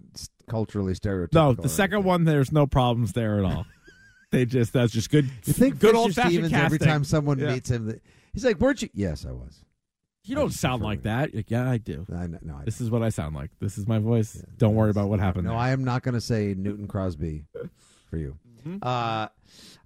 culturally 0.48 0.94
stereotypical. 0.94 1.34
no, 1.34 1.54
the 1.54 1.70
second 1.70 1.96
anything. 1.96 2.08
one, 2.08 2.24
there's 2.26 2.52
no 2.52 2.66
problems 2.68 3.14
there 3.14 3.38
at 3.40 3.46
all. 3.46 3.66
they 4.32 4.46
just 4.46 4.74
that's 4.74 4.92
just 4.92 5.10
good. 5.10 5.26
You 5.46 5.54
think 5.54 5.80
good 5.80 5.96
old 5.96 6.14
fashioned 6.14 6.34
Stevens 6.34 6.52
casting. 6.52 6.66
every 6.66 6.80
time 6.80 7.04
someone 7.04 7.40
Yeah. 7.40 7.54
meets 7.54 7.70
him, 7.70 8.00
he's 8.34 8.44
like, 8.46 8.60
"Weren't 8.60 8.82
you?" 8.82 8.90
Yes, 8.94 9.26
I 9.26 9.32
was. 9.32 9.62
You 10.24 10.36
I 10.36 10.40
don't 10.40 10.50
sound 10.54 10.82
like 10.82 11.04
that. 11.04 11.36
Like, 11.36 11.52
yeah, 11.52 11.70
I 11.70 11.78
do. 11.78 12.04
I 12.12 12.26
no, 12.26 12.56
I 12.60 12.64
This 12.66 12.82
is 12.82 12.90
what 12.90 13.04
I 13.04 13.10
sound 13.10 13.36
like. 13.36 13.52
This 13.60 13.78
is 13.78 13.88
my 13.88 14.00
voice. 14.00 14.44
Don't 14.58 14.74
worry 14.74 14.90
about 14.90 15.08
what 15.08 15.20
happened. 15.20 15.44
No, 15.46 15.52
there. 15.52 15.60
I 15.60 15.70
am 15.70 15.84
not 15.84 16.02
going 16.02 16.16
to 16.16 16.22
say 16.22 16.56
Newton 16.58 16.88
Crosby 16.88 17.46
for 18.10 18.18
you. 18.18 18.36
Mm-hmm. 18.66 18.78
Uh, 18.82 19.28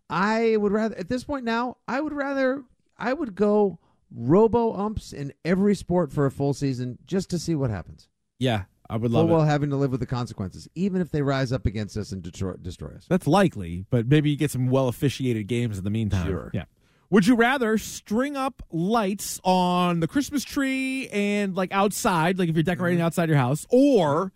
I 0.10 0.56
would 0.56 0.72
rather 0.72 0.96
at 0.96 1.10
this 1.10 1.26
point 1.26 1.44
now. 1.44 1.76
I 1.90 2.00
would 2.00 2.14
rather 2.14 2.64
I 2.98 3.12
would 3.12 3.36
go 3.36 3.80
robo 4.14 4.74
umps 4.74 5.14
in 5.14 5.34
every 5.46 5.76
sport 5.76 6.12
for 6.12 6.26
a 6.26 6.32
full 6.32 6.54
season 6.54 6.98
just 7.06 7.30
to 7.30 7.40
see 7.40 7.56
what 7.56 7.70
happens. 7.70 8.08
yeah, 8.40 8.64
I 8.90 8.98
would 8.98 9.12
love 9.12 9.30
well 9.30 9.44
it. 9.44 9.48
having 9.48 9.70
to 9.70 9.76
live 9.76 9.92
with 9.92 10.00
the 10.00 10.08
consequences, 10.08 10.68
even 10.74 11.00
if 11.00 11.12
they 11.12 11.22
rise 11.22 11.52
up 11.52 11.66
against 11.68 11.96
us 11.96 12.12
and 12.12 12.24
destroy, 12.24 12.54
destroy 12.54 12.90
us. 12.96 13.06
That's 13.08 13.28
likely, 13.28 13.86
but 13.92 14.08
maybe 14.08 14.32
you 14.32 14.36
get 14.36 14.50
some 14.50 14.68
well 14.68 14.88
officiated 14.88 15.46
games 15.48 15.78
in 15.78 15.84
the 15.84 15.92
meantime. 15.92 16.26
Sure. 16.26 16.50
Yeah. 16.54 16.66
Would 17.12 17.26
you 17.28 17.36
rather 17.36 17.78
string 17.78 18.36
up 18.36 18.64
lights 18.72 19.40
on 19.44 20.00
the 20.00 20.08
Christmas 20.08 20.44
tree 20.44 21.08
and 21.10 21.56
like 21.56 21.72
outside, 21.72 22.38
like 22.40 22.50
if 22.50 22.56
you're 22.56 22.64
decorating 22.64 22.98
mm-hmm. 23.00 23.06
outside 23.06 23.30
your 23.30 23.38
house, 23.38 23.66
or 23.70 24.32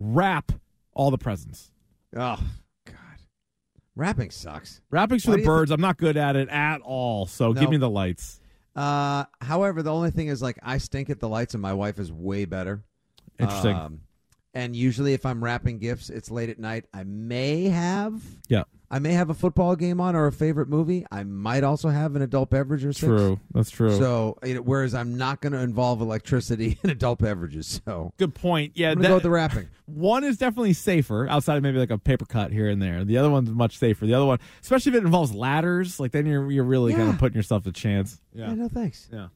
wrap 0.00 0.52
all 0.92 1.10
the 1.10 1.18
presents? 1.18 1.70
Oh 2.16 2.38
God, 2.86 2.96
rapping 3.96 4.30
sucks. 4.30 4.80
Wrapping's 4.90 5.24
for 5.24 5.30
Why 5.30 5.36
the 5.36 5.36
do 5.38 5.42
you 5.42 5.44
thi- 5.44 5.58
birds. 5.60 5.70
I'm 5.70 5.80
not 5.80 5.96
good 5.98 6.16
at 6.16 6.36
it 6.36 6.48
at 6.48 6.80
all. 6.82 7.26
So 7.26 7.52
No. 7.52 7.60
give 7.60 7.70
me 7.70 7.76
the 7.78 7.90
lights. 7.90 8.40
Uh, 8.78 9.24
however, 9.40 9.82
the 9.82 9.92
only 9.92 10.12
thing 10.12 10.28
is 10.28 10.40
like 10.40 10.56
I 10.62 10.78
stink 10.78 11.10
at 11.10 11.18
the 11.18 11.28
lights, 11.28 11.54
and 11.54 11.60
my 11.60 11.72
wife 11.72 11.98
is 11.98 12.12
way 12.12 12.44
better. 12.44 12.84
Interesting. 13.36 13.74
Um, 13.74 14.00
and 14.54 14.76
usually, 14.76 15.14
if 15.14 15.26
I'm 15.26 15.42
wrapping 15.42 15.78
gifts, 15.80 16.10
it's 16.10 16.30
late 16.30 16.48
at 16.48 16.60
night. 16.60 16.84
I 16.94 17.02
may 17.02 17.64
have, 17.64 18.22
yeah. 18.46 18.62
I 18.90 18.98
may 19.00 19.12
have 19.12 19.28
a 19.28 19.34
football 19.34 19.76
game 19.76 20.00
on 20.00 20.16
or 20.16 20.26
a 20.26 20.32
favorite 20.32 20.68
movie. 20.68 21.04
I 21.12 21.22
might 21.22 21.62
also 21.62 21.90
have 21.90 22.16
an 22.16 22.22
adult 22.22 22.48
beverage 22.48 22.86
or 22.86 22.92
six. 22.94 23.06
True. 23.06 23.38
That's 23.52 23.70
true. 23.70 23.94
So, 23.98 24.38
you 24.42 24.62
whereas 24.62 24.94
I'm 24.94 25.18
not 25.18 25.42
going 25.42 25.52
to 25.52 25.58
involve 25.58 26.00
electricity 26.00 26.78
in 26.84 26.88
adult 26.88 27.18
beverages. 27.18 27.82
So, 27.84 28.14
good 28.16 28.34
point. 28.34 28.72
Yeah. 28.76 28.92
I'm 28.92 29.02
that- 29.02 29.08
go 29.08 29.14
with 29.14 29.24
the 29.24 29.30
wrapping. 29.30 29.68
one 29.86 30.24
is 30.24 30.38
definitely 30.38 30.72
safer 30.72 31.28
outside 31.28 31.56
of 31.58 31.62
maybe 31.62 31.78
like 31.78 31.90
a 31.90 31.98
paper 31.98 32.24
cut 32.24 32.50
here 32.50 32.70
and 32.70 32.80
there. 32.80 33.04
The 33.04 33.18
other 33.18 33.28
one's 33.30 33.50
much 33.50 33.76
safer. 33.76 34.06
The 34.06 34.14
other 34.14 34.24
one, 34.26 34.38
especially 34.62 34.92
if 34.92 34.96
it 34.96 35.04
involves 35.04 35.34
ladders, 35.34 36.00
like 36.00 36.12
then 36.12 36.24
you're 36.24 36.50
you're 36.50 36.64
really 36.64 36.94
kind 36.94 37.10
of 37.10 37.18
putting 37.18 37.36
yourself 37.36 37.66
a 37.66 37.72
chance. 37.72 38.18
Yeah, 38.32 38.54
no 38.54 38.68
thanks. 38.68 39.08
Yeah. 39.12 39.28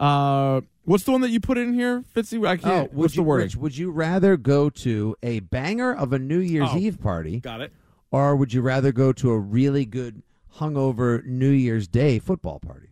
Uh, 0.00 0.60
what's 0.84 1.04
the 1.04 1.12
one 1.12 1.20
that 1.20 1.30
you 1.30 1.40
put 1.40 1.56
in 1.56 1.72
here, 1.72 2.02
Fitzy? 2.14 2.46
I 2.46 2.52
Oh, 2.54 2.56
can't. 2.56 2.92
would 2.92 2.98
what's 3.02 3.14
you, 3.14 3.22
the 3.22 3.28
wording? 3.28 3.46
Rich, 3.46 3.56
would 3.56 3.76
you 3.78 3.90
rather 3.92 4.36
go 4.36 4.68
to 4.70 5.16
a 5.22 5.40
banger 5.40 5.94
of 5.94 6.12
a 6.12 6.18
New 6.18 6.40
Year's 6.40 6.68
Oh. 6.72 6.76
Eve 6.78 7.00
party, 7.00 7.40
Got 7.40 7.60
it. 7.60 7.72
Or 8.14 8.36
would 8.36 8.52
you 8.52 8.60
rather 8.62 8.92
go 8.92 9.12
to 9.12 9.30
a 9.30 9.38
really 9.38 9.84
good 9.84 10.22
hungover 10.58 11.24
New 11.24 11.50
Year's 11.50 11.88
Day 11.88 12.18
football 12.18 12.60
party? 12.60 12.90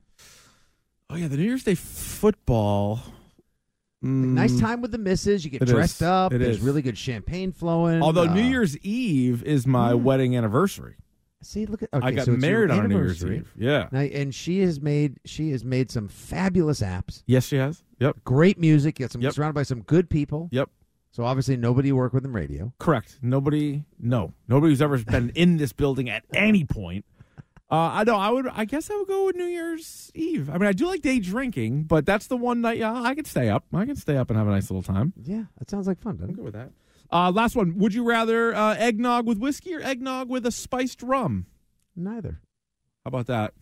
Oh 1.08 1.16
yeah, 1.16 1.28
the 1.28 1.36
New 1.36 1.44
Year's 1.44 1.62
Day 1.64 1.74
football. 1.74 3.00
Nice 4.04 4.54
Mm, 4.54 4.60
time 4.60 4.80
with 4.82 4.90
the 4.90 4.98
misses. 4.98 5.44
You 5.44 5.50
get 5.52 5.64
dressed 5.64 5.96
is. 6.00 6.02
up. 6.02 6.32
It 6.32 6.38
There's 6.38 6.56
is. 6.56 6.62
really 6.62 6.82
good 6.82 6.98
champagne 6.98 7.52
flowing. 7.52 8.02
Although 8.02 8.22
uh, 8.28 8.34
New 8.34 8.42
Year's 8.42 8.76
Eve 8.78 9.44
is 9.44 9.64
my 9.66 9.94
wedding 9.94 10.36
anniversary. 10.36 10.96
See, 11.40 11.66
look 11.66 11.82
at 11.84 11.88
okay, 11.92 12.06
I 12.06 12.10
got 12.12 12.24
so 12.26 12.32
married 12.32 12.70
on 12.72 12.88
New 12.88 12.96
Year's. 12.98 13.24
Eve. 13.24 13.52
Yeah. 13.56 13.88
Now, 13.92 14.00
and 14.00 14.34
she 14.34 14.60
has 14.60 14.80
made 14.80 15.18
she 15.24 15.50
has 15.52 15.64
made 15.64 15.90
some 15.92 16.08
fabulous 16.08 16.80
apps. 16.80 17.22
Yes, 17.26 17.46
she 17.46 17.56
has. 17.56 17.84
Yep. 18.00 18.24
Great 18.24 18.58
music. 18.58 18.98
Got 18.98 19.12
some 19.12 19.20
Yep. 19.22 19.34
surrounded 19.34 19.54
by 19.54 19.62
some 19.62 19.82
good 19.82 20.10
people. 20.10 20.48
Yep. 20.50 20.68
So 21.12 21.24
obviously 21.24 21.56
nobody 21.58 21.88
you 21.88 21.96
work 21.96 22.14
with 22.14 22.24
in 22.24 22.32
radio. 22.32 22.72
Correct. 22.78 23.18
Nobody. 23.20 23.84
No. 24.00 24.32
Nobody 24.48 24.72
who's 24.72 24.82
ever 24.82 24.98
been 24.98 25.30
in 25.34 25.58
this 25.58 25.72
building 25.72 26.08
at 26.08 26.24
any 26.34 26.64
point. 26.64 27.04
Uh, 27.70 27.90
I 27.92 28.04
know. 28.04 28.16
I 28.16 28.30
would. 28.30 28.48
I 28.48 28.64
guess 28.64 28.90
I 28.90 28.96
would 28.96 29.08
go 29.08 29.26
with 29.26 29.36
New 29.36 29.46
Year's 29.46 30.10
Eve. 30.14 30.50
I 30.50 30.54
mean, 30.58 30.68
I 30.68 30.72
do 30.72 30.86
like 30.86 31.00
day 31.00 31.20
drinking, 31.20 31.84
but 31.84 32.04
that's 32.04 32.26
the 32.26 32.36
one 32.36 32.60
night. 32.60 32.76
Yeah, 32.78 32.92
I 32.92 33.14
could 33.14 33.26
stay 33.26 33.48
up. 33.48 33.64
I 33.72 33.86
can 33.86 33.96
stay 33.96 34.16
up 34.18 34.28
and 34.28 34.38
have 34.38 34.46
a 34.46 34.50
nice 34.50 34.70
little 34.70 34.82
time. 34.82 35.14
Yeah, 35.22 35.44
that 35.58 35.70
sounds 35.70 35.86
like 35.86 35.98
fun, 35.98 36.16
doesn't 36.16 36.30
I'm 36.30 36.36
good 36.36 36.44
with 36.44 36.54
that. 36.54 36.70
Uh, 37.10 37.30
last 37.30 37.56
one. 37.56 37.78
Would 37.78 37.94
you 37.94 38.04
rather 38.04 38.54
uh, 38.54 38.74
eggnog 38.74 39.26
with 39.26 39.38
whiskey 39.38 39.74
or 39.74 39.80
eggnog 39.80 40.28
with 40.28 40.44
a 40.44 40.50
spiced 40.50 41.02
rum? 41.02 41.46
Neither. 41.96 42.40
How 43.04 43.08
about 43.08 43.26
that? 43.28 43.54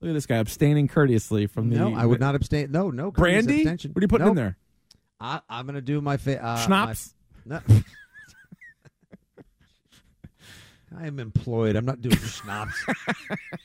Look 0.00 0.10
at 0.10 0.14
this 0.14 0.26
guy 0.26 0.36
abstaining 0.36 0.86
courteously 0.88 1.46
from 1.46 1.70
the. 1.70 1.76
No, 1.76 1.94
I 1.94 2.04
would 2.04 2.20
not 2.20 2.34
abstain. 2.34 2.70
No, 2.70 2.90
no. 2.90 3.10
Brandy? 3.10 3.64
What 3.64 3.84
are 3.84 4.00
you 4.00 4.08
putting 4.08 4.28
in 4.28 4.34
there? 4.34 4.58
I, 5.20 5.40
I'm 5.48 5.66
going 5.66 5.74
to 5.74 5.80
do 5.80 6.00
my 6.00 6.16
fa- 6.16 6.42
uh, 6.44 6.66
Schnapps? 6.66 7.14
my- 7.46 7.60
no. 7.68 7.74
I 10.96 11.06
am 11.06 11.18
employed. 11.18 11.76
I'm 11.76 11.84
not 11.84 12.00
doing 12.00 12.16
schnapps. 12.16 12.74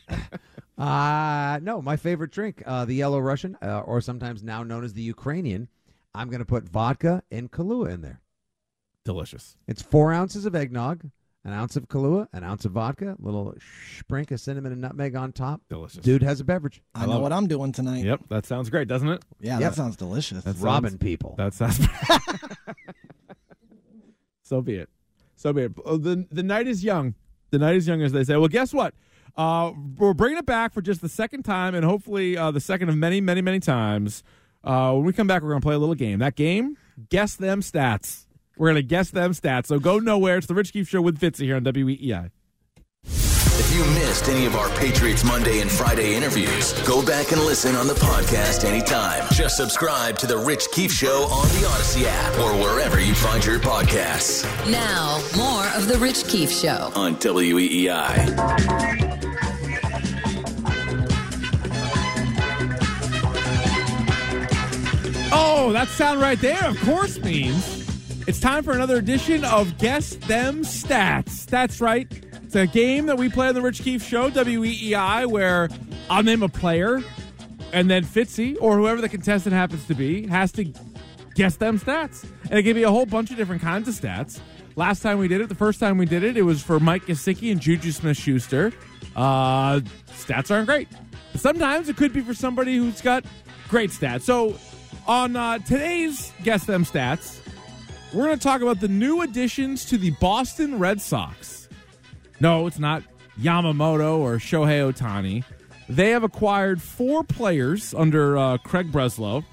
uh, 0.77 1.59
no, 1.61 1.81
my 1.81 1.95
favorite 1.95 2.31
drink, 2.31 2.61
uh, 2.65 2.83
the 2.85 2.95
Yellow 2.95 3.19
Russian, 3.19 3.57
uh, 3.61 3.79
or 3.79 4.01
sometimes 4.01 4.43
now 4.43 4.63
known 4.63 4.83
as 4.83 4.93
the 4.93 5.01
Ukrainian. 5.01 5.69
I'm 6.13 6.29
going 6.29 6.39
to 6.39 6.45
put 6.45 6.67
vodka 6.67 7.23
and 7.31 7.49
Kahlua 7.49 7.91
in 7.93 8.01
there. 8.01 8.21
Delicious. 9.05 9.55
It's 9.67 9.81
four 9.81 10.11
ounces 10.13 10.45
of 10.45 10.53
eggnog, 10.55 11.09
an 11.45 11.51
ounce 11.53 11.75
of 11.75 11.87
Kahlua, 11.89 12.27
an 12.33 12.43
ounce 12.43 12.65
of 12.65 12.71
vodka, 12.71 13.17
a 13.21 13.25
little 13.25 13.53
sprink 13.99 14.31
of 14.31 14.39
cinnamon 14.39 14.71
and 14.71 14.81
nutmeg 14.81 15.15
on 15.15 15.31
top. 15.33 15.61
Delicious. 15.69 16.03
Dude 16.03 16.23
has 16.23 16.39
a 16.39 16.43
beverage. 16.43 16.81
I, 16.95 17.05
know 17.05 17.19
what 17.19 17.33
I'm 17.33 17.47
doing 17.47 17.71
tonight. 17.71 18.05
Yep, 18.05 18.21
that 18.29 18.45
sounds 18.45 18.69
great, 18.69 18.87
doesn't 18.87 19.09
it? 19.09 19.23
Yeah, 19.39 19.59
Yep. 19.59 19.71
that 19.71 19.75
sounds 19.75 19.95
delicious. 19.97 20.43
That's 20.43 20.59
Robbing 20.59 20.97
people. 20.97 21.35
That 21.37 21.53
sounds. 21.53 21.79
so 24.43 24.61
be 24.61 24.75
it. 24.75 24.89
So 25.35 25.53
be 25.53 25.63
it. 25.63 25.71
Oh, 25.85 25.97
The 25.97 26.25
the 26.31 26.43
night 26.43 26.67
is 26.67 26.83
young. 26.83 27.15
The 27.51 27.59
night 27.59 27.75
is 27.75 27.87
young, 27.87 28.01
as 28.01 28.11
they 28.11 28.23
say. 28.23 28.35
Well, 28.37 28.47
guess 28.47 28.73
what? 28.73 28.93
Uh, 29.35 29.73
we're 29.97 30.13
bringing 30.13 30.37
it 30.37 30.45
back 30.45 30.73
for 30.73 30.81
just 30.81 31.01
the 31.01 31.09
second 31.09 31.43
time, 31.43 31.75
and 31.75 31.83
hopefully 31.85 32.37
uh, 32.37 32.51
the 32.51 32.59
second 32.59 32.89
of 32.89 32.95
many, 32.95 33.19
many, 33.21 33.41
many 33.41 33.59
times. 33.59 34.23
Uh, 34.63 34.93
when 34.93 35.03
we 35.05 35.11
come 35.13 35.27
back, 35.27 35.41
we're 35.41 35.49
going 35.49 35.61
to 35.61 35.65
play 35.65 35.75
a 35.75 35.79
little 35.79 35.95
game. 35.95 36.19
That 36.19 36.35
game, 36.35 36.77
guess 37.09 37.35
them 37.35 37.61
stats. 37.61 38.25
We're 38.57 38.67
going 38.67 38.75
to 38.75 38.83
guess 38.83 39.09
them 39.09 39.31
stats. 39.31 39.67
So 39.67 39.79
go 39.79 39.99
nowhere. 39.99 40.37
It's 40.37 40.47
the 40.47 40.53
Rich 40.53 40.73
Keefe 40.73 40.87
Show 40.89 41.01
with 41.01 41.19
Fitzy 41.19 41.45
here 41.45 41.55
on 41.55 41.63
WEEI. 41.63 42.29
If 43.05 43.75
you 43.75 43.83
missed 43.93 44.29
any 44.29 44.45
of 44.45 44.55
our 44.55 44.69
Patriots 44.77 45.23
Monday 45.23 45.61
and 45.61 45.71
Friday 45.71 46.15
interviews, 46.15 46.73
go 46.87 47.03
back 47.05 47.31
and 47.31 47.41
listen 47.41 47.75
on 47.75 47.87
the 47.87 47.93
podcast 47.95 48.65
anytime. 48.65 49.23
Just 49.31 49.57
subscribe 49.57 50.17
to 50.19 50.27
The 50.27 50.37
Rich 50.37 50.67
Keefe 50.71 50.91
Show 50.91 51.23
on 51.31 51.47
the 51.49 51.65
Audacy 51.67 52.03
app 52.07 52.37
or 52.39 52.53
wherever 52.61 52.99
you 52.99 53.13
find 53.15 53.43
your 53.45 53.59
podcasts 53.59 54.43
Now, 54.71 55.19
more 55.37 55.65
of 55.75 55.87
The 55.87 55.97
Rich 55.99 56.27
Keefe 56.27 56.51
Show. 56.51 56.91
on 56.95 57.15
WEEI. 57.15 59.33
Oh, 65.35 65.71
that 65.73 65.87
sound 65.87 66.21
right 66.21 66.39
there, 66.39 66.63
of 66.65 66.79
course, 66.81 67.17
means 67.19 67.82
it's 68.25 68.39
time 68.39 68.63
for 68.63 68.71
another 68.71 68.97
edition 68.97 69.43
of 69.43 69.77
Guess 69.77 70.15
Them 70.15 70.61
Stats. 70.61 71.45
That's 71.45 71.81
right. 71.81 72.07
It's 72.43 72.55
a 72.55 72.67
game 72.67 73.07
that 73.07 73.17
we 73.17 73.29
play 73.29 73.49
on 73.49 73.55
the 73.55 73.61
Rich 73.61 73.81
Keefe 73.81 74.03
Show, 74.03 74.29
WEEI, 74.29 75.25
where 75.27 75.69
I'll 76.09 76.23
name 76.23 76.41
a 76.41 76.49
player, 76.49 77.01
and 77.73 77.89
then 77.89 78.05
Fitzy, 78.05 78.55
or 78.61 78.77
whoever 78.77 79.01
the 79.01 79.09
contestant 79.09 79.53
happens 79.53 79.85
to 79.87 79.93
be, 79.93 80.27
has 80.27 80.51
to 80.53 80.71
guess 81.35 81.57
them 81.57 81.79
stats. 81.79 82.23
And 82.49 82.59
it 82.59 82.63
can 82.63 82.75
be 82.75 82.83
a 82.83 82.91
whole 82.91 83.05
bunch 83.05 83.31
of 83.31 83.37
different 83.37 83.61
kinds 83.61 83.87
of 83.87 83.95
stats. 83.95 84.39
Last 84.75 85.01
time 85.01 85.17
we 85.17 85.27
did 85.27 85.41
it, 85.41 85.49
the 85.49 85.55
first 85.55 85.79
time 85.79 85.97
we 85.97 86.05
did 86.05 86.23
it, 86.23 86.37
it 86.37 86.43
was 86.43 86.63
for 86.63 86.79
Mike 86.79 87.05
Gesicki 87.05 87.51
and 87.51 87.59
Juju 87.59 87.91
Smith 87.91 88.17
Schuster. 88.17 88.71
Uh, 89.15 89.81
stats 90.07 90.49
aren't 90.49 90.67
great. 90.67 90.87
But 91.31 91.41
sometimes 91.41 91.89
it 91.89 91.97
could 91.97 92.13
be 92.13 92.21
for 92.21 92.33
somebody 92.33 92.77
who's 92.77 93.01
got 93.01 93.25
great 93.67 93.89
stats. 93.89 94.21
So 94.21 94.57
on 95.07 95.35
uh, 95.35 95.59
today's 95.59 96.31
Guess 96.43 96.65
Them 96.65 96.85
Stats, 96.85 97.39
we're 98.13 98.25
going 98.25 98.37
to 98.37 98.43
talk 98.43 98.61
about 98.61 98.79
the 98.79 98.87
new 98.87 99.21
additions 99.21 99.85
to 99.85 99.97
the 99.97 100.11
Boston 100.11 100.77
Red 100.77 101.01
Sox. 101.01 101.67
No, 102.39 102.67
it's 102.67 102.79
not 102.79 103.03
Yamamoto 103.39 104.19
or 104.19 104.37
Shohei 104.37 104.91
Ohtani. 104.91 105.43
They 105.89 106.11
have 106.11 106.23
acquired 106.23 106.81
four 106.81 107.23
players 107.23 107.93
under 107.93 108.37
uh, 108.37 108.57
Craig 108.57 108.91
Breslow. 108.91 109.43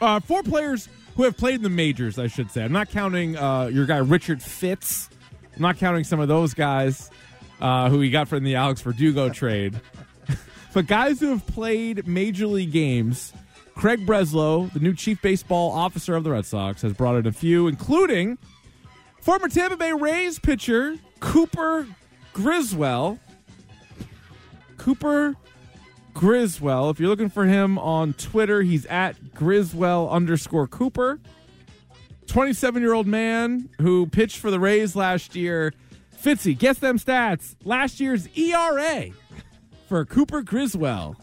Uh, 0.00 0.20
four 0.20 0.42
players 0.42 0.88
who 1.16 1.22
have 1.24 1.36
played 1.36 1.56
in 1.56 1.62
the 1.62 1.68
majors, 1.68 2.18
I 2.18 2.26
should 2.26 2.50
say. 2.50 2.64
I'm 2.64 2.72
not 2.72 2.90
counting 2.90 3.36
uh, 3.36 3.66
your 3.66 3.86
guy 3.86 3.98
Richard 3.98 4.42
Fitz. 4.42 5.08
I'm 5.56 5.62
not 5.62 5.78
counting 5.78 6.04
some 6.04 6.20
of 6.20 6.28
those 6.28 6.54
guys 6.54 7.10
uh, 7.60 7.90
who 7.90 8.00
he 8.00 8.10
got 8.10 8.28
from 8.28 8.44
the 8.44 8.54
Alex 8.56 8.80
Verdugo 8.82 9.28
trade. 9.28 9.80
but 10.72 10.86
guys 10.86 11.20
who 11.20 11.30
have 11.30 11.46
played 11.46 12.06
major 12.06 12.46
league 12.46 12.72
games, 12.72 13.32
Craig 13.78 14.04
Breslow, 14.04 14.72
the 14.72 14.80
new 14.80 14.92
chief 14.92 15.22
baseball 15.22 15.70
officer 15.70 16.16
of 16.16 16.24
the 16.24 16.32
Red 16.32 16.44
Sox, 16.44 16.82
has 16.82 16.92
brought 16.92 17.14
in 17.14 17.28
a 17.28 17.32
few, 17.32 17.68
including 17.68 18.36
former 19.20 19.48
Tampa 19.48 19.76
Bay 19.76 19.92
Rays 19.92 20.40
pitcher 20.40 20.96
Cooper 21.20 21.86
Criswell. 22.32 23.20
Cooper 24.78 25.36
Criswell. 26.12 26.90
If 26.90 26.98
you're 26.98 27.08
looking 27.08 27.30
for 27.30 27.44
him 27.44 27.78
on 27.78 28.14
Twitter, 28.14 28.62
he's 28.62 28.84
at 28.86 29.14
Criswell 29.36 30.10
underscore 30.10 30.66
Cooper. 30.66 31.20
27 32.26 32.82
year 32.82 32.94
old 32.94 33.06
man 33.06 33.68
who 33.80 34.08
pitched 34.08 34.38
for 34.38 34.50
the 34.50 34.58
Rays 34.58 34.96
last 34.96 35.36
year. 35.36 35.72
Fitzy, 36.20 36.58
guess 36.58 36.78
them 36.80 36.98
stats. 36.98 37.54
Last 37.64 38.00
year's 38.00 38.26
ERA 38.36 39.10
for 39.88 40.04
Cooper 40.04 40.42
Criswell. 40.42 41.14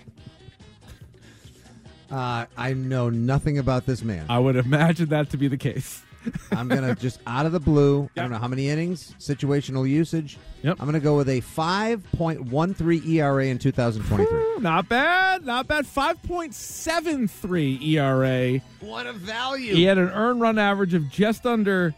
Uh, 2.11 2.45
I 2.57 2.73
know 2.73 3.09
nothing 3.09 3.57
about 3.57 3.85
this 3.85 4.03
man. 4.03 4.25
I 4.29 4.39
would 4.39 4.55
imagine 4.55 5.09
that 5.09 5.29
to 5.31 5.37
be 5.37 5.47
the 5.47 5.57
case. 5.57 6.01
I'm 6.51 6.67
gonna 6.67 6.95
just 6.95 7.19
out 7.27 7.45
of 7.45 7.51
the 7.51 7.59
blue. 7.59 8.09
I 8.15 8.21
don't 8.21 8.31
know 8.31 8.37
how 8.37 8.47
many 8.47 8.69
innings, 8.69 9.13
situational 9.19 9.87
usage. 9.87 10.37
Yep. 10.63 10.77
I'm 10.79 10.85
gonna 10.85 10.99
go 10.99 11.17
with 11.17 11.29
a 11.29 11.41
5.13 11.41 13.07
ERA 13.07 13.45
in 13.45 13.57
2023. 13.59 14.57
Not 14.59 14.89
bad. 14.89 15.45
Not 15.45 15.67
bad. 15.67 15.85
5.73 15.85 17.81
ERA. 17.83 18.59
what 18.79 19.05
a 19.05 19.13
value! 19.13 19.75
He 19.75 19.83
had 19.83 19.97
an 19.97 20.09
earned 20.09 20.41
run 20.41 20.57
average 20.57 20.93
of 20.93 21.09
just 21.09 21.45
under 21.45 21.93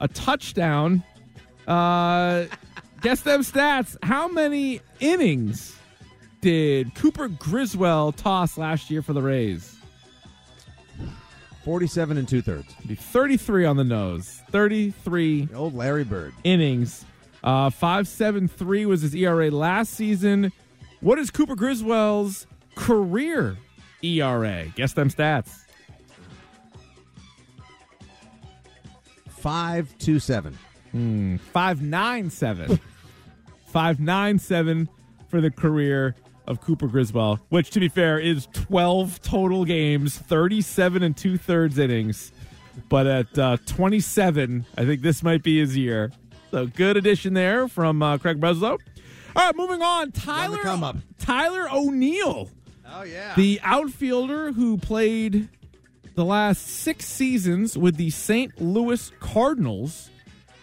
a 0.00 0.08
touchdown. 0.08 1.02
Uh, 1.66 2.46
guess 3.00 3.20
them 3.22 3.40
stats. 3.42 3.96
How 4.02 4.28
many 4.28 4.80
innings 5.00 5.76
did 6.42 6.94
Cooper 6.94 7.28
Criswell 7.30 8.12
toss 8.12 8.58
last 8.58 8.90
year 8.90 9.00
for 9.00 9.14
the 9.14 9.22
Rays? 9.22 9.76
47 11.64 12.18
and 12.18 12.28
two 12.28 12.42
thirds. 12.42 12.74
Be 12.86 12.96
33 12.96 13.64
on 13.64 13.76
the 13.76 13.84
nose. 13.84 14.42
33 14.50 15.48
Old 15.54 15.74
Larry 15.74 16.04
Bird. 16.04 16.34
innings. 16.44 17.04
Uh, 17.44 17.70
5.73 17.70 18.86
was 18.86 19.02
his 19.02 19.14
ERA 19.14 19.50
last 19.50 19.94
season. 19.94 20.52
What 21.00 21.18
is 21.18 21.30
Cooper 21.30 21.56
Criswell's 21.56 22.46
career 22.74 23.56
ERA? 24.02 24.66
Guess 24.74 24.92
them 24.94 25.08
stats. 25.10 25.60
Five 29.28 29.96
two 29.98 30.20
seven. 30.20 30.56
Five 31.52 31.82
nine 31.82 32.30
seven. 32.30 32.78
Five 33.66 33.98
nine 33.98 34.38
seven 34.38 34.88
for 35.28 35.40
the 35.40 35.50
career 35.50 36.14
of 36.46 36.60
Cooper 36.60 36.88
Criswell, 36.88 37.40
which 37.48 37.70
to 37.70 37.80
be 37.80 37.88
fair 37.88 38.18
is 38.18 38.48
twelve 38.52 39.20
total 39.22 39.64
games, 39.64 40.18
thirty 40.18 40.60
seven 40.60 41.02
and 41.02 41.16
two 41.16 41.36
thirds 41.38 41.78
innings. 41.78 42.32
But 42.88 43.06
at 43.06 43.38
uh, 43.38 43.56
twenty 43.66 44.00
seven, 44.00 44.66
I 44.76 44.84
think 44.84 45.02
this 45.02 45.22
might 45.22 45.42
be 45.42 45.60
his 45.60 45.76
year. 45.76 46.10
So 46.50 46.66
good 46.66 46.96
addition 46.96 47.34
there 47.34 47.68
from 47.68 48.02
uh, 48.02 48.18
Craig 48.18 48.40
Breslow. 48.40 48.78
All 49.34 49.46
right, 49.46 49.56
moving 49.56 49.82
on. 49.82 50.12
Tyler 50.12 50.58
come 50.58 50.84
up. 50.84 50.96
Tyler 51.18 51.66
O'Neill. 51.72 52.50
Oh 52.86 53.02
yeah. 53.02 53.34
The 53.36 53.60
outfielder 53.62 54.52
who 54.52 54.76
played 54.76 55.48
the 56.14 56.24
last 56.24 56.66
six 56.66 57.06
seasons 57.06 57.78
with 57.78 57.96
the 57.96 58.10
St. 58.10 58.60
Louis 58.60 59.10
Cardinals. 59.18 60.10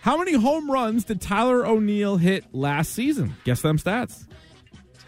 How 0.01 0.17
many 0.17 0.33
home 0.33 0.69
runs 0.69 1.03
did 1.05 1.21
Tyler 1.21 1.65
O'Neill 1.65 2.17
hit 2.17 2.45
last 2.53 2.93
season? 2.93 3.35
Guess 3.43 3.63
them 3.63 3.77
stats. 3.79 4.25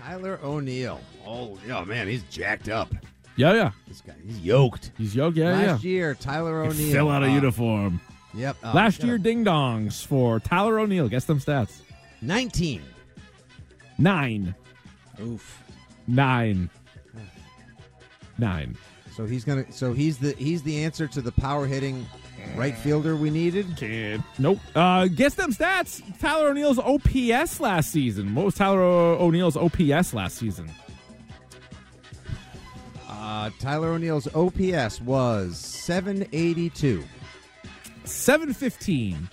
Tyler 0.01 0.39
O'Neill. 0.43 0.99
Oh 1.25 1.57
yeah, 1.67 1.83
man, 1.83 2.07
he's 2.07 2.23
jacked 2.23 2.69
up. 2.69 2.93
Yeah, 3.35 3.53
yeah. 3.53 3.71
This 3.87 4.01
guy, 4.01 4.13
he's 4.25 4.39
yoked. 4.39 4.91
He's 4.97 5.15
yoked, 5.15 5.37
Yeah, 5.37 5.51
Last 5.51 5.83
yeah. 5.83 5.89
year, 5.89 6.15
Tyler 6.15 6.63
O'Neill. 6.63 6.91
Fill 6.91 7.09
out 7.09 7.23
a 7.23 7.27
uh, 7.27 7.33
uniform. 7.33 8.01
Yep. 8.33 8.57
uh, 8.63 8.73
last 8.73 9.03
year, 9.03 9.17
ding 9.17 9.45
dongs 9.45 10.05
for 10.05 10.39
Tyler 10.39 10.79
O'Neill. 10.79 11.07
Guess 11.07 11.25
them 11.25 11.39
stats. 11.39 11.81
19. 12.21 12.81
Nine. 13.97 14.55
Oof. 15.21 15.63
Nine. 16.07 16.69
Nine. 18.37 18.75
So 19.15 19.25
he's 19.25 19.43
gonna. 19.43 19.71
So 19.71 19.93
he's 19.93 20.17
the 20.17 20.33
he's 20.33 20.63
the 20.63 20.83
answer 20.83 21.07
to 21.07 21.21
the 21.21 21.31
power 21.31 21.67
hitting 21.67 22.05
Right 22.55 22.77
fielder 22.77 23.15
we 23.15 23.29
needed. 23.29 23.77
Kid. 23.77 24.21
Nope. 24.37 24.59
Uh, 24.75 25.07
guess 25.07 25.35
them 25.35 25.51
stats. 25.53 26.01
Tyler 26.19 26.49
O'Neill's 26.49 26.79
OPS 26.79 27.59
last 27.59 27.91
season. 27.91 28.35
What 28.35 28.45
was 28.45 28.55
Tyler 28.55 28.81
O'Neill's 28.81 29.55
OPS 29.57 30.13
last 30.13 30.37
season? 30.37 30.71
Uh, 33.07 33.49
Tyler 33.59 33.89
O'Neill's 33.89 34.27
OPS 34.35 35.01
was 35.01 35.57
782. 35.57 37.03
715. 38.03 39.29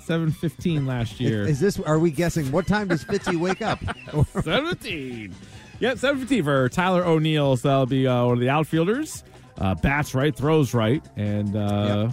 715 0.00 0.86
last 0.86 1.20
year. 1.20 1.46
Is 1.46 1.60
this? 1.60 1.78
Are 1.80 1.98
we 1.98 2.10
guessing? 2.10 2.50
What 2.50 2.66
time 2.66 2.88
does 2.88 3.04
Fitzy 3.04 3.36
wake 3.38 3.62
up? 3.62 3.78
17. 4.42 5.32
Yeah, 5.78 5.94
17 5.94 6.44
for 6.44 6.68
Tyler 6.68 7.04
O'Neill. 7.04 7.56
So 7.56 7.68
that'll 7.68 7.86
be 7.86 8.06
uh, 8.06 8.24
one 8.24 8.34
of 8.34 8.40
the 8.40 8.50
outfielders. 8.50 9.24
Uh, 9.56 9.74
bats 9.76 10.14
right, 10.14 10.34
throws 10.34 10.74
right. 10.74 11.04
And 11.16 11.54
uh, 11.54 12.10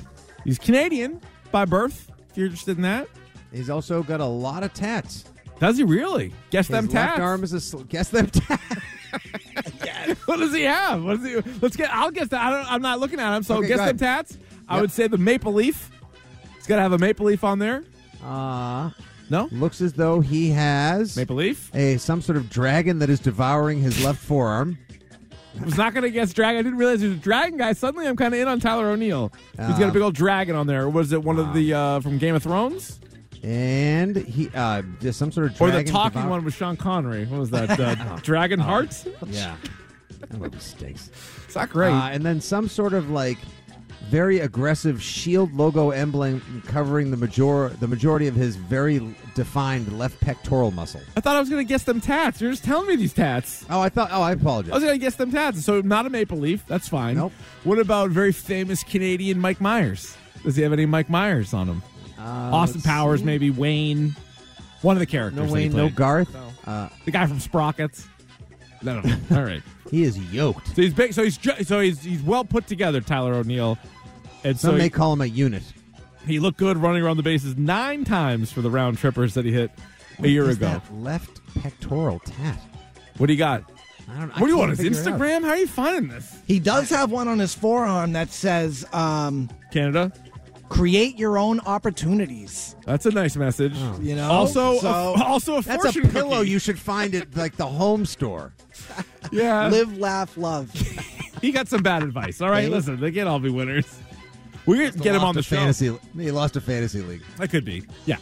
he's 0.48 0.58
Canadian 0.58 1.22
by 1.52 1.66
birth, 1.66 2.10
if 2.32 2.38
you're 2.38 2.48
interested 2.48 2.78
in 2.78 2.84
that. 2.84 3.08
He's 3.54 3.70
also 3.70 4.02
got 4.02 4.20
a 4.22 4.26
lot 4.26 4.64
of 4.64 4.74
tats. 4.74 5.26
Does 5.60 5.78
he 5.78 5.84
really? 5.84 6.34
Guess 6.50 6.68
His 6.68 6.74
them 6.76 6.86
left 6.86 6.94
tats. 6.94 7.20
arm 7.20 7.44
is 7.44 7.54
a 7.54 7.62
sl- 7.62 7.80
guess 7.84 8.10
them 8.10 8.28
tats. 8.28 8.64
what 10.26 10.38
does 10.38 10.54
he 10.54 10.64
have? 10.64 11.04
What 11.04 11.22
does 11.22 11.26
he? 11.26 11.52
Let's 11.62 11.76
get. 11.76 11.94
I'll 11.94 12.12
guess 12.12 12.28
that. 12.30 12.42
I 12.44 12.50
don't, 12.52 12.72
I'm 12.72 12.82
not 12.82 13.00
looking 13.00 13.20
at 13.20 13.36
him. 13.36 13.44
So 13.44 13.58
Okay, 13.58 13.68
guess 13.70 13.80
them 13.80 13.98
tats. 13.98 14.38
I 14.68 14.82
would 14.82 14.92
say 14.92 15.08
the 15.08 15.18
maple 15.18 15.54
leaf. 15.54 15.90
He's 16.56 16.68
got 16.68 16.76
to 16.78 16.82
have 16.82 16.94
a 16.94 16.98
maple 16.98 17.26
leaf 17.28 17.44
on 17.44 17.60
there. 17.60 17.84
Uh, 18.24 18.90
No 19.30 19.48
looks 19.52 19.80
as 19.82 19.94
though 19.94 20.20
he 20.20 20.50
has 20.50 21.16
maple 21.16 21.38
leaf. 21.38 21.74
a 21.74 21.98
some 21.98 22.22
sort 22.22 22.38
of 22.38 22.50
dragon 22.50 23.00
that 23.00 23.10
is 23.10 23.20
devouring 23.20 23.80
his 23.82 24.04
left 24.04 24.20
forearm. 24.20 24.78
I 25.60 25.66
was 25.66 25.78
not 25.78 25.94
going 25.94 26.04
to 26.04 26.10
guess 26.12 26.34
dragon. 26.34 26.60
I 26.60 26.64
didn't 26.64 26.78
realize 26.78 27.02
he 27.02 27.08
was 27.08 27.18
a 27.18 27.20
dragon 27.20 27.58
guy. 27.58 27.74
Suddenly, 27.74 28.08
I'm 28.08 28.16
kind 28.16 28.34
of 28.34 28.40
in 28.40 28.48
on 28.48 28.60
Tyler 28.60 28.88
O'Neill. 28.90 29.32
He's 29.52 29.58
got 29.70 29.82
a 29.82 29.86
Uh, 29.88 29.92
big 29.92 30.02
old 30.02 30.16
dragon 30.16 30.56
on 30.56 30.68
there. 30.68 30.88
Was 30.90 31.12
it 31.14 31.24
one 31.24 31.40
of 31.40 31.54
the 31.54 31.74
uh, 31.74 32.00
from 32.02 32.18
Game 32.18 32.36
of 32.36 32.44
Thrones? 32.44 33.00
And 33.44 34.16
he 34.16 34.50
uh 34.56 34.82
just 35.00 35.20
some 35.20 35.32
sort 35.32 35.52
of 35.52 35.62
Or 35.62 35.70
the 35.70 35.84
talking 35.84 36.22
devour- 36.22 36.30
one 36.32 36.44
with 36.46 36.56
Sean 36.56 36.76
Connery. 36.76 37.26
What 37.26 37.40
was 37.40 37.50
that? 37.52 37.80
Uh, 37.80 38.16
Dragon 38.24 38.60
Hearts. 38.60 39.08
Yeah. 39.28 39.56
That 40.30 40.62
stinks. 40.62 41.10
It's 41.46 41.56
not 41.56 41.70
great. 41.70 41.92
Uh, 41.94 42.10
and 42.12 42.24
then 42.26 42.42
some 42.42 42.68
sort 42.68 42.94
of 42.94 43.10
like 43.12 43.38
very 44.10 44.40
aggressive 44.40 45.02
shield 45.02 45.54
logo 45.54 45.92
emblem 45.92 46.64
covering 46.68 47.12
the 47.12 47.18
major 47.18 47.70
the 47.80 47.88
majority 47.88 48.28
of 48.28 48.36
his 48.36 48.56
very 48.56 49.00
defined 49.36 49.98
left 49.98 50.20
pectoral 50.22 50.72
muscle. 50.72 51.02
I 51.16 51.22
thought 51.22 51.36
I 51.36 51.40
was 51.40 51.50
going 51.50 51.66
to 51.66 51.68
guess 51.70 51.84
them 51.84 52.00
tats. 52.02 52.40
You're 52.42 52.52
just 52.52 52.64
telling 52.64 52.88
me 52.88 52.96
these 52.96 53.14
tats. 53.14 53.66
Oh, 53.70 53.80
I 53.82 53.90
thought. 53.90 54.10
Oh, 54.12 54.22
I 54.22 54.32
apologize. 54.32 54.72
I 54.72 54.76
was 54.76 54.84
going 54.84 54.96
to 55.00 55.04
guess 55.06 55.16
them 55.16 55.32
tats. 55.32 55.64
So 55.64 55.82
not 55.82 56.06
a 56.06 56.10
maple 56.10 56.38
leaf. 56.38 56.66
That's 56.68 56.88
fine. 56.88 57.16
Nope. 57.16 57.34
What 57.64 57.80
about 57.80 58.10
very 58.12 58.32
famous 58.32 58.84
Canadian 58.84 59.40
Mike 59.40 59.60
Myers? 59.62 60.16
Does 60.44 60.56
he 60.56 60.64
have 60.64 60.74
any 60.74 60.86
Mike 60.86 61.10
Myers 61.10 61.54
on 61.54 61.68
him? 61.68 61.84
Uh, 62.18 62.22
Austin 62.24 62.82
Powers, 62.82 63.20
see. 63.20 63.26
maybe 63.26 63.50
Wayne. 63.52 64.16
One 64.82 64.96
of 64.96 65.00
the 65.00 65.06
characters. 65.06 65.36
No 65.38 65.44
that 65.44 65.48
he 65.50 65.54
Wayne, 65.54 65.72
no 65.76 65.84
played. 65.86 65.96
Garth. 65.96 66.36
Uh, 66.66 66.90
The 67.06 67.12
guy 67.12 67.26
from 67.28 67.40
Sprockets. 67.40 68.08
No, 68.82 69.00
no, 69.02 69.10
no. 69.10 69.18
All 69.38 69.44
right. 69.44 69.64
he 69.90 70.04
is 70.04 70.18
yoked. 70.32 70.68
So 70.76 70.82
he's 70.84 70.94
big. 70.94 71.14
So 71.14 71.24
he's 71.24 71.38
ju- 71.38 71.64
so 71.64 71.80
he's 71.80 72.02
he's 72.04 72.22
well 72.22 72.46
put 72.46 72.68
together, 72.68 73.02
Tyler 73.02 73.34
O'Neill. 73.34 73.78
And 74.48 74.60
so 74.60 74.70
Some 74.70 74.78
may 74.78 74.86
he, 74.86 74.90
call 74.90 75.14
him 75.14 75.22
a 75.22 75.26
unit. 75.26 75.64
he 76.26 76.40
looked 76.40 76.58
good 76.58 76.78
running 76.78 77.04
around 77.04 77.18
the 77.18 77.24
bases 77.24 77.58
nine 77.58 78.06
times 78.06 78.52
for 78.52 78.62
the 78.62 78.70
round 78.70 78.98
trippers 78.98 79.34
that 79.34 79.46
he 79.46 79.52
hit 79.52 79.72
a 80.18 80.22
What 80.22 80.30
year 80.30 80.50
is 80.50 80.58
ago. 80.58 80.82
left 80.94 81.42
pectoral 81.56 82.20
tat. 82.20 82.60
What 83.18 83.28
do 83.28 83.34
you 83.34 83.40
got? 83.40 83.64
I 84.10 84.20
don't. 84.20 84.30
What 84.40 84.46
do 84.46 84.48
you 84.48 84.58
want? 84.58 84.70
His 84.72 84.80
figure 84.80 85.00
it 85.02 85.08
out. 85.08 85.20
Instagram? 85.20 85.44
How 85.44 85.50
are 85.50 85.58
you 85.58 85.68
finding 85.68 86.08
this? 86.08 86.40
He 86.48 86.60
does 86.60 86.90
have 86.92 87.12
one 87.12 87.28
on 87.28 87.40
his 87.40 87.54
forearm 87.54 88.14
that 88.14 88.30
says, 88.30 88.86
um, 88.94 89.50
Canada. 89.74 90.14
"Create 90.70 91.18
your 91.20 91.38
own 91.38 91.60
opportunities." 91.62 92.76
That's 92.86 93.06
a 93.06 93.12
nice 93.12 93.36
message. 93.36 93.76
You 94.02 94.16
know, 94.16 94.30
Also, 94.32 94.80
so 94.80 94.88
a, 95.16 95.24
also 95.26 95.58
a 95.58 95.62
That's 95.62 95.94
a 95.96 96.02
pillow 96.04 96.38
cookie. 96.40 96.52
you 96.52 96.60
should 96.60 96.80
find 96.80 97.14
at 97.16 97.36
like 97.36 97.58
the 97.58 97.66
home 97.66 98.06
store. 98.06 98.54
Yeah, 99.30 99.68
live, 99.68 99.98
laugh, 99.98 100.38
love. 100.38 100.72
he 101.42 101.52
got 101.52 101.68
some 101.68 101.84
bad 101.84 102.02
advice. 102.02 102.40
All 102.40 102.50
right, 102.50 102.70
listen, 102.72 102.98
they 103.02 103.12
can't 103.12 103.28
all 103.28 103.40
be 103.40 103.50
winners. 103.50 103.86
We're 104.68 104.92
gonna 104.92 105.04
get 105.04 105.16
him 105.16 105.24
on 105.24 105.34
the 105.34 105.42
show. 105.42 105.56
fantasy. 105.56 105.98
He 106.16 106.30
lost 106.32 106.56
a 106.56 106.62
fantasy 106.62 107.02
league. 107.02 107.24
That 107.38 107.50
could 107.50 107.66
be. 107.66 107.84
Yeah. 108.06 108.18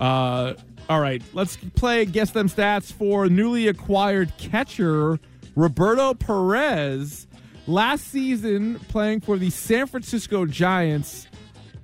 Uh, 0.00 0.54
all 0.88 1.00
right. 1.00 1.22
Let's 1.32 1.56
play 1.76 2.04
guess 2.06 2.30
them 2.32 2.48
stats 2.48 2.92
for 2.92 3.28
newly 3.28 3.68
acquired 3.68 4.36
catcher 4.38 5.20
Roberto 5.54 6.14
Perez. 6.14 7.26
Last 7.66 8.08
season, 8.08 8.78
playing 8.88 9.20
for 9.20 9.38
the 9.38 9.48
San 9.50 9.86
Francisco 9.86 10.44
Giants, 10.44 11.26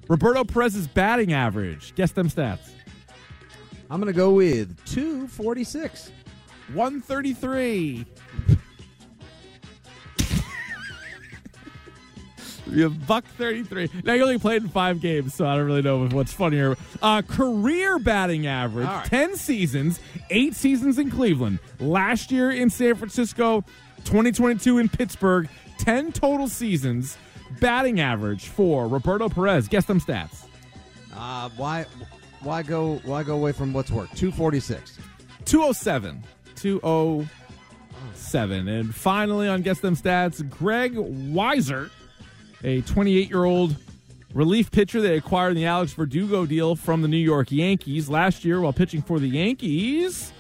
Roberto 0.09 0.44
Perez's 0.44 0.86
batting 0.88 1.32
average. 1.32 1.94
Guess 1.94 2.12
them 2.12 2.28
stats. 2.28 2.70
I'm 3.90 4.01
gonna 4.01 4.12
go 4.12 4.32
with 4.32 4.82
two 4.86 5.28
forty 5.28 5.62
six. 5.64 6.11
133. 6.74 8.07
You 12.71 12.85
have 12.85 13.07
buck 13.07 13.25
33. 13.37 13.91
Now, 14.05 14.14
you 14.14 14.23
only 14.23 14.39
played 14.39 14.62
in 14.62 14.68
five 14.68 15.01
games, 15.01 15.35
so 15.35 15.47
I 15.47 15.57
don't 15.57 15.66
really 15.66 15.83
know 15.83 16.07
what's 16.09 16.33
funnier. 16.33 16.77
Uh, 17.03 17.23
career 17.23 17.99
batting 17.99 18.47
average, 18.47 18.87
right. 18.87 19.05
10 19.05 19.37
seasons, 19.37 20.01
eight 20.31 20.55
seasons 20.55 20.99
in 20.99 21.11
Cleveland. 21.11 21.59
Last 21.81 22.31
year 22.31 22.51
in 22.51 22.71
San 22.71 22.95
Francisco, 22.95 23.62
2022 24.05 24.79
in 24.79 24.89
Pittsburgh, 24.89 25.49
10 25.79 26.12
total 26.12 26.49
seasons. 26.49 27.16
Batting 27.59 27.99
average 27.99 28.47
for 28.47 28.87
Roberto 28.87 29.29
Perez. 29.29 29.66
Guess 29.66 29.87
them 29.87 30.01
stats. 30.01 30.45
Uh, 31.16 31.49
why? 31.57 31.85
Why 32.43 32.62
go? 32.62 33.01
Why 33.05 33.25
go 33.25 33.35
away 33.35 33.51
from 33.51 33.73
what's 33.73 33.91
worked? 33.91 34.16
Two 34.16 34.31
forty 34.31 34.61
six. 34.61 35.01
207. 35.47 36.23
207. 36.55 38.68
And 38.68 38.95
finally, 38.95 39.49
on 39.49 39.62
Guess 39.62 39.81
Them 39.81 39.97
Stats, 39.97 40.49
Greg 40.49 40.95
Weissert, 40.95 41.91
a 42.64 42.80
28 42.82 43.28
year 43.28 43.44
old 43.44 43.76
relief 44.34 44.70
pitcher 44.70 45.00
they 45.00 45.16
acquired 45.16 45.50
in 45.50 45.56
the 45.56 45.66
Alex 45.66 45.92
Verdugo 45.92 46.46
deal 46.46 46.76
from 46.76 47.02
the 47.02 47.08
New 47.08 47.16
York 47.16 47.50
Yankees 47.50 48.08
last 48.08 48.44
year 48.44 48.61
while 48.61 48.72
pitching 48.72 49.02
for 49.02 49.18
the 49.18 49.28
Yankees. 49.28 50.32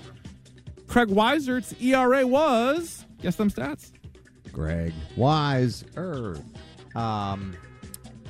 Craig 0.86 1.08
Weissert's 1.08 1.74
ERA 1.80 2.26
was, 2.26 3.04
guess 3.22 3.36
them 3.36 3.50
stats. 3.50 3.92
Greg 4.52 4.92
Wise. 5.16 5.84
Um, 6.94 7.56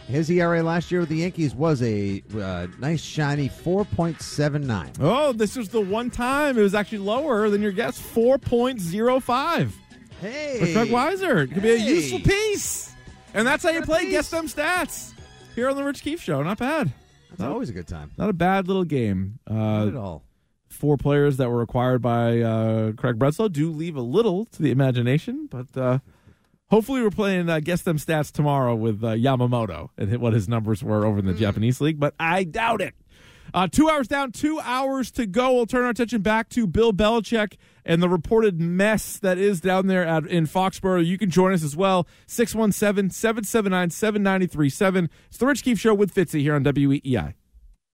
his 0.08 0.28
ERA 0.28 0.62
last 0.62 0.90
year 0.90 1.00
with 1.00 1.08
the 1.08 1.16
Yankees 1.16 1.54
was 1.54 1.82
a 1.82 2.22
uh, 2.36 2.66
nice 2.78 3.00
shiny 3.00 3.48
four 3.48 3.84
point 3.84 4.20
seven 4.20 4.66
nine. 4.66 4.92
Oh, 5.00 5.32
this 5.32 5.56
was 5.56 5.68
the 5.70 5.80
one 5.80 6.10
time 6.10 6.58
it 6.58 6.62
was 6.62 6.74
actually 6.74 6.98
lower 6.98 7.48
than 7.48 7.62
your 7.62 7.72
guess, 7.72 8.00
4.05. 8.00 9.72
Hey, 10.20 10.58
for 10.58 10.72
Craig 10.72 10.90
Weiser. 10.90 11.44
It 11.44 11.52
could 11.52 11.62
be 11.62 11.70
a 11.70 11.76
useful 11.76 12.20
piece. 12.20 12.89
And 13.34 13.46
that's 13.46 13.62
how 13.62 13.70
you 13.70 13.82
play. 13.82 14.10
Guess 14.10 14.30
Them 14.30 14.46
Stats 14.48 15.12
here 15.54 15.68
on 15.68 15.76
the 15.76 15.84
Rich 15.84 16.02
Keefe 16.02 16.20
Show. 16.20 16.42
Not 16.42 16.58
bad. 16.58 16.92
That's 17.30 17.42
always 17.42 17.70
a 17.70 17.72
good 17.72 17.86
time. 17.86 18.10
Not 18.18 18.28
a 18.28 18.32
bad 18.32 18.66
little 18.66 18.84
game. 18.84 19.38
Not 19.48 19.88
at 19.88 19.94
Uh, 19.94 20.00
all. 20.00 20.24
four 20.68 20.96
players 20.96 21.36
that 21.36 21.48
were 21.48 21.62
acquired 21.62 22.02
by 22.02 22.40
uh, 22.40 22.92
Craig 22.92 23.18
Bledsoe 23.18 23.48
do 23.48 23.70
leave 23.70 23.96
a 23.96 24.00
little 24.02 24.46
to 24.46 24.62
the 24.62 24.70
imagination, 24.72 25.46
but 25.50 25.76
uh, 25.76 25.98
hopefully 26.70 27.02
we're 27.02 27.10
playing 27.10 27.48
uh, 27.48 27.60
Guess 27.60 27.82
Them 27.82 27.98
Stats 27.98 28.32
tomorrow 28.32 28.74
with 28.74 29.02
uh, 29.04 29.08
Yamamoto 29.14 29.90
and 29.96 30.16
what 30.18 30.32
his 30.32 30.48
numbers 30.48 30.82
were 30.82 31.04
over 31.06 31.18
in 31.20 31.26
the 31.26 31.34
Japanese 31.34 31.80
league, 31.80 32.00
but 32.00 32.14
I 32.18 32.44
doubt 32.44 32.80
it. 32.80 32.94
Uh, 33.52 33.66
two 33.66 33.88
hours 33.88 34.08
down, 34.08 34.32
two 34.32 34.60
hours 34.60 35.10
to 35.12 35.26
go. 35.26 35.52
We'll 35.52 35.66
turn 35.66 35.84
our 35.84 35.90
attention 35.90 36.22
back 36.22 36.48
to 36.50 36.66
Bill 36.66 36.92
Belichick 36.92 37.56
and 37.84 38.02
the 38.02 38.08
reported 38.08 38.60
mess 38.60 39.18
that 39.18 39.38
is 39.38 39.60
down 39.60 39.86
there 39.86 40.06
at, 40.06 40.26
in 40.26 40.46
Foxborough. 40.46 41.04
You 41.04 41.18
can 41.18 41.30
join 41.30 41.52
us 41.52 41.64
as 41.64 41.76
well. 41.76 42.06
617 42.26 43.10
779 43.10 43.90
7937. 43.90 45.10
It's 45.28 45.38
the 45.38 45.46
Rich 45.46 45.64
Keefe 45.64 45.78
Show 45.80 45.94
with 45.94 46.14
Fitzy 46.14 46.40
here 46.40 46.54
on 46.54 46.64
WEEI. 46.64 47.34